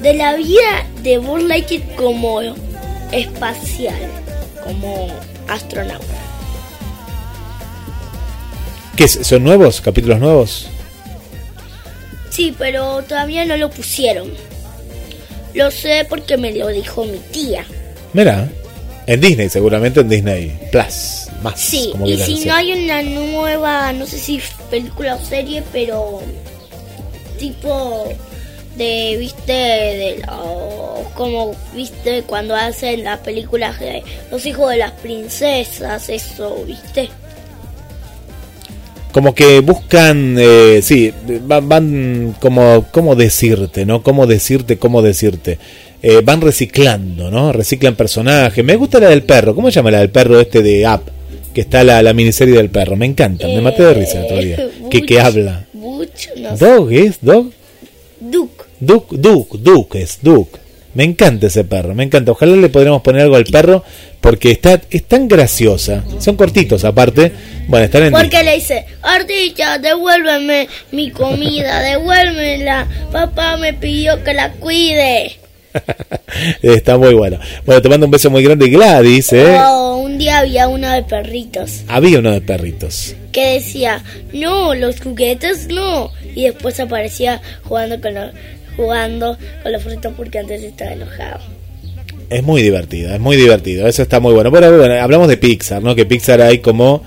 De 0.00 0.14
la 0.14 0.34
vida 0.34 0.86
de 1.02 1.18
Buzz 1.18 1.42
Lightyear 1.44 1.94
como 1.94 2.40
espacial, 3.12 4.00
como 4.64 5.08
astronauta. 5.46 6.04
¿Qué 8.96 9.06
son 9.06 9.44
nuevos? 9.44 9.80
¿Capítulos 9.80 10.20
nuevos? 10.20 10.68
Sí, 12.30 12.54
pero 12.58 13.02
todavía 13.02 13.44
no 13.44 13.56
lo 13.56 13.70
pusieron. 13.70 14.32
Lo 15.52 15.70
sé 15.70 16.06
porque 16.08 16.36
me 16.36 16.52
lo 16.52 16.68
dijo 16.68 17.04
mi 17.04 17.18
tía. 17.18 17.64
Mira, 18.12 18.48
en 19.06 19.20
Disney, 19.20 19.48
seguramente 19.48 20.00
en 20.00 20.08
Disney 20.08 20.58
Plus, 20.72 21.28
más. 21.42 21.60
Sí, 21.60 21.88
como 21.92 22.06
y 22.06 22.16
si 22.18 22.44
no 22.46 22.54
hay 22.54 22.72
una 22.72 23.02
nueva, 23.02 23.92
no 23.92 24.06
sé 24.06 24.18
si 24.18 24.40
película 24.70 25.16
o 25.16 25.24
serie, 25.24 25.62
pero 25.72 26.20
tipo 27.38 28.08
de, 28.76 29.16
viste, 29.18 29.52
de 29.52 30.18
la- 30.20 30.38
como, 31.14 31.54
viste, 31.74 32.22
cuando 32.22 32.56
hacen 32.56 33.04
las 33.04 33.20
películas 33.20 33.78
de 33.78 34.02
los 34.30 34.44
hijos 34.46 34.70
de 34.70 34.78
las 34.78 34.92
princesas, 34.92 36.08
eso, 36.08 36.64
viste. 36.66 37.08
Como 39.12 39.32
que 39.32 39.60
buscan, 39.60 40.36
eh, 40.40 40.80
sí, 40.82 41.12
van, 41.42 41.68
van 41.68 42.36
como, 42.40 42.86
¿cómo 42.90 43.14
decirte, 43.14 43.86
no? 43.86 44.02
¿Cómo 44.02 44.26
decirte, 44.26 44.76
cómo 44.76 45.02
decirte? 45.02 45.58
Eh, 46.06 46.20
van 46.22 46.42
reciclando, 46.42 47.30
¿no? 47.30 47.50
Reciclan 47.50 47.94
personajes. 47.94 48.62
Me 48.62 48.76
gusta 48.76 49.00
la 49.00 49.08
del 49.08 49.22
perro. 49.22 49.54
¿Cómo 49.54 49.70
se 49.70 49.76
llama 49.76 49.90
la 49.90 50.00
del 50.00 50.10
perro 50.10 50.38
este 50.38 50.62
de 50.62 50.84
App? 50.84 51.08
Que 51.54 51.62
está 51.62 51.82
la, 51.82 52.02
la 52.02 52.12
miniserie 52.12 52.56
del 52.56 52.68
perro. 52.68 52.94
Me 52.94 53.06
encanta. 53.06 53.48
Me 53.48 53.62
maté 53.62 53.84
de 53.84 53.94
risa 53.94 54.18
el 54.18 54.24
otro 54.26 54.36
día. 54.36 54.68
Que, 54.90 55.00
que 55.00 55.18
habla. 55.18 55.64
Butch, 55.72 56.28
no 56.36 56.58
sé. 56.58 56.64
¿Dog 56.66 56.92
es? 56.92 57.18
¿Dog? 57.22 57.50
Duke. 58.20 58.64
Duke, 58.78 59.16
Duke, 59.16 59.58
Duke 59.58 60.02
es 60.02 60.18
Duke. 60.20 60.58
Me 60.92 61.04
encanta 61.04 61.46
ese 61.46 61.64
perro, 61.64 61.94
me 61.94 62.04
encanta. 62.04 62.32
Ojalá 62.32 62.54
le 62.54 62.68
podríamos 62.68 63.00
poner 63.00 63.22
algo 63.22 63.36
al 63.36 63.46
perro 63.46 63.82
porque 64.20 64.50
está 64.50 64.82
es 64.90 65.04
tan 65.04 65.26
graciosa. 65.26 66.04
Son 66.18 66.36
cortitos 66.36 66.84
aparte. 66.84 67.32
Bueno, 67.66 67.86
están 67.86 68.02
en 68.02 68.12
Porque 68.12 68.44
le 68.44 68.56
dice, 68.56 68.84
Ardilla, 69.00 69.78
devuélveme 69.78 70.68
mi 70.92 71.10
comida, 71.10 71.80
devuélvemela. 71.80 72.88
Papá 73.10 73.56
me 73.56 73.72
pidió 73.72 74.22
que 74.22 74.34
la 74.34 74.52
cuide. 74.52 75.38
Está 76.62 76.98
muy 76.98 77.14
bueno. 77.14 77.38
Bueno, 77.64 77.82
te 77.82 77.88
mando 77.88 78.06
un 78.06 78.10
beso 78.12 78.30
muy 78.30 78.42
grande, 78.42 78.68
Gladys. 78.68 79.32
¿eh? 79.32 79.56
Oh, 79.60 79.96
un 80.04 80.18
día 80.18 80.38
había 80.38 80.68
uno 80.68 80.90
de 80.90 81.02
perritos 81.02 81.82
Había 81.88 82.18
uno 82.18 82.30
de 82.32 82.40
perritos. 82.40 83.14
que 83.32 83.54
decía, 83.54 84.02
no, 84.32 84.74
los 84.74 85.00
juguetes 85.00 85.68
no. 85.68 86.10
Y 86.34 86.44
después 86.44 86.78
aparecía 86.80 87.40
jugando 87.64 88.00
con 88.00 88.14
los, 88.14 88.30
jugando 88.76 89.36
con 89.62 89.72
los 89.72 89.82
frutos 89.82 90.12
porque 90.16 90.38
antes 90.38 90.62
estaba 90.62 90.92
enojado. 90.92 91.40
Es 92.30 92.42
muy 92.42 92.62
divertido, 92.62 93.12
es 93.14 93.20
muy 93.20 93.36
divertido. 93.36 93.86
Eso 93.86 94.02
está 94.02 94.18
muy 94.18 94.32
bueno. 94.32 94.50
Bueno, 94.50 94.76
bueno, 94.76 94.94
hablamos 95.00 95.28
de 95.28 95.36
Pixar, 95.36 95.82
¿no? 95.82 95.94
Que 95.94 96.06
Pixar 96.06 96.40
hay 96.40 96.58
como 96.58 97.02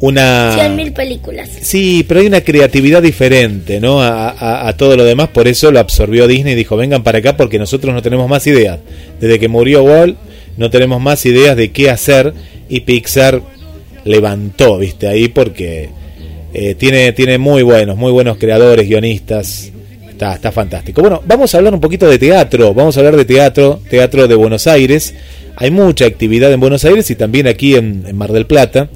una... 0.00 0.52
Cien 0.54 0.76
mil 0.76 0.92
películas. 0.92 1.48
Sí, 1.62 2.04
pero 2.06 2.20
hay 2.20 2.26
una 2.26 2.42
creatividad 2.42 3.02
diferente, 3.02 3.80
¿no? 3.80 4.02
A, 4.02 4.28
a- 4.30 4.68
a 4.68 4.76
todo 4.76 4.96
lo 4.96 5.04
demás, 5.04 5.28
por 5.28 5.48
eso 5.48 5.70
lo 5.70 5.80
absorbió 5.80 6.26
Disney 6.26 6.52
y 6.52 6.56
dijo, 6.56 6.76
vengan 6.76 7.02
para 7.02 7.18
acá 7.18 7.36
porque 7.36 7.58
nosotros 7.58 7.94
no 7.94 8.02
tenemos 8.02 8.28
más 8.28 8.46
ideas. 8.46 8.78
Desde 9.20 9.38
que 9.38 9.48
murió 9.48 9.82
Walt, 9.84 10.16
no 10.56 10.70
tenemos 10.70 11.00
más 11.00 11.24
ideas 11.26 11.56
de 11.56 11.70
qué 11.72 11.90
hacer 11.90 12.32
y 12.68 12.80
Pixar 12.80 13.40
levantó, 14.04 14.78
viste, 14.78 15.08
ahí 15.08 15.28
porque 15.28 15.88
eh, 16.54 16.74
tiene, 16.74 17.12
tiene 17.12 17.38
muy 17.38 17.62
buenos, 17.62 17.96
muy 17.96 18.12
buenos 18.12 18.36
creadores, 18.38 18.88
guionistas. 18.88 19.72
Está, 20.08 20.34
está 20.34 20.50
fantástico. 20.52 21.02
Bueno, 21.02 21.22
vamos 21.26 21.54
a 21.54 21.58
hablar 21.58 21.74
un 21.74 21.80
poquito 21.80 22.08
de 22.08 22.18
teatro, 22.18 22.72
vamos 22.72 22.96
a 22.96 23.00
hablar 23.00 23.16
de 23.16 23.24
teatro, 23.26 23.80
teatro 23.90 24.26
de 24.26 24.34
Buenos 24.34 24.66
Aires. 24.66 25.14
Hay 25.56 25.70
mucha 25.70 26.06
actividad 26.06 26.50
en 26.52 26.60
Buenos 26.60 26.84
Aires 26.86 27.10
y 27.10 27.16
también 27.16 27.46
aquí 27.46 27.74
en- 27.74 28.04
en 28.06 28.16
Mar 28.16 28.32
del 28.32 28.46
Plata. 28.46 28.88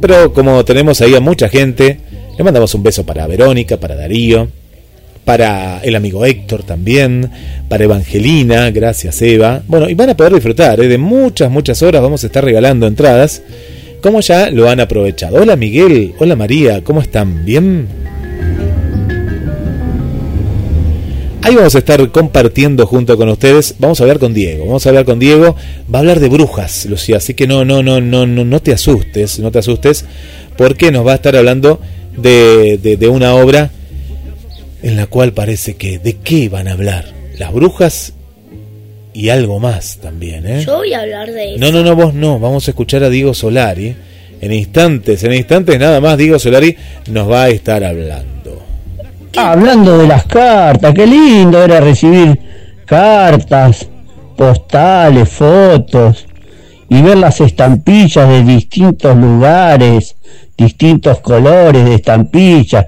Pero 0.00 0.32
como 0.32 0.64
tenemos 0.64 1.00
ahí 1.00 1.14
a 1.14 1.20
mucha 1.20 1.48
gente, 1.48 1.98
le 2.36 2.44
mandamos 2.44 2.74
un 2.74 2.82
beso 2.82 3.04
para 3.04 3.26
Verónica, 3.26 3.78
para 3.78 3.96
Darío, 3.96 4.48
para 5.24 5.80
el 5.82 5.94
amigo 5.94 6.24
Héctor 6.24 6.62
también, 6.62 7.30
para 7.68 7.84
Evangelina, 7.84 8.70
gracias 8.70 9.20
Eva. 9.22 9.62
Bueno, 9.66 9.88
y 9.88 9.94
van 9.94 10.10
a 10.10 10.16
poder 10.16 10.32
disfrutar 10.34 10.80
¿eh? 10.80 10.88
de 10.88 10.98
muchas, 10.98 11.50
muchas 11.50 11.82
horas, 11.82 12.00
vamos 12.00 12.24
a 12.24 12.26
estar 12.26 12.44
regalando 12.44 12.86
entradas 12.86 13.42
cómo 14.00 14.20
ya 14.20 14.50
lo 14.50 14.68
han 14.68 14.80
aprovechado. 14.80 15.36
Hola 15.40 15.56
Miguel, 15.56 16.14
hola 16.18 16.36
María, 16.36 16.82
¿cómo 16.82 17.00
están? 17.00 17.44
¿Bien? 17.44 17.86
Ahí 21.42 21.54
vamos 21.54 21.74
a 21.74 21.78
estar 21.78 22.10
compartiendo 22.10 22.86
junto 22.86 23.16
con 23.16 23.28
ustedes. 23.30 23.76
Vamos 23.78 23.98
a 24.00 24.04
hablar 24.04 24.18
con 24.18 24.34
Diego. 24.34 24.66
Vamos 24.66 24.84
a 24.84 24.90
hablar 24.90 25.06
con 25.06 25.18
Diego. 25.18 25.56
Va 25.92 25.98
a 25.98 26.00
hablar 26.00 26.20
de 26.20 26.28
brujas, 26.28 26.84
Lucía. 26.84 27.16
Así 27.16 27.32
que 27.32 27.46
no, 27.46 27.64
no, 27.64 27.82
no, 27.82 28.00
no, 28.00 28.26
no, 28.26 28.44
no 28.44 28.60
te 28.60 28.72
asustes, 28.72 29.38
no 29.38 29.50
te 29.50 29.58
asustes, 29.58 30.04
porque 30.58 30.92
nos 30.92 31.06
va 31.06 31.12
a 31.12 31.14
estar 31.14 31.36
hablando 31.36 31.80
de, 32.16 32.78
de, 32.78 33.08
una 33.08 33.34
obra 33.34 33.70
en 34.82 34.96
la 34.96 35.06
cual 35.06 35.32
parece 35.32 35.76
que 35.76 35.98
de 35.98 36.18
qué 36.18 36.50
van 36.50 36.68
a 36.68 36.72
hablar. 36.72 37.06
Las 37.38 37.52
brujas 37.52 38.12
y 39.14 39.30
algo 39.30 39.58
más 39.60 39.96
también, 39.96 40.46
¿eh? 40.46 40.64
Yo 40.66 40.76
voy 40.76 40.92
a 40.92 41.00
hablar 41.00 41.30
de 41.32 41.54
eso. 41.54 41.58
No, 41.58 41.72
no, 41.72 41.82
no, 41.82 41.96
vos 41.96 42.12
no. 42.12 42.38
Vamos 42.38 42.68
a 42.68 42.72
escuchar 42.72 43.02
a 43.02 43.08
Diego 43.08 43.32
Solari. 43.32 43.96
En 44.42 44.52
instantes, 44.52 45.24
en 45.24 45.34
instantes 45.34 45.78
nada 45.78 46.00
más 46.00 46.16
Diego 46.16 46.38
Solari 46.38 46.76
nos 47.10 47.30
va 47.30 47.44
a 47.44 47.48
estar 47.48 47.82
hablando. 47.82 48.39
Ah, 49.36 49.52
hablando 49.52 49.96
de 49.96 50.08
las 50.08 50.24
cartas, 50.24 50.92
qué 50.92 51.06
lindo 51.06 51.62
era 51.62 51.80
recibir 51.80 52.38
cartas, 52.84 53.88
postales, 54.36 55.28
fotos 55.28 56.26
y 56.88 57.00
ver 57.00 57.18
las 57.18 57.40
estampillas 57.40 58.28
de 58.28 58.42
distintos 58.42 59.16
lugares, 59.16 60.16
distintos 60.58 61.20
colores 61.20 61.84
de 61.84 61.94
estampillas. 61.94 62.86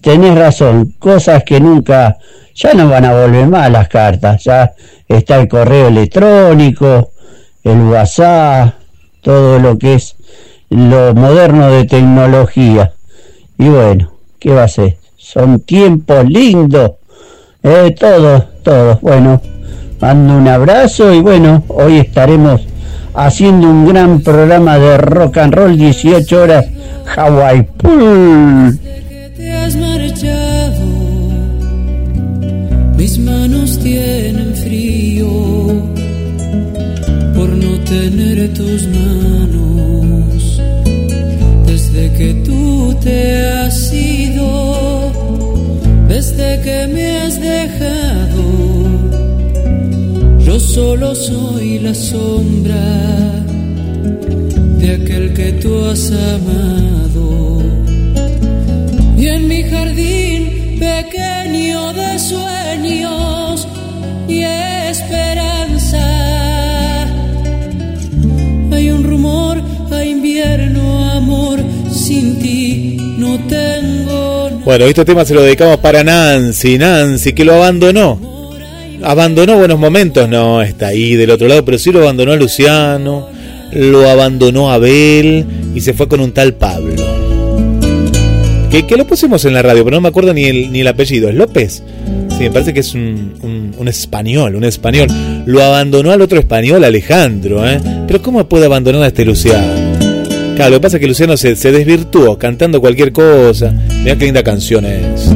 Tenés 0.00 0.38
razón, 0.38 0.94
cosas 0.98 1.42
que 1.42 1.58
nunca, 1.58 2.18
ya 2.54 2.74
no 2.74 2.88
van 2.88 3.06
a 3.06 3.12
volver 3.12 3.48
más 3.48 3.70
las 3.70 3.88
cartas, 3.88 4.44
ya 4.44 4.72
está 5.08 5.40
el 5.40 5.48
correo 5.48 5.88
electrónico, 5.88 7.10
el 7.64 7.80
WhatsApp, 7.80 8.74
todo 9.22 9.58
lo 9.58 9.76
que 9.78 9.94
es 9.94 10.14
lo 10.70 11.14
moderno 11.14 11.70
de 11.70 11.84
tecnología. 11.84 12.92
Y 13.58 13.68
bueno, 13.68 14.12
¿qué 14.38 14.52
va 14.52 14.64
a 14.64 14.68
ser? 14.68 15.03
Son 15.24 15.60
tiempos 15.60 16.28
lindos. 16.28 16.92
Eh, 17.62 17.94
todos, 17.98 18.44
todos. 18.62 19.00
Bueno, 19.00 19.40
mando 20.00 20.36
un 20.36 20.46
abrazo 20.46 21.12
y 21.14 21.20
bueno, 21.20 21.64
hoy 21.68 21.98
estaremos 21.98 22.60
haciendo 23.14 23.68
un 23.68 23.88
gran 23.88 24.20
programa 24.20 24.78
de 24.78 24.98
rock 24.98 25.38
and 25.38 25.54
roll 25.54 25.76
18 25.76 26.42
horas 26.42 26.66
Hawaii 27.16 27.62
Pool. 27.62 28.78
Mis 32.96 33.18
manos 33.18 33.78
tienen 33.80 34.54
frío 34.54 35.28
por 37.34 37.48
no 37.48 37.80
tener 37.80 38.52
tus 38.54 38.86
manos 38.88 40.60
desde 41.66 42.12
que 42.12 42.34
tú 42.44 42.94
te 43.02 43.43
solo 50.74 51.14
soy 51.14 51.78
la 51.78 51.94
sombra 51.94 52.84
de 54.80 54.94
aquel 54.94 55.32
que 55.32 55.52
tú 55.62 55.84
has 55.84 56.10
amado. 56.10 57.62
Y 59.16 59.28
en 59.28 59.46
mi 59.46 59.62
jardín 59.62 60.78
pequeño 60.80 61.92
de 61.92 62.18
sueños 62.18 63.68
y 64.26 64.42
esperanza, 64.90 66.06
hay 68.72 68.90
un 68.90 69.04
rumor 69.04 69.62
a 69.92 70.04
invierno, 70.04 71.12
amor, 71.12 71.60
sin 71.92 72.40
ti 72.40 72.96
no 73.16 73.38
tengo 73.46 74.24
bueno, 74.64 74.86
este 74.86 75.04
tema 75.04 75.26
se 75.26 75.34
lo 75.34 75.42
dedicamos 75.42 75.76
para 75.76 76.02
Nancy, 76.02 76.78
Nancy, 76.78 77.34
que 77.34 77.44
lo 77.44 77.52
abandonó. 77.52 78.33
Abandonó 79.04 79.58
buenos 79.58 79.78
momentos, 79.78 80.26
no, 80.30 80.62
está 80.62 80.88
ahí 80.88 81.14
del 81.14 81.30
otro 81.30 81.46
lado, 81.46 81.62
pero 81.62 81.76
sí 81.76 81.92
lo 81.92 82.00
abandonó 82.00 82.32
a 82.32 82.36
Luciano, 82.36 83.28
lo 83.72 84.08
abandonó 84.08 84.72
Abel 84.72 85.44
y 85.74 85.80
se 85.82 85.92
fue 85.92 86.08
con 86.08 86.20
un 86.20 86.32
tal 86.32 86.54
Pablo. 86.54 87.04
Que, 88.70 88.86
que 88.86 88.96
lo 88.96 89.06
pusimos 89.06 89.44
en 89.44 89.52
la 89.52 89.60
radio, 89.60 89.84
pero 89.84 89.98
no 89.98 90.00
me 90.00 90.08
acuerdo 90.08 90.32
ni 90.32 90.44
el, 90.44 90.72
ni 90.72 90.80
el 90.80 90.88
apellido, 90.88 91.28
¿es 91.28 91.34
López? 91.34 91.82
Sí, 92.30 92.44
me 92.44 92.50
parece 92.50 92.72
que 92.72 92.80
es 92.80 92.94
un, 92.94 93.74
un, 93.76 93.88
español, 93.88 94.56
un 94.56 94.64
español. 94.64 95.08
Lo 95.44 95.62
abandonó 95.62 96.10
al 96.10 96.22
otro 96.22 96.38
español, 96.38 96.82
Alejandro, 96.82 97.68
¿eh? 97.68 97.78
Pero 98.06 98.22
¿cómo 98.22 98.48
puede 98.48 98.64
abandonar 98.64 99.02
a 99.02 99.08
este 99.08 99.26
Luciano? 99.26 99.66
Claro, 100.56 100.70
lo 100.70 100.76
que 100.78 100.82
pasa 100.82 100.96
es 100.96 101.00
que 101.02 101.08
Luciano 101.08 101.36
se, 101.36 101.56
se 101.56 101.72
desvirtuó 101.72 102.38
cantando 102.38 102.80
cualquier 102.80 103.12
cosa. 103.12 103.70
Mira 104.02 104.16
qué 104.16 104.24
linda 104.24 104.42
canción 104.42 104.86
es. 104.86 105.30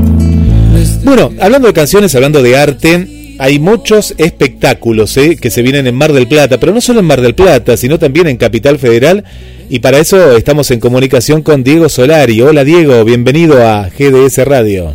Bueno, 1.05 1.33
hablando 1.39 1.69
de 1.69 1.75
canciones, 1.75 2.15
hablando 2.15 2.43
de 2.43 2.57
arte, 2.57 3.18
hay 3.39 3.59
muchos 3.61 4.15
espectáculos 4.19 5.17
¿eh? 5.17 5.37
que 5.41 5.51
se 5.51 5.63
vienen 5.63 5.87
en 5.87 5.95
Mar 5.95 6.13
del 6.13 6.27
Plata, 6.27 6.59
pero 6.59 6.75
no 6.75 6.81
solo 6.81 7.01
en 7.01 7.07
Mar 7.07 7.21
del 7.21 7.35
Plata, 7.35 7.77
sino 7.77 7.99
también 7.99 8.27
en 8.27 8.37
Capital 8.37 8.79
Federal. 8.79 9.25
Y 9.71 9.79
para 9.79 9.99
eso 9.99 10.37
estamos 10.37 10.71
en 10.71 10.81
comunicación 10.81 11.43
con 11.43 11.63
Diego 11.63 11.89
Solari. 11.89 12.41
Hola 12.41 12.65
Diego, 12.65 13.05
bienvenido 13.05 13.67
a 13.67 13.89
GDS 13.89 14.45
Radio. 14.45 14.93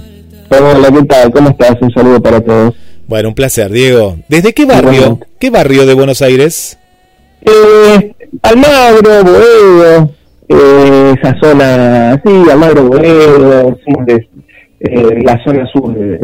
Hola, 0.50 0.92
¿qué 0.92 1.06
tal? 1.06 1.32
¿Cómo 1.32 1.50
estás? 1.50 1.78
Un 1.82 1.92
saludo 1.92 2.22
para 2.22 2.42
todos. 2.42 2.76
Bueno, 3.08 3.30
un 3.30 3.36
placer, 3.36 3.72
Diego. 3.72 4.18
¿Desde 4.28 4.54
qué 4.54 4.66
barrio? 4.66 5.20
¿Qué 5.40 5.50
barrio 5.50 5.86
de 5.86 5.94
Buenos 5.94 6.22
Aires? 6.22 6.78
Eh, 7.42 8.14
Almagro, 8.42 9.24
Boedo, 9.24 10.12
eh, 10.50 11.14
esa 11.18 11.36
zona, 11.42 12.22
sí, 12.26 12.32
Almagro, 12.50 12.84
Boedo, 12.84 13.78
somos 13.86 14.06
de 14.06 14.28
eh, 14.84 15.24
la 15.24 15.42
zona 15.46 15.66
sur 15.68 15.96
de, 15.96 16.20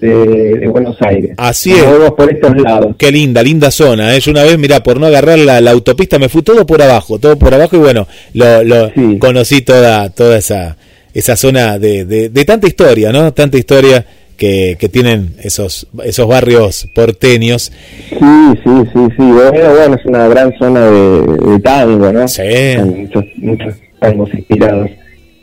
de, 0.00 0.68
Buenos 0.68 0.96
Aires. 1.02 1.32
Así 1.36 1.72
es. 1.72 1.82
por 2.16 2.32
estos 2.32 2.56
lados. 2.56 2.94
Qué 2.96 3.10
linda, 3.10 3.42
linda 3.42 3.72
zona. 3.72 4.14
¿eh? 4.14 4.20
Yo 4.20 4.30
una 4.30 4.44
vez, 4.44 4.56
mira, 4.58 4.80
por 4.80 5.00
no 5.00 5.06
agarrar 5.06 5.40
la, 5.40 5.60
la, 5.60 5.72
autopista 5.72 6.20
me 6.20 6.28
fui 6.28 6.42
todo 6.42 6.64
por 6.64 6.80
abajo, 6.80 7.18
todo 7.18 7.36
por 7.36 7.52
abajo 7.52 7.74
y 7.74 7.80
bueno, 7.80 8.06
lo, 8.34 8.62
lo 8.62 8.92
conocí 9.18 9.62
toda, 9.62 10.10
toda 10.10 10.38
esa, 10.38 10.76
esa 11.12 11.34
zona 11.34 11.80
de, 11.80 12.04
de, 12.04 12.28
de 12.28 12.44
tanta 12.44 12.68
historia, 12.68 13.10
¿no? 13.10 13.32
Tanta 13.32 13.58
historia 13.58 14.06
que, 14.36 14.76
que, 14.78 14.88
tienen 14.88 15.34
esos 15.42 15.88
esos 16.04 16.28
barrios 16.28 16.88
porteños. 16.94 17.72
Sí, 18.08 18.16
sí, 18.18 18.70
sí, 18.92 19.00
sí. 19.16 19.22
Bueno, 19.22 19.94
es 19.96 20.06
una 20.06 20.28
gran 20.28 20.56
zona 20.58 20.80
de, 20.86 21.58
tango, 21.58 22.12
¿no? 22.12 22.28
Sí. 22.28 22.42
muchos, 22.84 23.24
muchos 23.36 23.74
tangos 23.98 24.32
inspirados. 24.32 24.90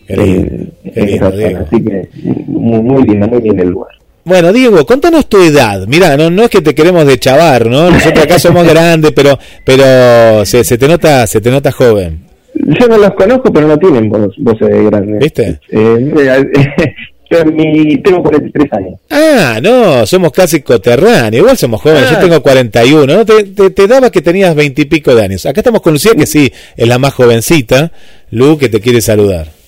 Así 0.09 1.83
que 1.83 2.09
muy, 2.47 2.81
muy 2.81 3.03
lindo, 3.03 3.27
muy 3.27 3.41
bien 3.41 3.59
el 3.59 3.69
lugar. 3.69 3.91
Bueno, 4.25 4.53
Diego, 4.53 4.85
contanos 4.85 5.27
tu 5.27 5.41
edad. 5.41 5.85
Mira, 5.87 6.15
no, 6.17 6.29
no 6.29 6.43
es 6.43 6.49
que 6.49 6.61
te 6.61 6.75
queremos 6.75 7.05
de 7.05 7.17
chavar, 7.17 7.67
¿no? 7.67 7.89
Nosotros 7.89 8.25
acá 8.25 8.37
somos 8.37 8.67
grandes, 8.67 9.11
pero 9.11 9.39
pero 9.63 10.45
se, 10.45 10.63
se 10.63 10.77
te 10.77 10.87
nota 10.87 11.25
se 11.25 11.41
te 11.41 11.49
nota 11.49 11.71
joven. 11.71 12.19
Yo 12.53 12.87
no 12.87 12.97
los 12.97 13.11
conozco, 13.11 13.51
pero 13.53 13.67
no 13.67 13.77
tienen 13.77 14.09
voces 14.09 14.67
de 14.69 14.83
grandes. 14.83 15.19
¿Viste? 15.19 15.59
Eh, 15.69 16.13
Yo 17.31 17.45
mi, 17.45 17.97
tengo 17.97 18.23
43 18.23 18.73
años. 18.73 18.99
Ah, 19.11 19.59
no, 19.61 20.05
somos 20.07 20.31
casi 20.31 20.61
coterráneos. 20.61 21.41
Igual 21.41 21.57
somos 21.57 21.79
jóvenes. 21.79 22.09
Yo 22.09 22.17
ah. 22.17 22.19
tengo 22.19 22.41
41. 22.41 23.05
¿no? 23.05 23.25
Te, 23.25 23.43
te, 23.43 23.87
daba 23.87 24.11
que 24.11 24.21
tenías 24.21 24.55
20 24.55 24.81
y 24.81 24.85
pico 24.85 25.13
de 25.13 25.23
años. 25.23 25.45
Acá 25.45 25.61
estamos 25.61 25.81
con 25.81 25.93
Lucía, 25.93 26.13
que 26.15 26.25
sí, 26.25 26.51
es 26.75 26.87
la 26.87 26.97
más 26.97 27.13
jovencita. 27.13 27.91
Lu, 28.31 28.57
que 28.57 28.67
te 28.69 28.81
quiere 28.81 28.99
saludar. 29.01 29.58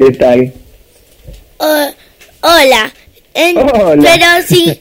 ¿Qué 0.00 0.12
tal? 0.12 0.50
hola. 1.58 1.94
hola. 2.40 4.02
Pero 4.02 4.26
sí, 4.48 4.80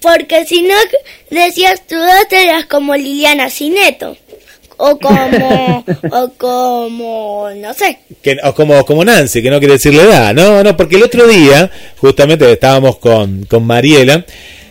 porque 0.00 0.46
si 0.46 0.62
no 0.62 0.76
decías 1.28 1.84
tú 1.88 1.96
eras 2.30 2.66
como 2.66 2.94
Liliana 2.94 3.50
Cineto 3.50 4.16
o 4.76 4.96
como, 4.96 5.84
o 6.12 6.28
como, 6.38 7.48
no 7.56 7.74
sé. 7.74 7.98
Que, 8.22 8.36
o 8.44 8.54
como, 8.54 8.84
como 8.84 9.04
Nancy, 9.04 9.42
que 9.42 9.50
no 9.50 9.58
quiere 9.58 9.74
decirle 9.74 10.04
edad, 10.04 10.32
no, 10.32 10.62
no, 10.62 10.76
porque 10.76 10.96
el 10.96 11.02
otro 11.02 11.26
día, 11.26 11.68
justamente 11.98 12.50
estábamos 12.52 12.98
con, 12.98 13.44
con 13.46 13.66
Mariela, 13.66 14.24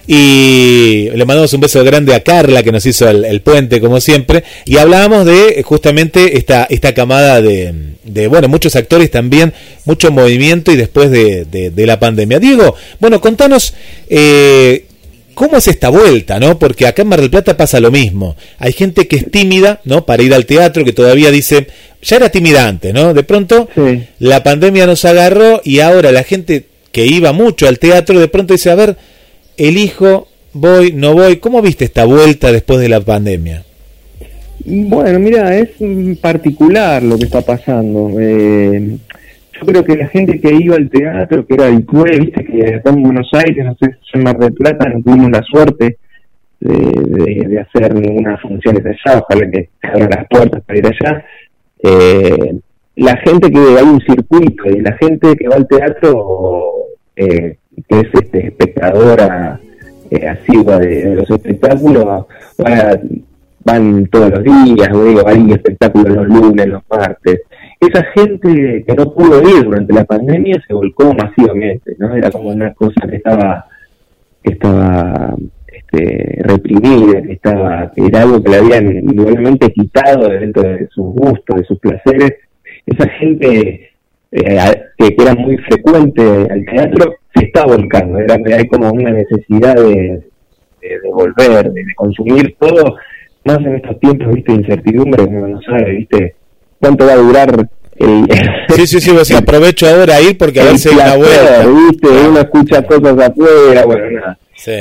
y 0.08 1.10
le 1.14 1.26
mandamos 1.26 1.54
un 1.54 1.62
beso 1.62 1.84
grande 1.84 2.16
a 2.16 2.24
Carla 2.24 2.64
que 2.64 2.72
nos 2.72 2.86
hizo 2.86 3.08
el, 3.10 3.42
puente 3.42 3.80
como 3.80 4.02
siempre 4.02 4.44
y 4.66 4.78
hablábamos 4.78 5.26
de 5.26 5.62
justamente 5.64 6.38
esta 6.38 6.66
esta 6.70 6.94
camada 6.94 7.42
de, 7.42 7.74
de 8.04 8.28
bueno 8.28 8.48
muchos 8.48 8.76
actores 8.76 9.12
también 9.12 9.54
mucho 9.86 10.12
movimiento 10.12 10.72
y 10.72 10.76
después 10.76 11.12
de, 11.12 11.46
de, 11.46 11.86
la 11.86 12.00
pandemia 12.00 12.40
Diego 12.40 12.76
bueno 13.00 13.22
contanos 13.22 13.74
eh, 14.10 14.86
¿Cómo 15.34 15.58
es 15.58 15.68
esta 15.70 15.90
vuelta, 15.90 16.40
no? 16.40 16.60
Porque 16.60 16.86
acá 16.86 17.04
en 17.04 17.08
Mar 17.08 17.22
del 17.22 17.30
Plata 17.30 17.56
pasa 17.56 17.80
lo 17.80 17.90
mismo. 17.90 18.36
Hay 18.60 18.74
gente 18.74 19.08
que 19.08 19.16
es 19.16 19.32
tímida, 19.32 19.80
¿no? 19.86 20.06
Para 20.06 20.22
ir 20.24 20.34
al 20.34 20.46
teatro, 20.46 20.84
que 20.84 20.92
todavía 20.92 21.32
dice, 21.32 21.68
ya 22.02 22.18
era 22.18 22.30
tímida 22.30 22.68
antes, 22.68 22.94
¿no? 22.94 23.14
De 23.14 23.24
pronto 23.24 23.70
la 24.20 24.44
pandemia 24.44 24.86
nos 24.86 25.06
agarró 25.06 25.62
y 25.64 25.80
ahora 25.80 26.12
la 26.12 26.24
gente 26.24 26.66
que 26.92 27.06
iba 27.06 27.32
mucho 27.32 27.68
al 27.68 27.80
teatro 27.80 28.20
de 28.20 28.28
pronto 28.28 28.54
dice, 28.54 28.70
a 28.70 28.76
ver, 28.76 28.98
elijo, 29.58 30.28
voy, 30.54 30.94
no 30.94 31.14
voy. 31.14 31.38
¿Cómo 31.38 31.62
viste 31.62 31.86
esta 31.86 32.06
vuelta 32.06 32.52
después 32.52 32.80
de 32.80 32.90
la 32.90 33.02
pandemia? 33.02 33.64
Bueno, 34.66 35.20
mira, 35.20 35.58
es 35.58 35.70
particular 36.22 37.02
lo 37.02 37.18
que 37.18 37.26
está 37.26 37.42
pasando. 37.42 38.12
Eh, 38.20 38.98
yo 39.54 39.66
creo 39.66 39.84
que 39.84 39.96
la 39.96 40.08
gente 40.08 40.40
que 40.40 40.54
iba 40.54 40.76
al 40.76 40.90
teatro, 40.90 41.46
que 41.46 41.54
era 41.54 41.68
el 41.68 41.86
CUE, 41.86 42.20
viste, 42.20 42.44
que 42.46 42.76
acá 42.76 42.90
en 42.92 43.04
Buenos 43.04 43.30
Aires, 43.34 43.66
no 43.66 43.76
sé 43.80 43.96
en 44.14 44.24
Mar 44.24 44.38
del 44.38 44.54
Plata, 44.54 44.90
no 44.90 45.02
tuvimos 45.02 45.32
la 45.32 45.42
suerte 45.44 45.98
de 46.62 47.60
hacer 47.60 47.94
ninguna 47.96 48.38
función 48.38 48.76
desde 48.76 48.92
allá, 48.92 49.20
ojalá 49.20 49.50
que 49.50 49.70
se 49.82 49.88
abran 49.88 50.10
las 50.10 50.28
puertas 50.28 50.62
para 50.64 50.80
ir 50.80 50.86
allá. 50.86 51.26
Eh, 51.84 52.60
la 52.98 53.18
gente 53.18 53.50
que 53.50 53.58
hay 53.58 53.84
un 53.84 54.02
circuito 54.02 54.70
y 54.70 54.82
la 54.82 54.96
gente 54.98 55.36
que 55.36 55.48
va 55.48 55.56
al 55.56 55.68
teatro, 55.68 56.64
eh, 57.16 57.58
que 57.88 58.00
es 58.00 58.08
este, 58.14 58.48
espectadora 58.48 59.60
eh, 60.10 60.28
asigua 60.28 60.80
de, 60.80 61.16
los 61.16 61.30
espectáculos, 61.30 62.06
va- 62.06 63.00
van 63.64 64.08
todos 64.08 64.32
los 64.32 64.44
días, 64.44 64.90
digo, 64.92 65.22
hay 65.28 65.52
espectáculos 65.52 66.16
los 66.16 66.28
lunes, 66.28 66.68
los 66.68 66.82
martes. 66.90 67.42
Esa 67.80 68.04
gente 68.16 68.84
que 68.86 68.94
no 68.96 69.14
pudo 69.14 69.42
ir 69.42 69.64
durante 69.64 69.94
la 69.94 70.04
pandemia 70.06 70.62
se 70.68 70.74
volcó 70.74 71.14
masivamente, 71.14 71.96
¿no? 72.00 72.16
Era 72.16 72.32
como 72.32 72.50
una 72.50 72.74
cosa 72.74 73.08
que 73.08 73.18
estaba, 73.18 73.66
que 74.44 74.54
estaba 74.54 75.36
este, 75.72 76.40
reprimida, 76.44 77.22
que 77.22 77.34
estaba, 77.34 77.92
era 77.96 78.22
algo 78.24 78.44
que 78.44 78.50
le 78.50 78.58
habían 78.58 79.10
igualmente 79.10 79.72
quitado 79.72 80.28
de 80.30 80.40
dentro 80.40 80.64
de 80.64 80.88
sus 80.90 81.06
gustos, 81.14 81.58
de 81.58 81.64
sus 81.66 81.80
placeres. 81.80 82.34
Esa 82.86 83.08
gente 83.10 83.91
eh, 84.32 84.60
a- 84.60 84.74
que, 84.98 85.16
que 85.16 85.24
era 85.24 85.36
muy 85.36 85.58
frecuente 85.58 86.22
al 86.50 86.66
teatro 86.66 87.14
se 87.34 87.46
está 87.46 87.66
volcando, 87.66 88.20
era, 88.20 88.36
hay 88.58 88.68
como 88.68 88.92
una 88.92 89.12
necesidad 89.12 89.76
de, 89.76 90.22
de, 90.82 91.00
de 91.00 91.10
volver, 91.12 91.72
de, 91.72 91.84
de 91.84 91.94
consumir 91.96 92.56
todo, 92.60 92.96
más 93.46 93.58
en 93.60 93.76
estos 93.76 94.00
tiempos, 94.00 94.34
viste, 94.36 94.52
de 94.54 94.58
incertidumbre, 94.60 95.24
uno 95.24 95.48
no 95.48 95.62
sabe, 95.62 95.92
viste, 95.92 96.36
cuánto 96.80 97.06
va 97.06 97.14
a 97.14 97.18
durar 97.18 97.68
el, 97.98 98.26
Sí, 98.76 98.88
sí, 98.88 99.00
sí, 99.02 99.12
vos 99.12 99.30
aprovecho 99.32 99.88
ahora 99.88 100.16
a 100.16 100.22
ir 100.22 100.38
porque 100.38 100.60
a 100.62 100.66
ver 100.66 100.78
si 100.78 100.90
hay 100.90 100.96
una 100.96 101.16
vuelta. 101.18 101.66
viste, 101.68 102.08
uno 102.30 102.40
escucha 102.40 102.84
cosas 102.84 103.20
afuera, 103.30 103.86
bueno, 103.86 104.12
nada. 104.12 104.38
Sí. 104.56 104.72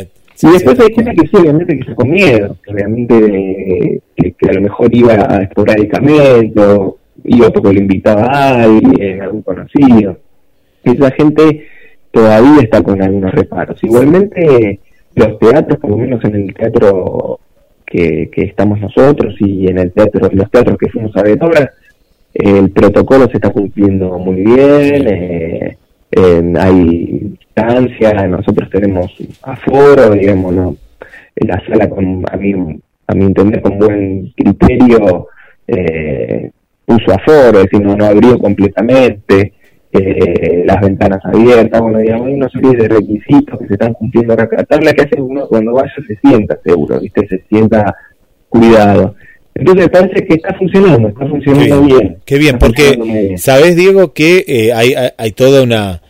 Y 0.42 0.52
después 0.52 0.78
hay 0.80 0.94
gente 0.94 1.12
que 1.14 1.26
sí, 1.28 1.36
obviamente, 1.36 1.78
que 1.78 1.84
se 1.84 1.94
con 1.94 2.08
miedo, 2.10 2.56
que 2.64 2.72
obviamente 2.72 3.14
eh, 3.16 4.00
que, 4.16 4.32
que 4.32 4.48
a 4.48 4.52
lo 4.54 4.62
mejor 4.62 4.88
iba 4.94 5.12
esporádicamente, 5.42 6.60
o 6.60 6.96
iba 7.24 7.50
porque 7.50 7.72
lo 7.72 7.80
invitaba 7.80 8.24
a 8.26 8.62
alguien, 8.64 9.22
algún 9.22 9.42
conocido. 9.42 10.18
Esa 10.82 11.10
gente 11.12 11.66
todavía 12.10 12.62
está 12.62 12.82
con 12.82 13.02
algunos 13.02 13.32
reparos. 13.32 13.82
Igualmente, 13.82 14.80
los 15.14 15.38
teatros, 15.38 15.78
por 15.78 15.90
lo 15.90 15.96
menos 15.98 16.24
en 16.24 16.34
el 16.34 16.54
teatro 16.54 17.40
que, 17.86 18.30
que 18.32 18.42
estamos 18.42 18.80
nosotros 18.80 19.34
y 19.40 19.68
en 19.68 19.78
el 19.78 19.92
teatro, 19.92 20.28
los 20.32 20.50
teatros 20.50 20.78
que 20.78 20.88
fuimos 20.88 21.16
a 21.16 21.22
ver 21.22 21.42
obras, 21.42 21.70
el 22.32 22.70
protocolo 22.70 23.26
se 23.26 23.34
está 23.34 23.50
cumpliendo 23.50 24.18
muy 24.18 24.42
bien, 24.42 25.08
eh, 25.08 25.76
eh, 26.12 26.52
hay 26.58 27.36
distancia, 27.38 28.26
nosotros 28.26 28.70
tenemos 28.70 29.12
aforo, 29.42 30.10
digamos, 30.10 30.54
¿no? 30.54 30.76
En 31.36 31.48
la 31.48 31.60
sala, 31.66 31.88
con, 31.88 32.24
a, 32.30 32.36
mi, 32.36 32.52
a 33.06 33.14
mi 33.14 33.24
entender, 33.24 33.60
con 33.62 33.78
buen 33.78 34.32
criterio, 34.36 35.26
eh, 35.66 36.50
puso 36.90 37.12
aforo, 37.12 37.58
es 37.60 37.64
decir, 37.64 37.80
no, 37.82 37.94
no 37.96 38.04
abrió 38.04 38.36
completamente, 38.38 39.52
eh, 39.92 40.64
las 40.66 40.80
ventanas 40.80 41.20
abiertas, 41.24 41.80
bueno, 41.80 41.98
digamos, 41.98 42.26
hay 42.26 42.34
una 42.34 42.48
serie 42.48 42.72
de 42.72 42.88
requisitos 42.88 43.60
que 43.60 43.66
se 43.66 43.72
están 43.74 43.92
cumpliendo 43.94 44.34
a 44.34 44.64
tabla 44.64 44.92
que 44.92 45.02
hace 45.02 45.20
uno 45.20 45.46
cuando 45.46 45.72
vaya 45.72 45.92
se 46.06 46.16
sienta 46.16 46.58
seguro, 46.64 46.98
¿viste? 47.00 47.26
Se 47.28 47.42
sienta 47.48 47.94
cuidado. 48.48 49.14
Entonces 49.54 49.88
parece 49.88 50.26
que 50.26 50.34
está 50.34 50.54
funcionando, 50.54 51.08
está 51.08 51.26
funcionando 51.26 51.82
bien. 51.82 52.18
Qué 52.24 52.38
bien, 52.38 52.58
porque 52.58 52.96
bien. 53.00 53.38
sabes, 53.38 53.76
Diego, 53.76 54.12
que 54.12 54.44
eh, 54.46 54.72
hay, 54.72 54.94
hay, 54.94 55.10
hay 55.16 55.30
toda 55.32 55.62
una 55.62 56.02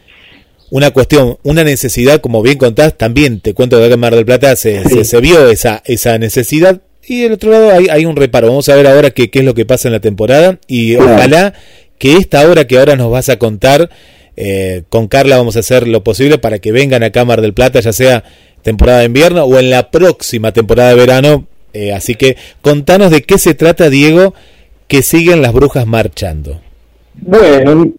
una 0.71 0.93
cuestión, 0.93 1.37
una 1.43 1.65
necesidad, 1.65 2.21
como 2.21 2.43
bien 2.43 2.57
contás, 2.57 2.97
también 2.97 3.41
te 3.41 3.55
cuento 3.55 3.77
que 3.79 3.87
acá 3.87 3.95
en 3.95 4.01
Mar 4.01 4.15
del 4.15 4.25
Plata 4.25 4.55
se, 4.55 4.85
se, 4.85 5.05
se 5.05 5.21
vio 5.21 5.51
esa, 5.51 5.83
esa 5.85 6.17
necesidad 6.17 6.81
y 7.11 7.23
del 7.23 7.33
otro 7.33 7.51
lado 7.51 7.73
hay, 7.73 7.89
hay 7.91 8.07
un 8.07 8.15
reparo. 8.17 8.47
Vamos 8.49 8.69
a 8.69 8.77
ver 8.77 8.87
ahora 8.87 9.11
qué, 9.11 9.31
qué 9.31 9.41
es 9.41 9.45
lo 9.45 9.55
que 9.55 9.67
pasa 9.67 9.89
en 9.89 9.93
la 9.93 10.01
temporada 10.01 10.59
y 10.69 10.95
Claro. 10.95 11.15
ojalá 11.15 11.55
que 11.99 12.17
esta 12.17 12.49
hora 12.49 12.67
que 12.67 12.79
ahora 12.79 12.95
nos 12.97 13.11
vas 13.11 13.29
a 13.29 13.37
contar, 13.39 13.91
eh, 14.37 14.83
con 14.89 15.09
Carla 15.09 15.37
vamos 15.37 15.57
a 15.57 15.61
hacer 15.61 15.89
lo 15.89 16.03
posible 16.05 16.39
para 16.39 16.61
que 16.61 16.73
vengan 16.73 17.03
a 17.03 17.25
Mar 17.25 17.41
del 17.41 17.53
Plata, 17.53 17.81
ya 17.81 17.93
sea 17.93 18.23
temporada 18.63 19.01
de 19.01 19.07
invierno 19.07 19.45
o 19.45 19.59
en 19.59 19.71
la 19.71 19.91
próxima 19.91 20.53
temporada 20.53 20.91
de 20.91 20.95
verano. 20.95 21.47
Eh, 21.73 21.93
así 21.93 22.15
que 22.15 22.37
contanos 22.63 23.11
de 23.11 23.23
qué 23.23 23.39
se 23.39 23.55
trata, 23.55 23.91
Diego, 23.91 24.35
que 24.89 25.03
siguen 25.03 25.43
las 25.43 25.53
brujas 25.53 25.87
marchando. 25.87 26.61
Bueno, 27.15 27.93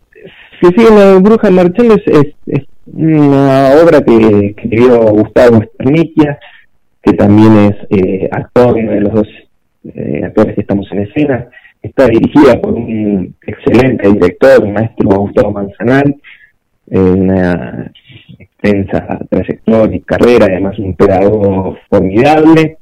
si 0.62 0.68
siguen 0.70 0.96
las 0.96 1.22
brujas 1.22 1.52
marchando 1.52 1.96
es, 1.96 2.02
es, 2.08 2.34
es 2.48 2.64
una 2.94 3.72
obra 3.84 4.02
que, 4.02 4.18
que 4.58 4.64
escribió 4.64 5.00
Gustavo 5.12 5.62
Esterniquia, 5.64 6.40
que 7.04 7.14
también 7.14 7.54
es 7.58 7.76
eh, 7.90 8.30
actor, 8.32 8.76
uno 8.76 8.92
de 8.92 9.02
los 9.02 9.14
dos 9.14 9.28
eh, 9.96 10.22
actores 10.26 10.56
que 10.56 10.62
estamos 10.62 10.88
en 10.92 11.00
escena. 11.00 11.48
Está 11.82 12.06
dirigida 12.08 12.62
por 12.62 12.74
un 12.74 13.36
excelente 13.46 14.08
director, 14.12 14.64
el 14.66 14.72
maestro 14.74 15.10
Gustavo 15.10 15.52
Manzanal, 15.52 16.16
eh, 16.92 17.00
una 17.00 17.92
extensa 18.38 19.20
trayectoria 19.30 19.98
y 19.98 20.02
carrera, 20.02 20.46
además 20.46 20.78
un 20.78 20.94
pedagogo 20.96 21.78
formidable, 21.90 22.78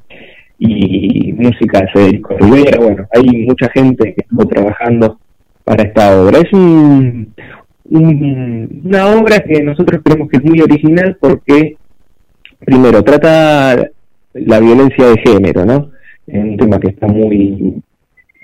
y 0.62 1.32
música 1.32 1.80
de 1.80 1.88
Federico 1.94 2.36
Rivera. 2.38 2.80
Bueno, 2.82 3.08
hay 3.14 3.46
mucha 3.46 3.70
gente 3.70 4.14
que 4.14 4.22
estuvo 4.22 4.46
trabajando 4.46 5.18
para 5.64 5.84
esta 5.84 6.22
obra. 6.22 6.40
Es 6.40 6.52
un, 6.52 7.34
un- 7.86 8.82
una 8.84 9.08
obra 9.16 9.40
que 9.40 9.64
nosotros 9.64 10.02
creemos 10.04 10.28
que 10.30 10.36
es 10.38 10.44
muy 10.44 10.60
original 10.60 11.16
porque, 11.22 11.78
primero, 12.66 13.02
trata 13.04 13.88
la 14.46 14.60
violencia 14.60 15.08
de 15.08 15.18
género, 15.26 15.66
¿no? 15.66 15.92
Es 16.28 16.44
un 16.44 16.58
tema 16.58 16.80
que 16.80 16.90
está 16.90 17.08
muy 17.08 17.82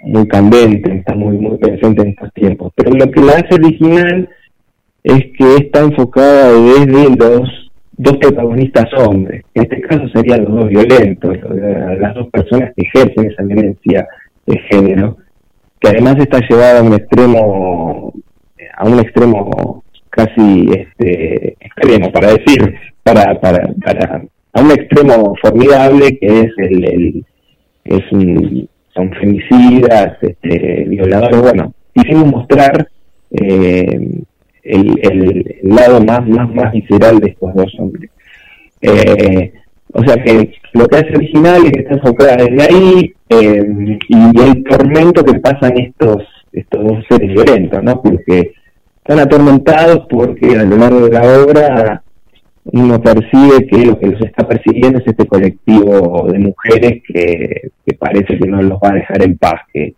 muy 0.04 0.28
candente, 0.28 0.98
está 0.98 1.16
muy 1.16 1.38
muy 1.38 1.58
presente 1.58 2.04
en 2.04 2.10
estos 2.10 2.32
tiempos. 2.34 2.72
Pero 2.76 2.92
lo 2.92 3.10
que 3.10 3.22
la 3.22 3.34
hace 3.34 3.56
original 3.56 4.30
es 5.04 5.26
que 5.38 5.56
está 5.58 5.82
enfocada 5.82 6.52
desde 6.52 7.16
los 7.16 7.72
dos 7.98 8.18
protagonistas 8.18 8.86
hombres. 8.98 9.44
En 9.54 9.64
este 9.64 9.82
caso 9.82 10.08
serían 10.10 10.46
los 10.46 10.56
dos 10.56 10.70
violentos, 10.70 11.38
las 12.00 12.14
dos 12.16 12.28
personas 12.30 12.72
que 12.76 12.88
ejercen 12.88 13.32
esa 13.32 13.44
violencia 13.44 14.08
de 14.46 14.58
género, 14.70 15.18
que 15.80 15.90
además 15.90 16.16
está 16.20 16.40
llevada 16.48 16.80
a 16.80 16.84
un 16.84 16.94
extremo, 16.94 18.14
a 18.78 18.88
un 18.88 19.00
extremo 19.00 19.84
casi 20.10 20.70
este 20.72 21.58
extremo 21.60 22.12
para 22.12 22.30
decir, 22.30 22.76
para, 23.04 23.40
para, 23.40 23.68
para 23.84 24.24
a 24.56 24.62
un 24.62 24.72
extremo 24.72 25.36
formidable 25.42 26.18
que 26.18 26.40
es 26.42 26.52
el, 26.58 27.26
es 27.84 28.12
un, 28.12 28.70
son 28.94 29.12
femicidas, 29.12 30.18
este, 30.22 30.86
violadores, 30.88 31.42
bueno, 31.42 31.74
quisimos 31.94 32.28
mostrar 32.28 32.88
eh, 33.32 34.24
el, 34.64 35.00
el, 35.02 35.60
el 35.62 35.70
lado 35.70 36.02
más, 36.02 36.26
más, 36.28 36.50
más 36.54 36.72
visceral 36.72 37.20
de 37.20 37.32
estos 37.32 37.54
dos 37.54 37.76
hombres. 37.80 38.10
Eh, 38.82 39.54
o 39.92 40.04
sea 40.06 40.16
que 40.24 40.54
lo 40.74 40.88
que 40.88 40.98
hace 40.98 41.16
original 41.16 41.66
es 41.66 41.72
que 41.72 41.82
está 41.82 41.96
enfocada 41.96 42.38
desde 42.38 42.64
ahí 42.64 43.14
eh, 43.30 43.98
y 44.08 44.42
el 44.42 44.64
tormento 44.64 45.24
que 45.24 45.40
pasan 45.40 45.78
estos, 45.78 46.24
estos 46.54 46.84
dos 46.84 47.04
seres 47.10 47.34
violentos, 47.34 47.84
¿no? 47.84 48.02
Porque 48.02 48.54
están 48.98 49.20
atormentados 49.20 50.08
porque 50.10 50.58
a 50.58 50.64
lo 50.64 50.78
largo 50.78 51.08
de 51.08 51.12
la 51.12 51.40
obra 51.44 52.04
uno 52.66 53.00
percibe 53.02 53.68
que 53.68 53.86
lo 53.86 54.00
que 54.00 54.08
los 54.08 54.22
está 54.22 54.48
persiguiendo 54.48 55.00
es 55.00 55.08
este 55.08 55.28
colectivo 55.28 56.28
de 56.32 56.40
mujeres 56.40 57.04
que, 57.08 57.70
parece 58.00 58.38
que 58.38 58.48
no 58.48 58.62
los 58.62 58.80
va 58.80 58.90
a 58.90 58.96
dejar 58.96 59.24
en 59.24 59.38
paz, 59.38 59.62
que, 59.72 59.94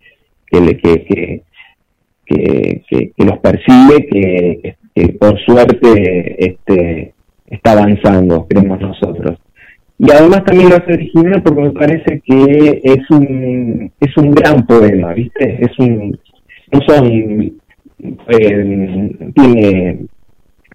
que, 0.45 0.80
que, 0.82 1.43
que, 2.26 3.11
que, 3.15 3.26
los 3.26 3.38
persigue, 3.39 4.07
que, 4.07 4.76
que 4.93 5.13
por 5.13 5.39
suerte 5.39 6.36
este, 6.38 7.13
está 7.47 7.72
avanzando, 7.72 8.45
creemos 8.47 8.82
nosotros. 8.82 9.39
Y 9.99 10.11
además 10.11 10.43
también 10.43 10.70
lo 10.70 10.76
hace 10.76 10.93
original 10.93 11.41
porque 11.41 11.61
me 11.61 11.72
parece 11.72 12.22
que 12.24 12.82
es 12.84 13.09
un, 13.09 13.91
es 13.99 14.18
un 14.18 14.32
gran 14.32 14.65
poema, 14.68 15.13
¿viste? 15.13 15.57
Es 15.59 15.80
un, 15.80 16.20
no 16.72 16.82
son, 16.82 17.59
eh, 18.28 19.32
tiene 19.34 19.99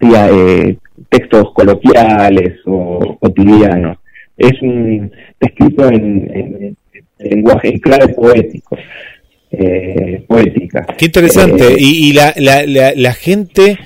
eh, 0.01 0.77
textos 1.09 1.53
coloquiales 1.53 2.59
o 2.65 3.17
cotidianos. 3.19 3.97
Es 4.37 4.61
un 4.61 5.11
escrito 5.39 5.87
en, 5.87 6.29
en- 6.33 6.77
en 7.19 7.29
lenguaje 7.29 7.69
en 7.69 7.79
clave 7.79 8.09
poético, 8.09 8.77
eh, 9.51 10.23
poética. 10.27 10.85
Qué 10.97 11.05
interesante. 11.05 11.73
Eh, 11.73 11.77
y 11.79 12.09
y 12.09 12.13
la, 12.13 12.33
la, 12.37 12.65
la, 12.65 12.93
la 12.95 13.13
gente 13.13 13.77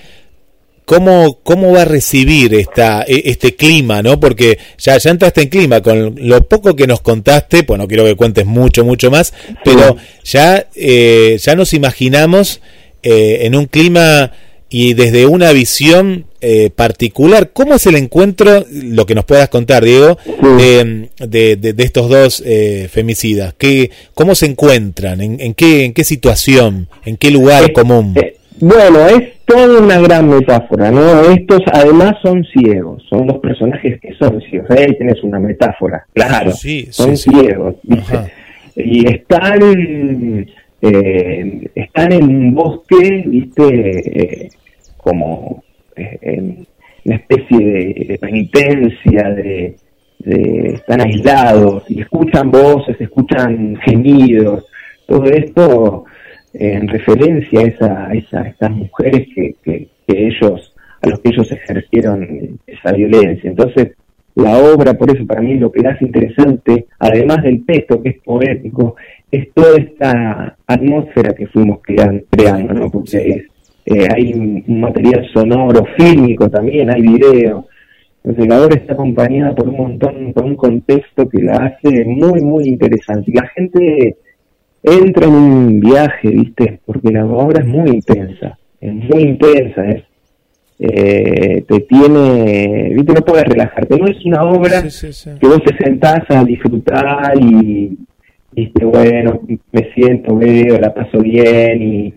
cómo, 0.86 1.40
cómo 1.44 1.74
va 1.74 1.82
a 1.82 1.86
recibir 1.86 2.56
esta, 2.56 3.04
e- 3.06 3.24
este 3.26 3.56
clima, 3.56 4.02
¿no? 4.02 4.20
Porque 4.20 4.58
ya, 4.78 4.98
ya 4.98 5.12
entraste 5.12 5.42
en 5.44 5.50
clima, 5.50 5.82
con 5.82 6.16
lo 6.18 6.48
poco 6.48 6.76
que 6.76 6.88
nos 6.88 7.02
contaste, 7.02 7.64
pues 7.64 7.78
no 7.78 7.88
quiero 7.88 8.06
que 8.06 8.16
cuentes 8.16 8.46
mucho, 8.46 8.86
mucho 8.86 9.12
más, 9.12 9.34
pero 9.66 9.98
ya, 10.24 10.66
eh, 10.76 11.38
ya 11.40 11.56
nos 11.56 11.74
imaginamos 11.74 12.62
eh, 13.04 13.40
en 13.42 13.56
un 13.56 13.66
clima 13.66 14.32
y 14.70 14.94
desde 14.94 15.26
una 15.26 15.52
visión 15.54 16.26
eh, 16.42 16.70
particular. 16.76 17.50
¿Cómo 17.54 17.76
es 17.76 17.86
el 17.88 17.96
encuentro, 17.96 18.66
lo 18.72 19.06
que 19.06 19.16
nos 19.16 19.26
puedas 19.26 19.50
contar, 19.50 19.84
Diego, 19.84 20.18
de, 20.58 21.10
de- 21.20 21.56
de- 21.56 21.74
de 21.74 21.84
estos 21.84 22.10
dos 22.10 22.44
eh, 22.46 22.88
femicidas? 22.92 23.54
¿Qué, 23.58 23.92
¿Cómo 24.14 24.36
se 24.36 24.46
encuentran? 24.46 25.22
¿En, 25.22 25.40
en 25.40 25.54
qué, 25.54 25.86
¿En 25.86 25.94
qué 25.94 26.04
situación? 26.04 26.88
¿En 27.06 27.18
qué 27.18 27.32
lugar 27.32 27.72
común? 27.74 28.14
Eh, 28.16 28.36
bueno, 28.60 29.08
es 29.08 29.34
toda 29.46 29.80
una 29.80 30.00
gran 30.00 30.28
metáfora, 30.30 30.92
¿no? 30.92 31.22
Estos 31.32 31.62
además 31.72 32.16
son 32.22 32.44
ciegos, 32.52 33.04
son 33.10 33.28
los 33.28 33.38
personajes 33.40 34.00
que 34.02 34.14
son 34.20 34.42
ciegos. 34.50 34.70
Ahí 34.72 34.98
tenés 34.98 35.24
una 35.24 35.40
metáfora, 35.40 36.06
claro. 36.14 36.52
Sí, 36.52 36.88
son 36.92 37.16
sí, 37.16 37.30
ciegos. 37.32 37.76
Y 38.76 39.08
están, 39.12 39.60
eh, 40.82 41.70
están 41.76 42.12
en 42.12 42.24
un 42.24 42.54
bosque, 42.54 43.24
¿viste? 43.26 44.44
Eh, 44.46 44.50
como 44.98 45.64
eh, 45.96 46.66
una 47.06 47.16
especie 47.16 48.06
de, 48.08 48.18
penitencia, 48.20 49.30
de, 49.30 49.76
de- 50.20 50.74
están 50.76 51.02
aislados 51.02 51.90
y 51.90 52.02
escuchan 52.02 52.52
voces, 52.52 53.00
escuchan 53.00 53.78
gemidos, 53.78 54.66
todo 55.08 55.26
esto 55.26 56.06
en 56.54 56.88
referencia 56.88 57.62
a, 57.62 58.14
esa, 58.14 58.56
a, 58.60 58.70
mujeres 58.70 59.28
que, 59.34 59.56
que, 59.64 59.88
que 60.08 60.28
ellos, 60.28 60.74
a 61.02 61.10
los 61.10 61.20
que 61.20 61.30
ellos 61.30 61.52
ejercieron 61.52 62.60
esa 62.66 62.92
violencia. 62.92 63.50
Entonces, 63.50 63.94
la 64.36 64.58
obra, 64.58 64.94
por 64.94 65.10
eso 65.10 65.26
para 65.26 65.42
mí 65.42 65.56
lo 65.56 65.72
que 65.72 65.88
hace 65.88 66.06
interesante, 66.06 66.86
además 67.00 67.42
del 67.44 67.66
texto 67.66 68.02
que 68.02 68.10
es 68.10 68.18
poético, 68.24 68.96
es 69.32 69.54
toda 69.54 69.78
esta 69.78 70.58
atmósfera 70.66 71.34
que 71.34 71.48
fuimos 71.48 71.80
crean- 71.82 72.24
creando, 72.30 72.74
¿no? 72.74 72.90
Porque 72.90 73.46
eh, 73.86 74.08
hay 74.14 74.34
un 74.34 74.64
un 74.68 74.82
material 74.82 75.26
sonoro, 75.34 75.86
fílmico 75.98 76.50
también, 76.50 76.90
hay 76.90 77.02
video. 77.02 77.66
Entonces 78.24 78.48
la 78.48 78.62
obra 78.62 78.76
está 78.76 78.94
acompañada 78.94 79.56
por 79.56 79.70
un 79.70 79.78
montón, 79.78 80.34
por 80.34 80.44
un 80.44 80.56
contexto 80.56 81.30
que 81.30 81.42
la 81.44 81.54
hace 81.58 82.04
muy, 82.06 82.42
muy 82.42 82.66
interesante. 82.66 83.32
Y 83.32 83.36
la 83.36 83.48
gente 83.56 84.18
entra 84.84 85.28
en 85.28 85.34
un 85.34 85.80
viaje, 85.80 86.30
¿viste? 86.30 86.80
Porque 86.86 87.12
la 87.12 87.26
obra 87.26 87.62
es 87.62 87.68
muy 87.68 87.90
intensa, 87.90 88.58
es 88.82 88.94
muy 88.94 89.22
intensa, 89.24 89.86
es 89.90 90.04
eh, 90.80 91.64
te 91.68 91.80
tiene, 91.82 92.92
¿viste? 92.94 93.14
No 93.14 93.22
puedes 93.22 93.46
relajarte, 93.46 93.98
no 93.98 94.08
es 94.08 94.24
una 94.26 94.44
obra 94.44 94.82
que 95.40 95.48
vos 95.48 95.64
te 95.64 95.76
sentás 95.84 96.20
a 96.30 96.44
disfrutar 96.44 97.34
y, 97.42 97.98
viste, 98.58 98.84
bueno, 98.86 99.40
me 99.72 99.94
siento, 99.94 100.36
veo, 100.36 100.78
la 100.80 100.94
paso 100.94 101.20
bien 101.20 101.82
y, 101.82 102.14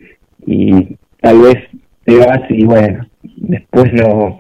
y 0.47 0.97
tal 1.21 1.41
vez 1.43 1.57
te 2.05 2.17
vas 2.17 2.41
y 2.49 2.65
bueno, 2.65 3.07
después 3.23 3.93
no, 3.93 4.39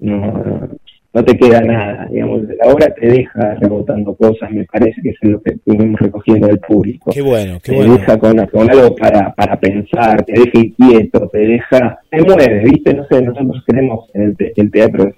no, 0.00 0.68
no 1.12 1.24
te 1.24 1.36
queda 1.36 1.60
nada, 1.60 2.06
digamos, 2.10 2.42
la 2.44 2.72
obra 2.72 2.94
te 2.94 3.06
deja 3.08 3.56
rebotando 3.56 4.14
cosas, 4.14 4.50
me 4.52 4.64
parece 4.64 5.02
que 5.02 5.10
es 5.10 5.16
lo 5.22 5.42
que 5.42 5.54
estuvimos 5.54 6.00
recogiendo 6.00 6.46
del 6.46 6.60
público. 6.60 7.10
Qué 7.12 7.20
bueno, 7.20 7.58
qué 7.62 7.72
te 7.72 7.76
bueno. 7.78 7.96
deja 7.98 8.16
con, 8.18 8.36
con 8.46 8.70
algo 8.70 8.94
para, 8.94 9.34
para 9.34 9.58
pensar, 9.58 10.24
te 10.24 10.32
deja 10.34 10.52
inquieto, 10.54 11.28
te 11.28 11.38
deja, 11.38 11.98
te 12.08 12.22
mueve, 12.22 12.62
¿viste? 12.64 12.94
No 12.94 13.04
sé, 13.10 13.20
nosotros 13.22 13.64
queremos 13.66 14.08
en 14.14 14.22
el, 14.22 14.36
te- 14.36 14.52
el 14.56 14.70
teatro 14.70 15.12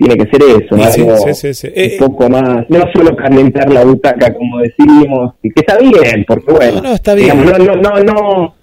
tiene 0.00 0.16
que 0.16 0.30
ser 0.30 0.42
eso, 0.42 0.76
Sí, 0.76 0.82
sí, 0.92 1.00
algo 1.02 1.16
sí, 1.18 1.34
sí, 1.34 1.54
sí. 1.54 1.68
Eh, 1.74 1.98
un 2.00 2.06
poco 2.08 2.30
más, 2.30 2.64
no 2.70 2.84
solo 2.94 3.14
calentar 3.14 3.70
la 3.70 3.84
butaca 3.84 4.32
como 4.34 4.58
decimos, 4.60 5.34
y 5.42 5.50
que 5.50 5.60
está 5.60 5.76
bien, 5.78 6.24
porque 6.26 6.50
bueno, 6.52 6.76
No, 6.76 6.82
no, 6.88 6.94
está 6.94 7.14
bien. 7.14 7.42
digamos, 7.42 7.58
no, 7.58 7.76
no, 7.76 7.76
no, 7.76 8.02
no, 8.04 8.54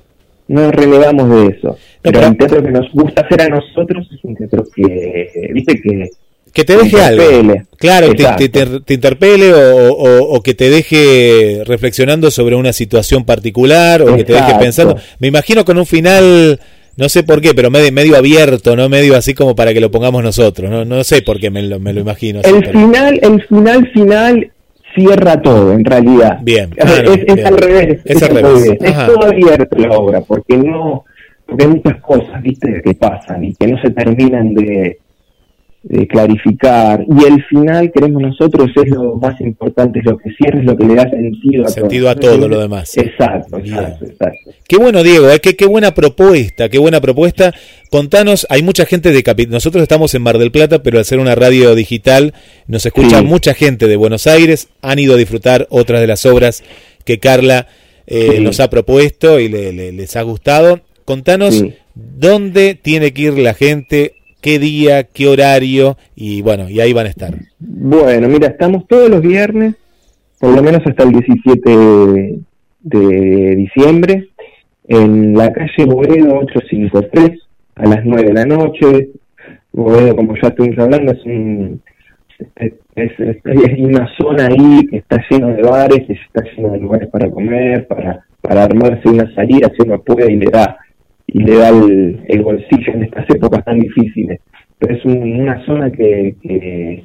no 0.47 0.71
renegamos 0.71 1.29
de 1.29 1.55
eso. 1.57 1.77
pero, 2.01 2.21
el 2.25 2.37
teatro 2.37 2.63
que 2.63 2.71
nos 2.71 2.91
gusta 2.91 3.21
hacer 3.21 3.41
a 3.43 3.49
nosotros 3.49 4.07
es 4.11 4.23
un 4.23 4.35
teatro 4.35 4.63
que, 4.75 5.51
viste, 5.53 5.79
que 5.81 6.09
que 6.53 6.63
te 6.65 6.75
deje 6.75 6.99
algo. 6.99 7.21
interpele. 7.23 7.65
Claro, 7.77 8.07
te, 8.15 8.23
te- 8.37 8.49
te- 8.49 8.79
te 8.79 8.93
interpele 8.95 9.53
o, 9.53 9.93
o- 9.93 10.35
o 10.37 10.41
que 10.41 10.55
te 10.55 10.71
deje 10.71 11.61
reflexionando 11.65 12.31
sobre 12.31 12.55
una 12.55 12.73
situación 12.73 13.25
particular 13.25 14.01
o 14.01 14.15
que 14.15 14.23
te 14.23 14.33
deje 14.33 14.55
pensando. 14.59 14.95
Me 15.19 15.27
imagino 15.27 15.63
con 15.65 15.77
un 15.77 15.85
final, 15.85 16.59
no 16.97 17.09
sé 17.09 17.23
por 17.23 17.41
qué, 17.41 17.53
pero 17.53 17.69
medio, 17.71 17.91
medio 17.91 18.17
abierto, 18.17 18.75
no 18.75 18.89
medio 18.89 19.15
así 19.15 19.33
como 19.33 19.55
para 19.55 19.73
que 19.73 19.79
lo 19.79 19.91
pongamos 19.91 20.23
nosotros. 20.23 20.69
No, 20.69 20.83
no 20.85 21.03
sé 21.03 21.21
por 21.21 21.39
qué 21.39 21.49
me 21.49 21.61
lo, 21.63 21.79
me 21.79 21.93
lo 21.93 22.01
imagino. 22.01 22.39
así, 22.39 22.49
El 22.49 22.59
pero- 22.63 22.79
final, 22.79 23.19
el 23.21 23.41
final 23.43 23.91
final 23.93 24.51
cierra 24.95 25.41
todo, 25.41 25.73
en 25.73 25.85
realidad. 25.85 26.39
Bien. 26.41 26.71
Es, 26.75 26.85
Ah, 26.85 27.01
no, 27.05 27.13
es- 27.13 27.19
es 27.27 27.35
bien. 27.35 27.47
al 27.47 27.57
revés. 27.57 27.99
Es 28.03 28.23
al 28.23 28.29
revés. 28.35 28.77
Es 28.81 28.91
Ajá. 28.91 29.07
todo 29.07 29.23
abierto 29.27 29.77
la 29.77 29.89
obra, 29.97 30.21
porque 30.21 30.57
no, 30.57 31.05
porque 31.45 31.63
hay 31.65 31.69
muchas 31.69 32.01
cosas, 32.01 32.41
viste, 32.41 32.81
que 32.83 32.93
pasan 32.95 33.43
y 33.43 33.53
que 33.53 33.67
no 33.67 33.79
se 33.81 33.91
terminan 33.91 34.53
de, 34.55 34.97
de 35.89 36.05
clarificar. 36.07 37.05
Y 37.07 37.25
el 37.25 37.43
final, 37.45 37.91
queremos 37.93 38.21
nosotros, 38.21 38.69
es 38.75 38.89
lo 38.89 39.15
más 39.15 39.39
importante, 39.39 39.99
es 39.99 40.05
lo 40.05 40.17
que 40.17 40.29
cierra, 40.37 40.59
es 40.59 40.65
lo 40.65 40.75
que 40.75 40.85
le 40.85 40.95
da 40.95 41.09
sentido 41.09 41.65
a 41.65 41.69
Sentido 41.69 42.09
a 42.09 42.15
todo. 42.15 42.35
todo 42.35 42.47
lo 42.49 42.59
demás. 42.59 42.97
Exacto, 42.97 43.57
exacto, 43.57 44.05
exacto. 44.05 44.51
Qué 44.67 44.77
bueno, 44.77 45.01
Diego, 45.03 45.29
¿eh? 45.29 45.39
qué, 45.39 45.55
qué 45.55 45.65
buena 45.65 45.93
propuesta, 45.93 46.67
qué 46.69 46.77
buena 46.77 46.99
propuesta. 46.99 47.53
Contanos, 47.89 48.45
hay 48.49 48.63
mucha 48.63 48.85
gente 48.85 49.11
de 49.11 49.23
Capi- 49.23 49.47
Nosotros 49.47 49.81
estamos 49.81 50.13
en 50.13 50.23
Mar 50.23 50.37
del 50.37 50.51
Plata, 50.51 50.83
pero 50.83 50.97
al 50.99 51.05
ser 51.05 51.19
una 51.19 51.35
radio 51.35 51.73
digital, 51.73 52.33
nos 52.67 52.85
escucha 52.85 53.19
Sí. 53.19 53.25
mucha 53.25 53.53
gente 53.53 53.87
de 53.87 53.95
Buenos 53.95 54.27
Aires. 54.27 54.67
Han 54.81 54.99
ido 54.99 55.13
a 55.15 55.17
disfrutar 55.17 55.67
otras 55.69 56.01
de 56.01 56.07
las 56.07 56.25
obras 56.25 56.63
que 57.05 57.19
Carla 57.19 57.67
eh, 58.09 58.35
Sí. 58.37 58.41
nos 58.43 58.59
ha 58.61 58.69
propuesto 58.69 59.39
y 59.39 59.47
le- 59.49 59.71
le- 59.73 59.91
les 59.91 60.15
ha 60.15 60.21
gustado. 60.21 60.81
Contanos 61.05 61.55
Sí. 61.55 61.73
dónde 61.93 62.75
tiene 62.75 63.11
que 63.13 63.23
ir 63.23 63.37
la 63.39 63.53
gente, 63.53 64.13
qué 64.41 64.59
día, 64.59 65.03
qué 65.03 65.27
horario, 65.27 65.97
y 66.15 66.41
bueno, 66.41 66.69
y 66.69 66.79
ahí 66.79 66.93
van 66.93 67.07
a 67.07 67.09
estar. 67.09 67.33
Bueno, 67.59 68.27
mira, 68.27 68.47
estamos 68.47 68.87
todos 68.87 69.09
los 69.09 69.21
viernes, 69.21 69.75
por 70.39 70.55
lo 70.55 70.61
menos 70.61 70.81
hasta 70.85 71.03
el 71.03 71.11
17 71.11 72.39
de, 72.81 73.55
diciembre, 73.55 74.29
en 74.87 75.33
la 75.33 75.51
calle 75.51 75.85
Boedo 75.85 76.39
853, 76.39 77.39
a 77.75 77.85
las 77.87 78.05
9 78.05 78.27
de 78.27 78.33
la 78.33 78.45
noche. 78.45 79.09
Boedo, 79.73 80.15
como 80.15 80.35
ya 80.41 80.47
estuvimos 80.49 80.79
hablando, 80.79 81.11
es, 81.11 81.25
un, 81.25 81.81
una 83.79 84.07
zona 84.17 84.47
ahí 84.47 84.87
que 84.89 84.97
está 84.97 85.17
lleno 85.29 85.49
de 85.49 85.61
bares, 85.61 86.07
que 86.07 86.13
está 86.13 86.43
lleno 86.55 86.71
de 86.71 86.79
lugares 86.79 87.09
para 87.09 87.29
comer, 87.29 87.85
para, 87.87 88.25
para 88.41 88.63
armarse 88.63 89.09
una 89.09 89.33
salida 89.35 89.71
si 89.75 89.85
uno 89.85 90.01
puede 90.01 90.31
y 90.31 90.37
le 90.37 90.49
da 90.51 90.77
y 91.27 91.43
le 91.43 91.55
da 91.55 91.69
el, 91.69 92.21
el 92.27 92.41
bolsillo 92.41 92.93
en 92.93 93.03
estas 93.03 93.29
épocas 93.29 93.63
tan 93.65 93.79
difíciles. 93.79 94.39
Pero 94.79 94.95
es 94.95 95.05
un- 95.05 95.41
una 95.41 95.65
zona 95.65 95.91
que, 95.91 96.35
que 96.41 97.03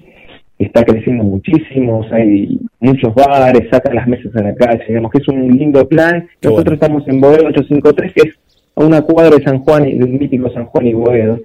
está 0.59 0.85
creciendo 0.85 1.25
muchísimo, 1.25 2.05
hay 2.12 2.59
muchos 2.81 3.14
bares, 3.14 3.68
sacan 3.70 3.95
las 3.97 4.07
mesas 4.07 4.35
a 4.37 4.43
la 4.43 4.55
calle, 4.55 4.85
digamos 4.89 5.11
que 5.11 5.18
es 5.18 5.29
un 5.29 5.49
lindo 5.57 5.89
plan. 5.89 6.29
Qué 6.41 6.49
Nosotros 6.49 6.75
estamos 6.75 7.07
en 7.09 7.20
Boedo 7.20 7.47
853, 7.49 8.12
que 8.12 8.29
es 8.29 8.39
a 8.77 8.85
una 8.85 9.03
cuadra 9.03 9.37
de 9.37 9.43
San 9.45 9.59
Juan, 9.59 9.89
y- 9.89 9.99
del 9.99 10.11
mítico 10.11 10.51
San 10.53 10.66
Juan 10.66 10.87
y 10.87 10.93
Boedo. 10.95 11.41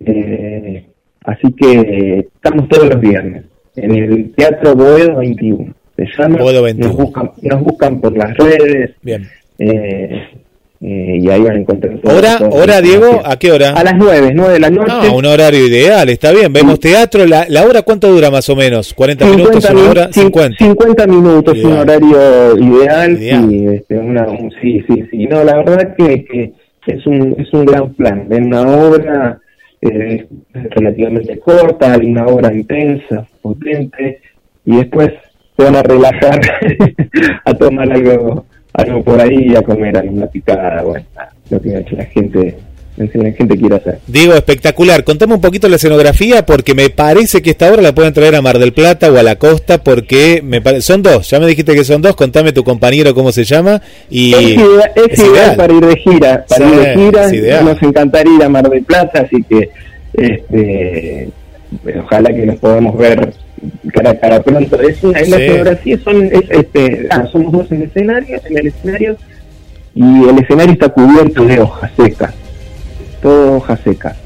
Eh, 0.00 0.84
así 1.24 1.52
que 1.52 2.26
estamos 2.34 2.68
todos 2.68 2.88
los 2.88 3.00
viernes 3.00 3.44
en 3.76 3.94
el 3.94 4.32
Teatro 4.34 4.74
Boedo 4.74 5.16
21. 5.18 5.74
Se 5.96 6.06
llama, 6.18 6.38
Boedo 6.38 6.62
21. 6.62 6.88
Nos, 6.88 6.96
buscan, 6.96 7.30
nos 7.42 7.62
buscan 7.62 8.00
por 8.00 8.16
las 8.16 8.36
redes. 8.36 8.92
Bien. 9.02 9.22
eh, 9.58 10.22
eh, 10.84 11.18
y 11.22 11.30
ahí 11.30 11.40
van 11.40 11.52
a 11.56 11.58
encontrar 11.60 11.96
todo. 12.00 12.16
¿Hora, 12.16 12.38
todo. 12.38 12.48
hora 12.50 12.80
Diego? 12.80 13.22
¿A 13.24 13.38
qué 13.38 13.52
hora? 13.52 13.70
A 13.70 13.84
las 13.84 13.94
9, 13.96 14.32
9 14.34 14.52
de 14.54 14.60
la 14.60 14.70
noche. 14.70 14.90
Ah, 14.90 15.12
un 15.14 15.24
horario 15.26 15.64
ideal, 15.66 16.08
está 16.08 16.32
bien. 16.32 16.52
Vemos 16.52 16.80
teatro. 16.80 17.24
La, 17.26 17.46
¿La 17.48 17.64
hora 17.64 17.82
cuánto 17.82 18.10
dura 18.10 18.30
más 18.30 18.48
o 18.48 18.56
menos? 18.56 18.94
¿40 18.96 19.30
minutos? 19.30 19.70
¿Una 19.70 19.90
hora? 19.90 20.08
cin- 20.10 20.24
50. 20.24 20.56
50 20.64 21.06
minutos, 21.06 21.54
Ideal. 21.56 21.66
un 21.72 21.78
horario 21.78 22.58
ideal. 22.58 23.12
Ideal. 23.22 23.48
Sí, 23.48 23.66
este, 23.66 23.98
una, 23.98 24.26
un- 24.26 24.52
sí, 24.60 24.84
sí, 24.88 25.04
sí. 25.10 25.26
No, 25.26 25.44
la 25.44 25.56
verdad 25.58 25.94
que, 25.96 26.24
que 26.24 26.52
es, 26.88 27.06
un, 27.06 27.36
es 27.38 27.52
un 27.52 27.64
gran 27.64 27.92
plan. 27.94 28.24
Ven 28.28 28.46
una 28.46 28.62
obra 28.62 29.38
eh, 29.82 30.26
relativamente 30.70 31.38
corta, 31.38 31.96
una 32.02 32.26
obra 32.26 32.52
intensa, 32.52 33.24
potente, 33.40 34.20
y 34.64 34.76
después 34.76 35.10
se 35.56 35.64
van 35.64 35.76
a 35.76 35.82
relajar 35.82 36.40
a 37.44 37.54
tomar 37.54 37.90
algo 37.92 38.46
algo 38.74 39.02
por 39.02 39.20
ahí, 39.20 39.54
a 39.56 39.62
comer 39.62 39.96
alguna 39.96 40.26
picada, 40.26 40.82
bueno, 40.82 41.04
lo 41.50 41.60
que 41.60 41.68
la 41.90 42.04
gente, 42.06 42.56
que 42.96 43.18
la 43.18 43.32
gente 43.32 43.56
quiera 43.58 43.76
hacer. 43.76 43.98
Diego, 44.06 44.34
espectacular. 44.34 45.02
Contame 45.04 45.34
un 45.34 45.40
poquito 45.40 45.68
la 45.68 45.76
escenografía 45.76 46.46
porque 46.46 46.74
me 46.74 46.88
parece 46.90 47.42
que 47.42 47.50
esta 47.50 47.70
obra 47.70 47.82
la 47.82 47.94
pueden 47.94 48.12
traer 48.14 48.34
a 48.34 48.42
Mar 48.42 48.58
del 48.58 48.72
Plata 48.72 49.10
o 49.12 49.16
a 49.18 49.22
la 49.22 49.36
costa 49.36 49.82
porque 49.82 50.40
me 50.42 50.60
pare- 50.62 50.80
son 50.80 51.02
dos. 51.02 51.28
Ya 51.28 51.38
me 51.40 51.46
dijiste 51.46 51.74
que 51.74 51.84
son 51.84 52.00
dos. 52.00 52.16
Contame 52.16 52.52
tu 52.52 52.64
compañero 52.64 53.14
cómo 53.14 53.32
se 53.32 53.44
llama 53.44 53.82
y 54.08 54.32
es, 54.34 54.40
idea- 54.42 54.92
es 54.94 55.04
es 55.12 55.18
ideal 55.18 55.32
ideal. 55.34 55.56
para 55.56 55.72
ir 55.74 55.86
de 55.86 55.96
gira, 55.96 56.44
para 56.48 56.66
Sí, 56.68 56.72
ir 56.74 56.80
de 56.80 56.94
gira, 56.94 57.24
es 57.26 57.32
ideal. 57.32 57.64
nos 57.64 57.82
encantaría 57.82 58.34
ir 58.36 58.42
a 58.44 58.48
Mar 58.48 58.68
del 58.70 58.82
Plata, 58.84 59.20
así 59.22 59.42
que 59.42 59.70
Este, 60.14 61.28
ojalá 62.04 62.30
que 62.34 62.46
nos 62.46 62.56
podamos 62.56 62.96
ver 62.98 63.32
cara 63.92 64.10
a 64.10 64.18
cara 64.18 64.42
pronto. 64.42 64.80
Es 64.80 65.02
una, 65.02 65.18
geografía 65.18 65.98
son, 65.98 66.24
es, 66.24 66.42
este, 66.50 67.06
ah, 67.10 67.26
somos 67.30 67.52
dos 67.52 67.72
en 67.72 67.82
el 67.82 67.88
escenario, 67.88 68.40
en 68.48 68.58
el 68.58 68.66
escenario, 68.66 69.16
y 69.94 70.28
el 70.28 70.38
escenario 70.38 70.72
está 70.72 70.88
cubierto 70.88 71.44
de 71.44 71.60
hojas 71.60 71.90
secas, 71.96 72.34
todo 73.20 73.56
hojas 73.56 73.80
secas. 73.80 74.16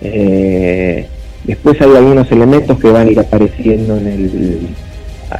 Eh, 0.00 1.06
después 1.44 1.80
hay 1.80 1.94
algunos 1.96 2.30
elementos 2.30 2.78
que 2.78 2.88
van 2.88 3.08
a 3.08 3.10
ir 3.10 3.18
apareciendo 3.18 3.96
en 3.96 4.06
el, 4.06 4.60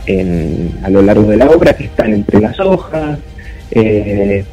en, 0.07 0.71
a 0.83 0.91
lo 0.91 1.03
largo 1.03 1.25
de 1.25 1.37
la 1.37 1.51
obra 1.51 1.75
que 1.75 1.85
están 1.85 2.13
entre 2.13 2.41
las 2.41 2.59
hojas. 2.61 3.19
Eh, 3.71 4.45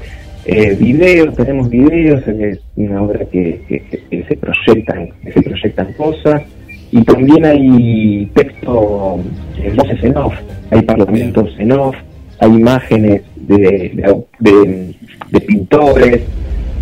eh, 0.45 0.75
videos, 0.77 1.36
tenemos 1.36 1.69
videos, 1.69 2.27
es 2.27 2.59
una 2.75 3.01
obra 3.01 3.23
que, 3.31 3.61
se 4.27 4.36
proyectan, 4.36 5.09
que 5.23 5.31
se 5.31 5.41
proyectan 5.41 5.93
cosas 5.93 6.41
y 6.94 7.04
también 7.06 7.44
hay 7.44 8.30
texto, 8.36 9.20
voces 9.76 10.04
en 10.04 10.16
off, 10.16 10.36
hay 10.70 10.84
parlamentos 10.84 11.50
en 11.58 11.72
off, 11.72 11.96
hay 12.39 12.52
imágenes 12.52 13.24
de, 13.36 14.24
de, 14.39 15.41
pintores. 15.41 16.22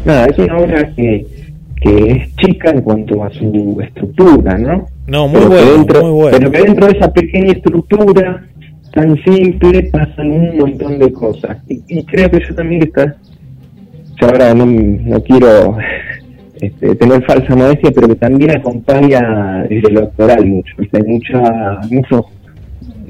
Nada, 0.03 0.25
es 0.25 0.37
una 0.37 0.57
obra 0.57 0.93
que, 0.95 1.25
que 1.81 2.11
es 2.11 2.35
chica 2.35 2.71
en 2.71 2.81
cuanto 2.81 3.23
a 3.23 3.31
su 3.31 3.77
estructura, 3.81 4.57
¿no? 4.57 4.85
No, 5.07 5.29
muy 5.29 5.45
bueno, 5.45 5.85
muy 6.01 6.11
bueno. 6.11 6.37
Pero 6.37 6.51
que 6.51 6.61
dentro 6.61 6.87
de 6.87 6.97
esa 6.97 7.13
pequeña 7.13 7.53
estructura 7.53 8.45
tan 8.93 9.15
simple 9.23 9.83
pasan 9.93 10.29
un 10.29 10.57
montón 10.57 10.99
de 10.99 11.13
cosas. 11.13 11.57
Y, 11.69 12.03
creo 12.03 12.29
que 12.29 12.41
yo 12.45 12.53
también 12.53 12.83
está, 12.83 13.15
yo 14.19 14.27
ahora 14.27 14.53
no, 14.53 14.65
no 14.65 15.23
quiero 15.23 15.77
este, 16.61 16.95
tener 16.95 17.23
falsa 17.25 17.55
modestia, 17.55 17.91
pero 17.93 18.07
que 18.07 18.15
también 18.15 18.51
acompaña 18.51 19.63
desde 19.67 19.89
lo 19.91 20.03
actoral 20.03 20.45
mucho, 20.45 20.75
hay 20.93 21.03
mucha, 21.03 21.81
mucho, 21.89 22.25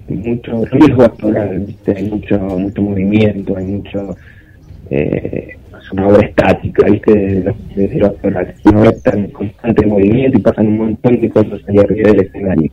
mucho 0.07 0.65
riesgo 0.71 1.03
actoral, 1.03 1.67
hay 1.85 2.09
mucho, 2.09 2.39
mucho 2.39 2.81
movimiento, 2.81 3.57
hay 3.57 3.65
mucho 3.65 4.15
eh, 4.89 5.57
es 5.81 5.91
una 5.91 6.07
obra 6.07 6.25
estática, 6.25 6.85
¿viste? 6.85 7.53
Desde 7.75 7.99
lo, 7.99 8.07
actoral, 8.07 8.47
es 8.47 8.65
una 8.65 8.81
obra 8.83 8.93
en 9.13 9.27
constante 9.31 9.85
movimiento 9.85 10.37
y 10.37 10.41
pasan 10.41 10.67
un 10.67 10.77
montón 10.77 11.19
de 11.19 11.29
cosas 11.29 11.59
ahí 11.67 11.77
arriba 11.77 12.11
del 12.11 12.21
escenario. 12.21 12.71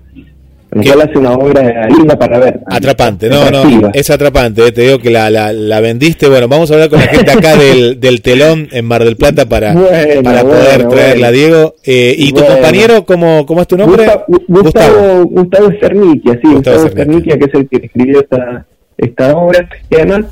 Lo 0.70 0.82
cual 0.82 1.00
hace 1.00 1.18
una 1.18 1.32
obra 1.32 1.88
linda 1.88 2.18
para 2.18 2.38
ver. 2.38 2.60
Atrapante, 2.66 3.30
no, 3.30 3.50
no, 3.50 3.90
es 3.94 4.10
atrapante, 4.10 4.66
eh, 4.66 4.72
te 4.72 4.82
digo 4.82 4.98
que 4.98 5.10
la, 5.10 5.30
la, 5.30 5.52
la, 5.52 5.80
vendiste. 5.80 6.28
Bueno, 6.28 6.46
vamos 6.46 6.70
a 6.70 6.74
hablar 6.74 6.90
con 6.90 6.98
la 6.98 7.06
gente 7.06 7.30
acá 7.30 7.56
del, 7.56 7.98
del 8.00 8.20
telón 8.20 8.68
en 8.70 8.84
Mar 8.84 9.02
del 9.02 9.16
Plata 9.16 9.46
para, 9.46 9.74
para 10.22 10.42
poder 10.42 10.88
traerla, 10.88 11.30
Diego. 11.30 11.74
Eh, 11.84 12.14
¿Y 12.18 12.32
tu 12.32 12.44
compañero, 12.44 13.06
cómo, 13.06 13.46
cómo 13.46 13.62
es 13.62 13.66
tu 13.66 13.78
nombre? 13.78 14.06
Gustavo, 14.46 15.24
Gustavo, 15.24 15.70
Cerniquia, 15.80 16.38
sí, 16.42 16.48
Gustavo, 16.52 16.88
Cerniquia, 16.90 17.38
que 17.38 17.44
es 17.46 17.54
el 17.54 17.68
que 17.68 17.86
escribió 17.86 18.20
esta, 18.20 18.66
esta 18.98 19.36
obra. 19.38 19.66
Y 19.88 19.94
además, 19.94 20.26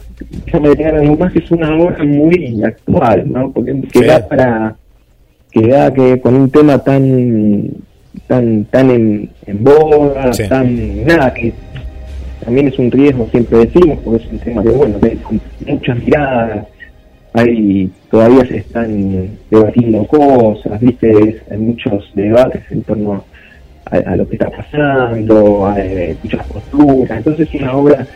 déjame 0.44 0.68
agregar 0.68 0.96
algo 0.96 1.16
más, 1.16 1.34
es 1.34 1.50
una 1.50 1.74
obra 1.78 2.04
muy 2.04 2.62
actual, 2.62 3.24
¿no? 3.32 3.52
Porque 3.52 3.74
que 3.90 4.04
da 4.04 4.28
para, 4.28 4.76
que 5.50 5.66
da 5.66 5.94
que 5.94 6.20
con 6.20 6.34
un 6.34 6.50
tema 6.50 6.78
tan 6.84 7.70
tan 8.26 8.64
tan 8.66 8.90
en, 8.90 9.30
en 9.46 9.64
boga, 9.64 10.30
tan 10.48 11.04
nada, 11.06 11.32
que 11.32 11.52
también 12.44 12.68
es 12.68 12.78
un 12.78 12.90
riesgo, 12.90 13.28
siempre 13.30 13.58
decimos, 13.58 13.98
porque 14.04 14.24
es 14.24 14.32
un 14.32 14.38
tema 14.38 14.62
de, 14.62 14.70
bueno, 14.70 14.98
de, 14.98 15.18
muchas 15.66 15.98
miradas, 15.98 16.66
hay 17.32 17.90
todavía 18.10 18.46
se 18.46 18.58
están 18.58 19.28
debatiendo 19.50 20.06
cosas, 20.06 20.80
viste, 20.80 21.42
hay 21.50 21.58
muchos 21.58 22.10
debates 22.14 22.62
en 22.70 22.82
torno 22.82 23.24
a, 23.84 24.16
lo 24.16 24.28
que 24.28 24.36
está 24.36 24.50
pasando, 24.50 25.66
hay 25.66 26.16
muchas 26.22 26.46
posturas, 26.46 27.18
entonces 27.18 27.48
es 27.48 27.60
una 27.60 27.76
obra 27.76 28.06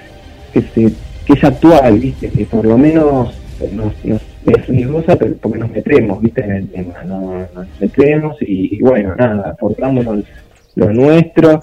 que, 0.53 0.63
se, 0.63 0.93
que 1.27 1.33
es 1.33 1.45
actual, 1.45 1.99
viste, 1.99 2.29
que 2.29 2.45
por 2.45 2.65
lo 2.65 2.79
menos 2.79 3.35
nos, 3.73 4.05
nos 4.05 4.23
es 4.53 4.67
riesgosa 4.67 5.17
porque 5.17 5.59
nos 5.59 5.71
metemos, 5.71 6.21
¿viste? 6.23 6.45
En 6.45 6.51
el 6.53 6.69
tema, 6.69 7.03
nos, 7.05 7.49
metemos 7.81 8.37
y, 8.41 8.81
bueno, 8.81 9.15
nada, 9.17 9.51
aportamos 9.51 10.05
lo, 10.75 10.93
nuestro. 10.93 11.61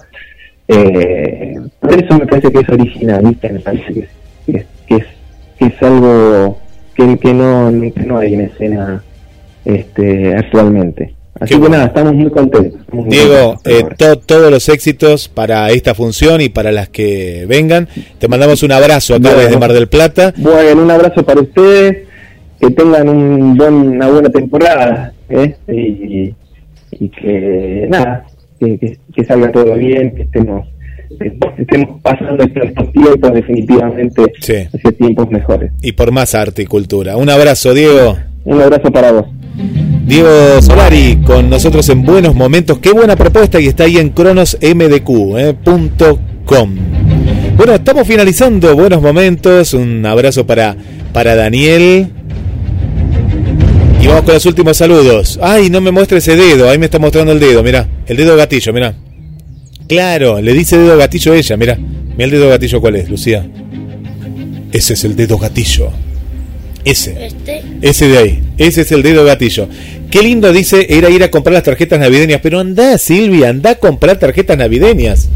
Eh, 0.66 1.56
por 1.80 2.02
eso 2.02 2.18
me 2.18 2.26
parece 2.26 2.52
que 2.52 2.60
es 2.60 2.68
original, 2.68 3.24
¿viste? 3.24 3.48
Me 3.50 3.60
parece 3.60 3.94
que, 3.94 4.00
es, 4.00 4.66
que, 4.86 4.94
es, 4.96 5.06
que 5.58 5.66
es 5.66 5.82
algo 5.82 6.58
que, 6.94 7.18
que, 7.18 7.34
no, 7.34 7.72
que 7.94 8.04
no 8.04 8.18
hay 8.18 8.34
en 8.34 8.40
escena 8.42 9.02
este, 9.64 10.36
actualmente. 10.36 11.14
Así 11.40 11.58
que 11.58 11.68
nada, 11.68 11.86
estamos 11.86 12.14
muy 12.14 12.30
contentos. 12.30 12.80
Diego, 13.06 13.60
eh, 13.64 13.84
todos 14.26 14.50
los 14.50 14.68
éxitos 14.68 15.28
para 15.28 15.70
esta 15.70 15.94
función 15.94 16.40
y 16.40 16.48
para 16.48 16.72
las 16.72 16.88
que 16.88 17.46
vengan. 17.46 17.88
Te 18.18 18.26
mandamos 18.26 18.64
un 18.64 18.72
abrazo 18.72 19.14
acá 19.14 19.34
desde 19.34 19.56
Mar 19.56 19.72
del 19.72 19.88
Plata. 19.88 20.34
Bueno, 20.36 20.82
un 20.82 20.90
abrazo 20.90 21.24
para 21.24 21.40
ustedes 21.40 22.07
que 22.60 22.70
tengan 22.70 23.08
un 23.08 23.56
buen, 23.56 23.74
una 23.74 24.08
buena 24.08 24.30
temporada 24.30 25.12
¿eh? 25.28 25.54
y, 25.68 26.34
que 27.10 27.86
nada, 27.88 28.26
que, 28.58 28.98
que, 29.14 29.24
salga 29.24 29.52
todo 29.52 29.74
bien, 29.74 30.14
que 30.14 30.22
estemos 30.22 30.66
estemos 31.58 32.00
pasando 32.02 32.44
estos 32.44 32.92
tiempos 32.92 33.32
definitivamente 33.32 34.22
hacia 34.22 34.92
tiempos 34.92 35.30
mejores. 35.30 35.72
Y 35.82 35.92
por 35.92 36.12
más 36.12 36.34
arte 36.34 36.62
y 36.62 36.66
cultura. 36.66 37.16
Un 37.16 37.30
abrazo, 37.30 37.74
Diego. 37.74 38.16
Un 38.44 38.60
abrazo 38.60 38.90
para 38.90 39.12
vos. 39.12 39.26
Diego 40.06 40.62
Solari 40.62 41.18
con 41.24 41.50
nosotros 41.50 41.88
en 41.88 42.02
Buenos 42.02 42.34
Momentos. 42.34 42.78
Qué 42.78 42.92
buena 42.92 43.16
propuesta 43.16 43.60
y 43.60 43.66
está 43.66 43.84
ahí 43.84 43.98
en 43.98 44.10
cronosmdq.com. 44.10 46.18
Eh, 46.50 47.52
bueno, 47.56 47.74
estamos 47.74 48.06
finalizando 48.06 48.74
Buenos 48.74 49.02
Momentos. 49.02 49.74
Un 49.74 50.04
abrazo 50.06 50.46
para, 50.46 50.76
para 51.12 51.34
Daniel, 51.34 52.08
y 54.00 54.06
vamos 54.06 54.22
con 54.22 54.34
los 54.34 54.46
últimos 54.46 54.76
saludos. 54.76 55.38
Ay, 55.42 55.70
no 55.70 55.80
me 55.80 55.90
muestre 55.90 56.18
ese 56.18 56.36
dedo. 56.36 56.68
Ahí 56.68 56.78
me 56.78 56.86
está 56.86 56.98
mostrando 56.98 57.32
el 57.32 57.40
dedo, 57.40 57.62
mira. 57.62 57.88
El 58.06 58.16
dedo 58.16 58.36
gatillo, 58.36 58.72
mira. 58.72 58.94
Claro, 59.88 60.40
le 60.40 60.52
dice 60.52 60.78
dedo 60.78 60.96
gatillo 60.96 61.32
a 61.32 61.36
ella, 61.36 61.56
mira. 61.56 61.76
Mira 61.76 62.24
el 62.24 62.30
dedo 62.30 62.48
gatillo 62.48 62.80
cuál 62.80 62.96
es, 62.96 63.08
Lucía. 63.08 63.46
Ese 64.72 64.94
es 64.94 65.04
el 65.04 65.16
dedo 65.16 65.38
gatillo. 65.38 65.90
Ese. 66.84 67.26
Este. 67.26 67.62
Ese 67.82 68.08
de 68.08 68.18
ahí. 68.18 68.42
Ese 68.58 68.82
es 68.82 68.92
el 68.92 69.02
dedo 69.02 69.24
gatillo. 69.24 69.68
Qué 70.10 70.22
lindo 70.22 70.52
dice 70.52 70.86
era 70.88 71.10
ir 71.10 71.22
a 71.22 71.30
comprar 71.30 71.54
las 71.54 71.64
tarjetas 71.64 71.98
navideñas. 71.98 72.40
Pero 72.42 72.60
anda, 72.60 72.96
Silvia, 72.98 73.48
anda 73.48 73.70
a 73.70 73.74
comprar 73.76 74.18
tarjetas 74.18 74.56
navideñas 74.56 75.28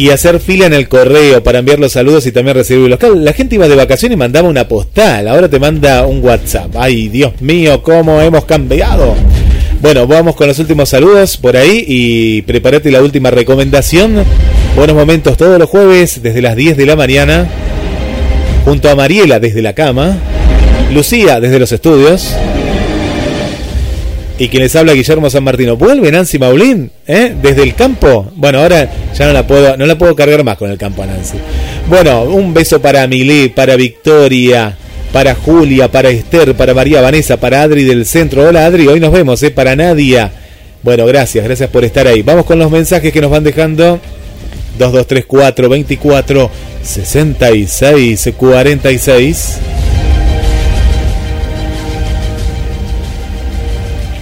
y 0.00 0.08
hacer 0.08 0.40
fila 0.40 0.64
en 0.64 0.72
el 0.72 0.88
correo 0.88 1.42
para 1.42 1.58
enviar 1.58 1.78
los 1.78 1.92
saludos 1.92 2.26
y 2.26 2.32
también 2.32 2.56
recibirlos. 2.56 2.98
La 3.16 3.34
gente 3.34 3.56
iba 3.56 3.68
de 3.68 3.76
vacaciones 3.76 4.16
y 4.16 4.18
mandaba 4.18 4.48
una 4.48 4.66
postal, 4.66 5.28
ahora 5.28 5.46
te 5.50 5.58
manda 5.58 6.06
un 6.06 6.24
WhatsApp. 6.24 6.74
Ay, 6.78 7.08
Dios 7.08 7.38
mío, 7.42 7.82
cómo 7.82 8.18
hemos 8.22 8.46
cambiado. 8.46 9.14
Bueno, 9.82 10.06
vamos 10.06 10.36
con 10.36 10.46
los 10.46 10.58
últimos 10.58 10.88
saludos 10.88 11.36
por 11.36 11.54
ahí 11.54 11.84
y 11.86 12.40
prepárate 12.42 12.90
la 12.90 13.02
última 13.02 13.30
recomendación. 13.30 14.24
Buenos 14.74 14.96
momentos 14.96 15.36
todos 15.36 15.58
los 15.58 15.68
jueves 15.68 16.22
desde 16.22 16.40
las 16.40 16.56
10 16.56 16.78
de 16.78 16.86
la 16.86 16.96
mañana. 16.96 17.46
Junto 18.64 18.88
a 18.88 18.96
Mariela 18.96 19.38
desde 19.38 19.60
la 19.60 19.74
cama. 19.74 20.16
Lucía 20.94 21.40
desde 21.40 21.58
los 21.58 21.72
estudios 21.72 22.34
y 24.40 24.48
quien 24.48 24.62
les 24.62 24.74
habla 24.74 24.94
Guillermo 24.94 25.28
San 25.28 25.44
Martino. 25.44 25.76
¿Vuelve 25.76 26.10
Nancy 26.10 26.38
Maulín? 26.38 26.90
¿Eh? 27.06 27.34
¿Desde 27.42 27.62
el 27.62 27.74
campo? 27.74 28.26
Bueno, 28.36 28.60
ahora 28.60 28.90
ya 29.14 29.26
no 29.26 29.34
la 29.34 29.46
puedo, 29.46 29.76
no 29.76 29.84
la 29.84 29.98
puedo 29.98 30.16
cargar 30.16 30.42
más 30.44 30.56
con 30.56 30.70
el 30.70 30.78
campo 30.78 31.02
a 31.02 31.06
Nancy. 31.06 31.36
Bueno, 31.90 32.22
un 32.22 32.54
beso 32.54 32.80
para 32.80 33.06
Milé, 33.06 33.50
para 33.50 33.76
Victoria, 33.76 34.74
para 35.12 35.34
Julia, 35.34 35.92
para 35.92 36.08
Esther, 36.08 36.54
para 36.54 36.72
María 36.72 37.02
Vanessa, 37.02 37.36
para 37.36 37.60
Adri 37.60 37.84
del 37.84 38.06
centro. 38.06 38.48
Hola 38.48 38.64
Adri, 38.64 38.86
hoy 38.88 38.98
nos 38.98 39.12
vemos, 39.12 39.42
¿eh? 39.42 39.50
Para 39.50 39.76
Nadia. 39.76 40.32
Bueno, 40.82 41.04
gracias, 41.04 41.44
gracias 41.44 41.68
por 41.68 41.84
estar 41.84 42.06
ahí. 42.06 42.22
Vamos 42.22 42.46
con 42.46 42.58
los 42.58 42.70
mensajes 42.70 43.12
que 43.12 43.20
nos 43.20 43.30
van 43.30 43.44
dejando. 43.44 44.00
2234 44.78 45.68
24 45.68 46.50
66 46.82 48.30
46 48.38 49.58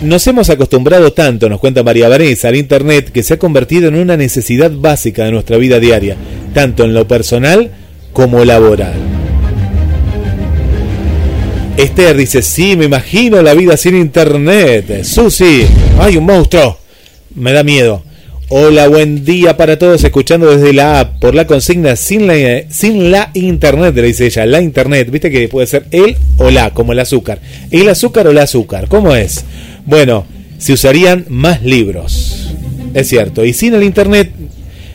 Nos 0.01 0.25
hemos 0.29 0.49
acostumbrado 0.49 1.13
tanto, 1.13 1.49
nos 1.49 1.59
cuenta 1.59 1.83
María 1.83 2.09
Vanessa, 2.09 2.47
al 2.47 2.55
Internet 2.55 3.11
que 3.11 3.25
se 3.25 3.35
ha 3.35 3.39
convertido 3.39 3.89
en 3.89 3.97
una 3.97 4.17
necesidad 4.17 4.71
básica 4.71 5.25
de 5.25 5.33
nuestra 5.33 5.57
vida 5.57 5.81
diaria, 5.81 6.17
tanto 6.55 6.85
en 6.85 6.95
lo 6.95 7.09
personal 7.09 7.73
como 8.13 8.45
laboral. 8.45 8.95
Esther 11.77 12.17
dice, 12.17 12.43
sí, 12.43 12.77
me 12.77 12.85
imagino 12.85 13.43
la 13.43 13.55
vida 13.55 13.77
sin 13.77 13.97
Internet. 13.97 15.03
Susi, 15.05 15.67
hay 15.99 16.17
un 16.17 16.27
monstruo. 16.27 16.79
Me 17.35 17.53
da 17.53 17.65
miedo. 17.65 18.05
Hola, 18.51 18.89
buen 18.89 19.25
día 19.25 19.57
para 19.57 19.79
todos, 19.79 20.03
escuchando 20.03 20.51
desde 20.51 20.73
la 20.73 21.01
app 21.01 21.21
por 21.21 21.35
la 21.35 21.47
consigna 21.47 21.97
sin 21.97 22.27
la, 22.27 22.63
sin 22.71 23.11
la 23.11 23.31
internet, 23.35 23.95
le 23.95 24.03
dice 24.05 24.25
ella, 24.25 24.47
la 24.47 24.63
internet, 24.63 25.11
viste 25.11 25.31
que 25.31 25.49
puede 25.49 25.67
ser 25.67 25.85
el 25.91 26.17
o 26.39 26.51
la, 26.51 26.71
como 26.71 26.93
el 26.93 26.99
azúcar. 27.01 27.41
El 27.71 27.91
azúcar 27.91 28.27
o 28.27 28.31
el 28.31 28.39
azúcar, 28.39 28.89
¿cómo 28.89 29.15
es? 29.15 29.45
Bueno, 29.89 30.27
se 30.59 30.75
usarían 30.75 31.25
más 31.31 31.63
libros. 31.63 32.51
Es 32.93 33.09
cierto, 33.09 33.47
y 33.47 33.55
sin 33.55 33.73
el 33.73 33.83
Internet, 33.83 34.31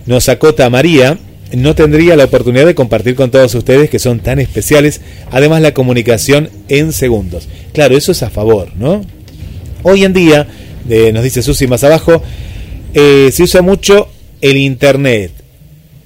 nos 0.05 0.29
acota 0.29 0.69
María, 0.69 1.17
no 1.51 1.73
tendría 1.73 2.15
la 2.15 2.25
oportunidad 2.25 2.67
de 2.67 2.75
compartir 2.75 3.15
con 3.15 3.31
todos 3.31 3.55
ustedes 3.55 3.89
que 3.89 3.97
son 3.97 4.19
tan 4.19 4.37
especiales, 4.37 5.01
además 5.31 5.63
la 5.63 5.73
comunicación 5.73 6.51
en 6.67 6.93
segundos. 6.93 7.49
Claro, 7.73 7.97
eso 7.97 8.11
es 8.11 8.21
a 8.21 8.29
favor, 8.29 8.69
¿no? 8.75 9.03
Hoy 9.81 10.03
en 10.03 10.13
día, 10.13 10.47
eh, 10.87 11.11
nos 11.11 11.23
dice 11.23 11.41
Susi 11.41 11.65
más 11.65 11.83
abajo, 11.83 12.21
eh, 12.93 13.31
se 13.33 13.41
usa 13.41 13.63
mucho 13.63 14.09
el 14.41 14.57
Internet. 14.57 15.31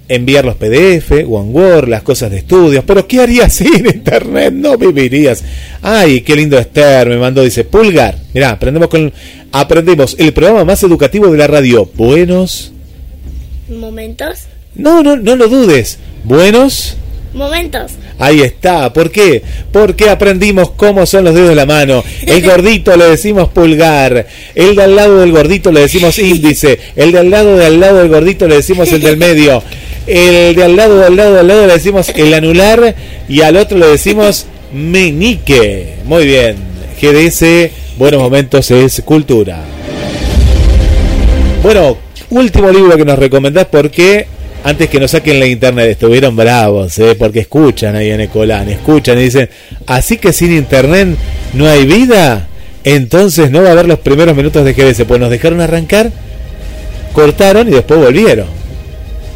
Enviar 0.09 0.45
los 0.45 0.55
PDF, 0.55 1.11
Word, 1.25 1.89
las 1.89 2.01
cosas 2.01 2.31
de 2.31 2.37
estudios. 2.37 2.83
Pero 2.85 3.07
¿qué 3.07 3.21
harías 3.21 3.53
sin 3.55 3.85
Internet? 3.85 4.53
No 4.53 4.77
vivirías. 4.77 5.43
Ay, 5.81 6.21
qué 6.21 6.35
lindo 6.35 6.57
Esther, 6.57 7.09
me 7.09 7.17
mandó, 7.17 7.43
dice 7.43 7.63
Pulgar. 7.63 8.17
Mirá, 8.33 8.51
aprendemos 8.51 8.89
con 8.89 9.11
aprendemos 9.51 10.15
el 10.19 10.33
programa 10.33 10.63
más 10.65 10.83
educativo 10.83 11.27
de 11.27 11.37
la 11.37 11.47
radio. 11.47 11.89
Buenos 11.95 12.71
momentos. 13.69 14.47
No, 14.75 15.03
no, 15.03 15.17
no 15.17 15.35
lo 15.35 15.47
dudes. 15.47 15.97
Buenos 16.23 16.95
momentos. 17.33 17.93
Ahí 18.19 18.41
está. 18.41 18.91
¿Por 18.93 19.11
qué? 19.11 19.43
Porque 19.71 20.09
aprendimos 20.09 20.71
cómo 20.71 21.05
son 21.05 21.25
los 21.25 21.33
dedos 21.33 21.49
de 21.49 21.55
la 21.55 21.65
mano. 21.65 22.03
El 22.25 22.41
gordito 22.45 22.95
le 22.95 23.05
decimos 23.05 23.49
pulgar. 23.49 24.27
El 24.55 24.75
de 24.75 24.83
al 24.83 24.95
lado 24.95 25.19
del 25.19 25.31
gordito 25.31 25.71
le 25.71 25.81
decimos 25.81 26.17
índice. 26.19 26.79
El 26.95 27.11
de 27.11 27.19
al 27.19 27.29
lado 27.29 27.57
de 27.57 27.65
al 27.65 27.79
lado 27.79 27.99
del 27.99 28.09
gordito 28.09 28.47
le 28.47 28.55
decimos 28.55 28.91
el 28.91 29.01
del 29.01 29.17
medio. 29.17 29.63
El 30.07 30.55
de 30.55 30.63
al 30.63 30.75
lado 30.75 30.99
de 30.99 31.05
al 31.05 31.15
lado 31.15 31.33
de 31.33 31.39
al 31.41 31.47
lado 31.47 31.67
le 31.67 31.73
decimos 31.73 32.09
el 32.09 32.33
anular. 32.33 32.95
Y 33.27 33.41
al 33.41 33.57
otro 33.57 33.77
le 33.77 33.87
decimos 33.87 34.45
menique. 34.73 35.95
Muy 36.05 36.25
bien. 36.25 36.55
GDS, 37.01 37.71
buenos 37.97 38.21
momentos 38.21 38.71
es 38.71 39.01
cultura. 39.05 39.59
Bueno, 41.61 41.97
último 42.29 42.71
libro 42.71 42.97
que 42.97 43.05
nos 43.05 43.19
recomendás 43.19 43.65
porque 43.65 44.27
antes 44.63 44.89
que 44.89 44.99
nos 44.99 45.11
saquen 45.11 45.39
la 45.39 45.45
internet, 45.45 45.91
estuvieron 45.91 46.35
bravos, 46.35 46.97
¿eh? 46.99 47.15
porque 47.17 47.39
escuchan 47.39 47.95
ahí 47.95 48.09
en 48.09 48.21
Ecolán, 48.21 48.67
escuchan 48.69 49.17
y 49.17 49.23
dicen, 49.23 49.49
así 49.85 50.17
que 50.17 50.33
sin 50.33 50.51
internet 50.51 51.09
no 51.53 51.67
hay 51.67 51.85
vida, 51.85 52.47
entonces 52.83 53.51
no 53.51 53.61
va 53.61 53.69
a 53.69 53.71
haber 53.71 53.87
los 53.87 53.99
primeros 53.99 54.35
minutos 54.35 54.65
de 54.65 54.73
GDS, 54.73 55.03
pues 55.05 55.19
nos 55.19 55.29
dejaron 55.29 55.61
arrancar, 55.61 56.11
cortaron 57.13 57.67
y 57.67 57.71
después 57.71 57.99
volvieron. 57.99 58.56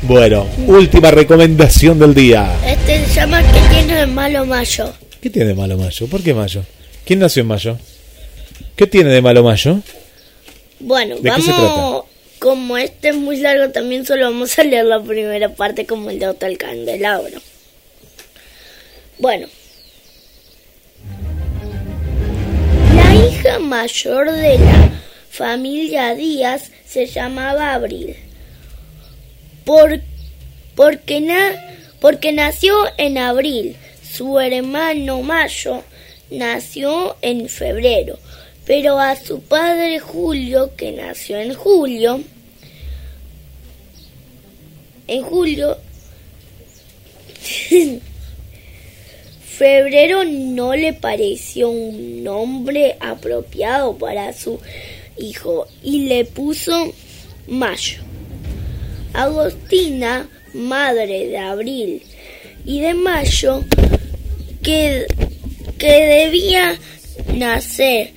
Bueno, 0.03 0.47
última 0.65 1.11
recomendación 1.11 1.99
del 1.99 2.15
día. 2.15 2.51
Este 2.65 3.05
se 3.05 3.13
llama 3.13 3.43
¿Qué 3.43 3.59
tiene 3.69 3.99
de 3.99 4.07
malo 4.07 4.45
Mayo? 4.45 4.93
¿Qué 5.21 5.29
tiene 5.29 5.49
de 5.49 5.53
malo 5.53 5.77
Mayo? 5.77 6.07
¿Por 6.07 6.23
qué 6.23 6.33
Mayo? 6.33 6.63
¿Quién 7.05 7.19
nació 7.19 7.41
en 7.41 7.47
Mayo? 7.47 7.77
¿Qué 8.75 8.87
tiene 8.87 9.11
de 9.11 9.21
malo 9.21 9.43
Mayo? 9.43 9.79
Bueno, 10.79 11.17
vamos 11.21 12.05
como 12.39 12.75
este 12.75 13.09
es 13.09 13.15
muy 13.15 13.37
largo, 13.37 13.69
también 13.69 14.03
solo 14.03 14.25
vamos 14.25 14.57
a 14.57 14.63
leer 14.63 14.85
la 14.85 14.99
primera 14.99 15.49
parte 15.49 15.85
como 15.85 16.09
el 16.09 16.17
de 16.17 16.29
Hotel 16.29 16.57
Candelabro. 16.57 17.39
Bueno. 19.19 19.47
La 22.95 23.15
hija 23.15 23.59
mayor 23.59 24.31
de 24.31 24.57
la 24.57 24.89
familia 25.29 26.15
Díaz 26.15 26.71
se 26.87 27.05
llamaba 27.05 27.75
Abril. 27.75 28.15
Por, 29.65 30.01
porque, 30.75 31.21
na, 31.21 31.53
porque 31.99 32.31
nació 32.31 32.73
en 32.97 33.17
abril. 33.17 33.75
Su 34.03 34.39
hermano 34.39 35.21
Mayo 35.21 35.83
nació 36.29 37.15
en 37.21 37.47
febrero 37.49 38.17
pero 38.65 38.99
a 38.99 39.15
su 39.15 39.41
padre 39.41 39.99
Julio, 39.99 40.75
que 40.75 40.91
nació 40.91 41.39
en 41.39 41.53
julio, 41.53 42.21
en 45.07 45.23
julio, 45.23 45.77
febrero 49.43 50.23
no 50.23 50.75
le 50.75 50.93
pareció 50.93 51.69
un 51.69 52.23
nombre 52.23 52.97
apropiado 52.99 53.97
para 53.97 54.31
su 54.31 54.59
hijo 55.17 55.67
y 55.83 56.05
le 56.07 56.25
puso 56.25 56.93
Mayo. 57.47 58.10
Agostina, 59.13 60.29
madre 60.53 61.27
de 61.27 61.37
Abril 61.37 62.03
y 62.65 62.81
de 62.81 62.93
Mayo, 62.93 63.63
que, 64.61 65.05
que 65.77 65.91
debía 65.91 66.77
nacer 67.35 68.13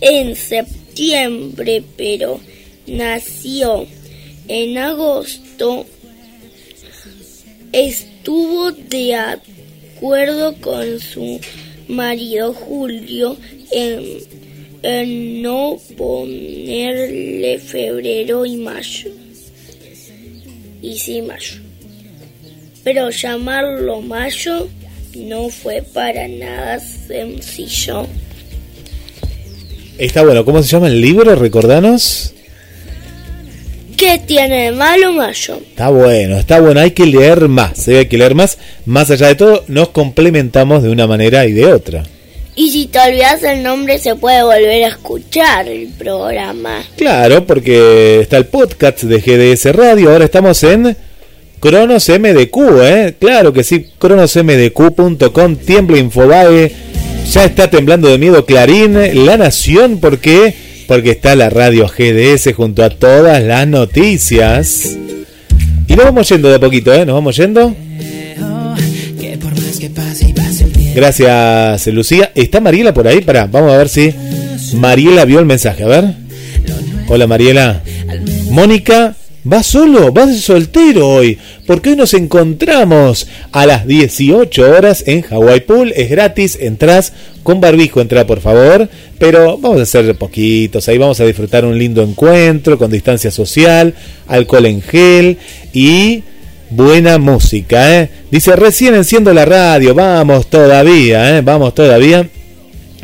en 0.00 0.36
septiembre, 0.36 1.82
pero 1.96 2.40
nació 2.86 3.86
en 4.48 4.78
agosto, 4.78 5.86
estuvo 7.72 8.72
de 8.72 9.14
acuerdo 9.14 10.54
con 10.60 11.00
su 11.00 11.40
marido 11.88 12.52
Julio 12.52 13.36
en, 13.70 14.18
en 14.82 15.42
no 15.42 15.78
ponerle 15.96 17.58
febrero 17.58 18.46
y 18.46 18.56
mayo. 18.56 19.25
Y 20.86 20.96
sí, 21.00 21.20
mayo. 21.20 21.54
Pero 22.84 23.10
llamarlo 23.10 24.00
mayo 24.02 24.68
no 25.16 25.48
fue 25.48 25.82
para 25.82 26.28
nada 26.28 26.78
sencillo. 26.78 28.06
Está 29.98 30.22
bueno. 30.22 30.44
¿Cómo 30.44 30.62
se 30.62 30.68
llama 30.68 30.86
el 30.86 31.00
libro? 31.00 31.34
Recordanos. 31.34 32.34
¿Qué 33.96 34.20
tiene 34.24 34.66
de 34.66 34.72
malo 34.72 35.12
Mayo? 35.12 35.56
Está 35.56 35.88
bueno, 35.88 36.36
está 36.38 36.60
bueno. 36.60 36.78
Hay 36.80 36.92
que 36.92 37.06
leer 37.06 37.48
más. 37.48 37.88
¿eh? 37.88 37.98
Hay 37.98 38.06
que 38.06 38.18
leer 38.18 38.36
más. 38.36 38.58
Más 38.84 39.10
allá 39.10 39.26
de 39.26 39.34
todo, 39.34 39.64
nos 39.66 39.88
complementamos 39.88 40.84
de 40.84 40.90
una 40.90 41.08
manera 41.08 41.46
y 41.46 41.52
de 41.52 41.66
otra. 41.66 42.04
Y 42.56 42.70
si 42.70 42.86
te 42.86 42.98
olvidas 42.98 43.42
el 43.42 43.62
nombre, 43.62 43.98
se 43.98 44.16
puede 44.16 44.42
volver 44.42 44.84
a 44.84 44.88
escuchar 44.88 45.68
el 45.68 45.88
programa. 45.88 46.82
Claro, 46.96 47.46
porque 47.46 48.20
está 48.20 48.38
el 48.38 48.46
podcast 48.46 49.02
de 49.02 49.20
GDS 49.20 49.76
Radio. 49.76 50.10
Ahora 50.10 50.24
estamos 50.24 50.62
en 50.64 50.96
Cronos 51.60 52.08
MDQ, 52.08 52.56
¿eh? 52.82 53.14
Claro 53.20 53.52
que 53.52 53.62
sí, 53.62 53.86
cronosmdq.com, 53.98 55.56
Tiembla 55.56 55.98
Infobae 55.98 56.86
ya 57.30 57.44
está 57.44 57.68
temblando 57.68 58.08
de 58.08 58.18
miedo 58.18 58.46
Clarín, 58.46 59.26
La 59.26 59.36
Nación, 59.36 59.98
¿por 59.98 60.18
qué? 60.18 60.54
Porque 60.86 61.10
está 61.10 61.34
la 61.34 61.50
radio 61.50 61.88
GDS 61.88 62.54
junto 62.54 62.84
a 62.84 62.90
todas 62.90 63.42
las 63.42 63.66
noticias. 63.66 64.96
Y 65.88 65.96
nos 65.96 66.04
vamos 66.04 66.28
yendo 66.28 66.48
de 66.48 66.54
a 66.54 66.60
poquito, 66.60 66.94
¿eh? 66.94 67.04
Nos 67.04 67.14
vamos 67.14 67.36
yendo. 67.36 67.74
Gracias, 70.96 71.86
Lucía. 71.88 72.32
¿Está 72.34 72.58
Mariela 72.58 72.94
por 72.94 73.06
ahí? 73.06 73.20
Pará, 73.20 73.46
vamos 73.46 73.70
a 73.70 73.76
ver 73.76 73.90
si 73.90 74.14
Mariela 74.74 75.26
vio 75.26 75.38
el 75.38 75.44
mensaje. 75.44 75.84
A 75.84 75.88
ver. 75.88 76.04
Hola, 77.08 77.26
Mariela. 77.26 77.82
Mónica 78.48 79.14
Va 79.50 79.62
solo, 79.62 80.12
va 80.12 80.26
soltero 80.32 81.08
hoy, 81.08 81.38
porque 81.66 81.90
hoy 81.90 81.96
nos 81.96 82.14
encontramos 82.14 83.28
a 83.52 83.64
las 83.64 83.86
18 83.86 84.70
horas 84.72 85.04
en 85.06 85.24
Hawaii 85.30 85.60
Pool. 85.60 85.92
Es 85.94 86.10
gratis, 86.10 86.58
entras 86.60 87.12
con 87.44 87.60
barbijo, 87.60 88.00
entra 88.00 88.26
por 88.26 88.40
favor, 88.40 88.88
pero 89.20 89.56
vamos 89.58 89.78
a 89.78 89.82
hacer 89.84 90.16
poquitos. 90.16 90.88
Ahí 90.88 90.98
vamos 90.98 91.20
a 91.20 91.26
disfrutar 91.26 91.64
un 91.64 91.78
lindo 91.78 92.02
encuentro 92.02 92.76
con 92.76 92.90
distancia 92.90 93.30
social, 93.30 93.94
alcohol 94.26 94.66
en 94.66 94.82
gel 94.82 95.38
y 95.72 96.24
buena 96.70 97.18
música. 97.18 98.00
¿eh? 98.00 98.08
Dice, 98.30 98.56
recién 98.56 98.94
enciendo 98.94 99.32
la 99.32 99.44
radio, 99.44 99.94
vamos 99.94 100.48
todavía, 100.48 101.36
¿eh? 101.36 101.40
vamos 101.42 101.74
todavía. 101.74 102.26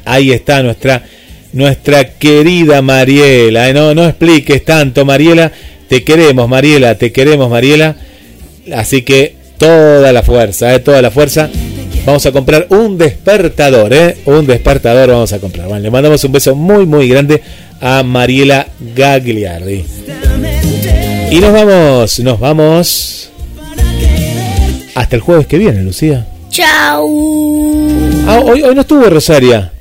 Ahí 0.05 0.33
está 0.33 0.63
nuestra, 0.63 1.05
nuestra 1.53 2.15
querida 2.15 2.83
Mariela. 2.83 3.69
¿eh? 3.69 3.75
No, 3.75 3.95
no 3.95 4.07
expliques 4.07 4.65
tanto, 4.65 5.05
Mariela 5.05 5.53
te 5.93 6.05
queremos, 6.05 6.49
Mariela, 6.49 6.95
te 6.95 7.13
queremos, 7.13 7.51
Mariela. 7.51 7.95
Así 8.75 9.03
que 9.03 9.35
toda 9.59 10.11
la 10.11 10.23
fuerza, 10.23 10.75
¿eh? 10.75 10.79
toda 10.79 11.03
la 11.03 11.11
fuerza. 11.11 11.51
Vamos 12.07 12.25
a 12.25 12.33
comprar 12.33 12.67
un 12.71 12.97
despertador, 12.97 13.93
¿eh? 13.93 14.17
Un 14.25 14.47
despertador 14.47 15.11
vamos 15.11 15.35
a 15.35 15.39
comprar. 15.39 15.69
Bueno, 15.69 15.83
le 15.83 15.91
mandamos 15.91 16.25
un 16.25 16.33
beso 16.33 16.55
muy, 16.55 16.87
muy 16.87 17.09
grande 17.09 17.43
a 17.79 18.03
Mariela 18.03 18.69
Gagliardi. 18.97 19.85
Y 21.31 21.41
nos 21.41 21.53
vamos, 21.53 22.21
nos 22.21 22.41
vamos. 22.41 23.22
Hasta 24.95 25.17
el 25.17 25.23
jueves 25.23 25.47
que 25.47 25.59
viene, 25.59 25.83
Lucía. 25.83 26.27
Chao. 26.51 27.09
Ah, 28.27 28.41
hoy, 28.45 28.63
hoy 28.63 28.75
no 28.75 28.83
estuvo 28.83 29.05
Rosaria. 29.09 29.73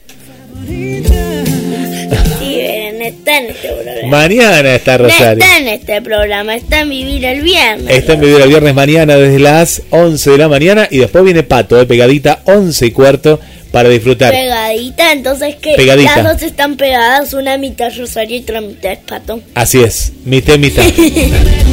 Sí, 2.40 2.60
está 3.02 3.38
en 3.40 3.46
este 3.50 3.68
programa. 3.70 4.08
Mañana 4.08 4.76
está 4.76 4.98
No 4.98 5.04
Rosario. 5.06 5.44
está 5.44 5.58
en 5.58 5.68
este 5.68 6.02
programa, 6.02 6.56
está 6.56 6.80
en 6.82 6.90
Vivir 6.90 7.26
el 7.26 7.42
Viernes. 7.42 7.90
Está 7.90 8.14
en 8.14 8.22
Vivir 8.22 8.42
el 8.42 8.50
viernes 8.50 8.74
mañana 8.74 9.16
desde 9.18 9.40
las 9.40 9.82
11 9.90 10.32
de 10.32 10.38
la 10.38 10.48
mañana 10.48 10.88
y 10.90 11.00
después 11.00 11.24
viene 11.24 11.44
Pato, 11.44 11.76
de 11.76 11.86
pegadita 11.86 12.42
11 12.46 12.86
y 12.86 12.92
cuarto 12.92 13.40
para 13.72 13.90
disfrutar. 13.90 14.32
Pegadita, 14.32 15.12
entonces 15.12 15.56
que 15.56 15.76
las 15.78 16.24
dos 16.24 16.42
están 16.42 16.78
pegadas, 16.78 17.34
una 17.34 17.58
mitad 17.58 17.92
Rosario 17.98 18.38
y 18.38 18.42
otra 18.44 18.62
mitad 18.62 18.98
Pato. 19.08 19.42
Así 19.56 19.82
es, 19.82 20.14
mitad 20.26 20.56
y 20.56 20.60
mitad. 20.60 20.84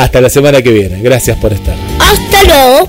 Hasta 0.00 0.18
la 0.22 0.30
semana 0.30 0.62
que 0.62 0.72
viene. 0.72 1.02
Gracias 1.02 1.36
por 1.36 1.52
estar. 1.52 1.76
Hasta 1.98 2.44
luego. 2.44 2.88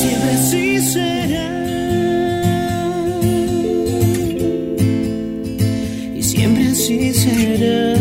Siempre 0.00 0.30
así 0.32 0.80
será. 0.92 1.44
Y 6.14 6.22
siempre 6.22 6.68
así 6.68 7.12
será. 7.14 7.98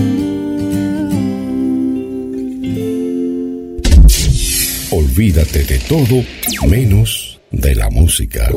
Olvídate 4.91 5.63
de 5.63 5.80
todo 5.80 6.24
menos 6.68 7.39
de 7.49 7.74
la 7.74 7.89
música. 7.89 8.47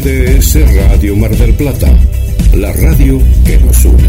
GDS 0.00 0.56
Radio 0.88 1.14
Mar 1.14 1.30
del 1.36 1.52
Plata, 1.52 1.86
la 2.54 2.72
radio 2.72 3.20
que 3.44 3.58
nos 3.58 3.84
une. 3.84 4.08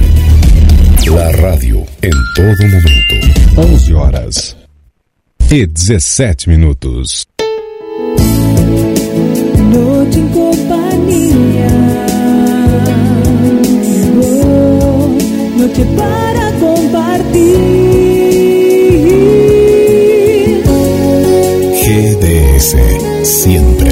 La 1.13 1.29
radio 1.33 1.85
em 2.01 2.11
todo 2.33 2.67
momento. 2.69 3.15
11 3.57 3.93
horas 3.93 4.55
e 5.49 5.67
17 5.67 6.49
minutos. 6.49 7.27
Noche 9.69 10.19
en 10.19 10.27
compañía. 10.29 11.67
Oh, 14.45 15.17
noche 15.57 15.85
para 15.97 16.51
compartir. 16.53 17.57
GDS, 21.83 22.77
siempre 23.23 23.91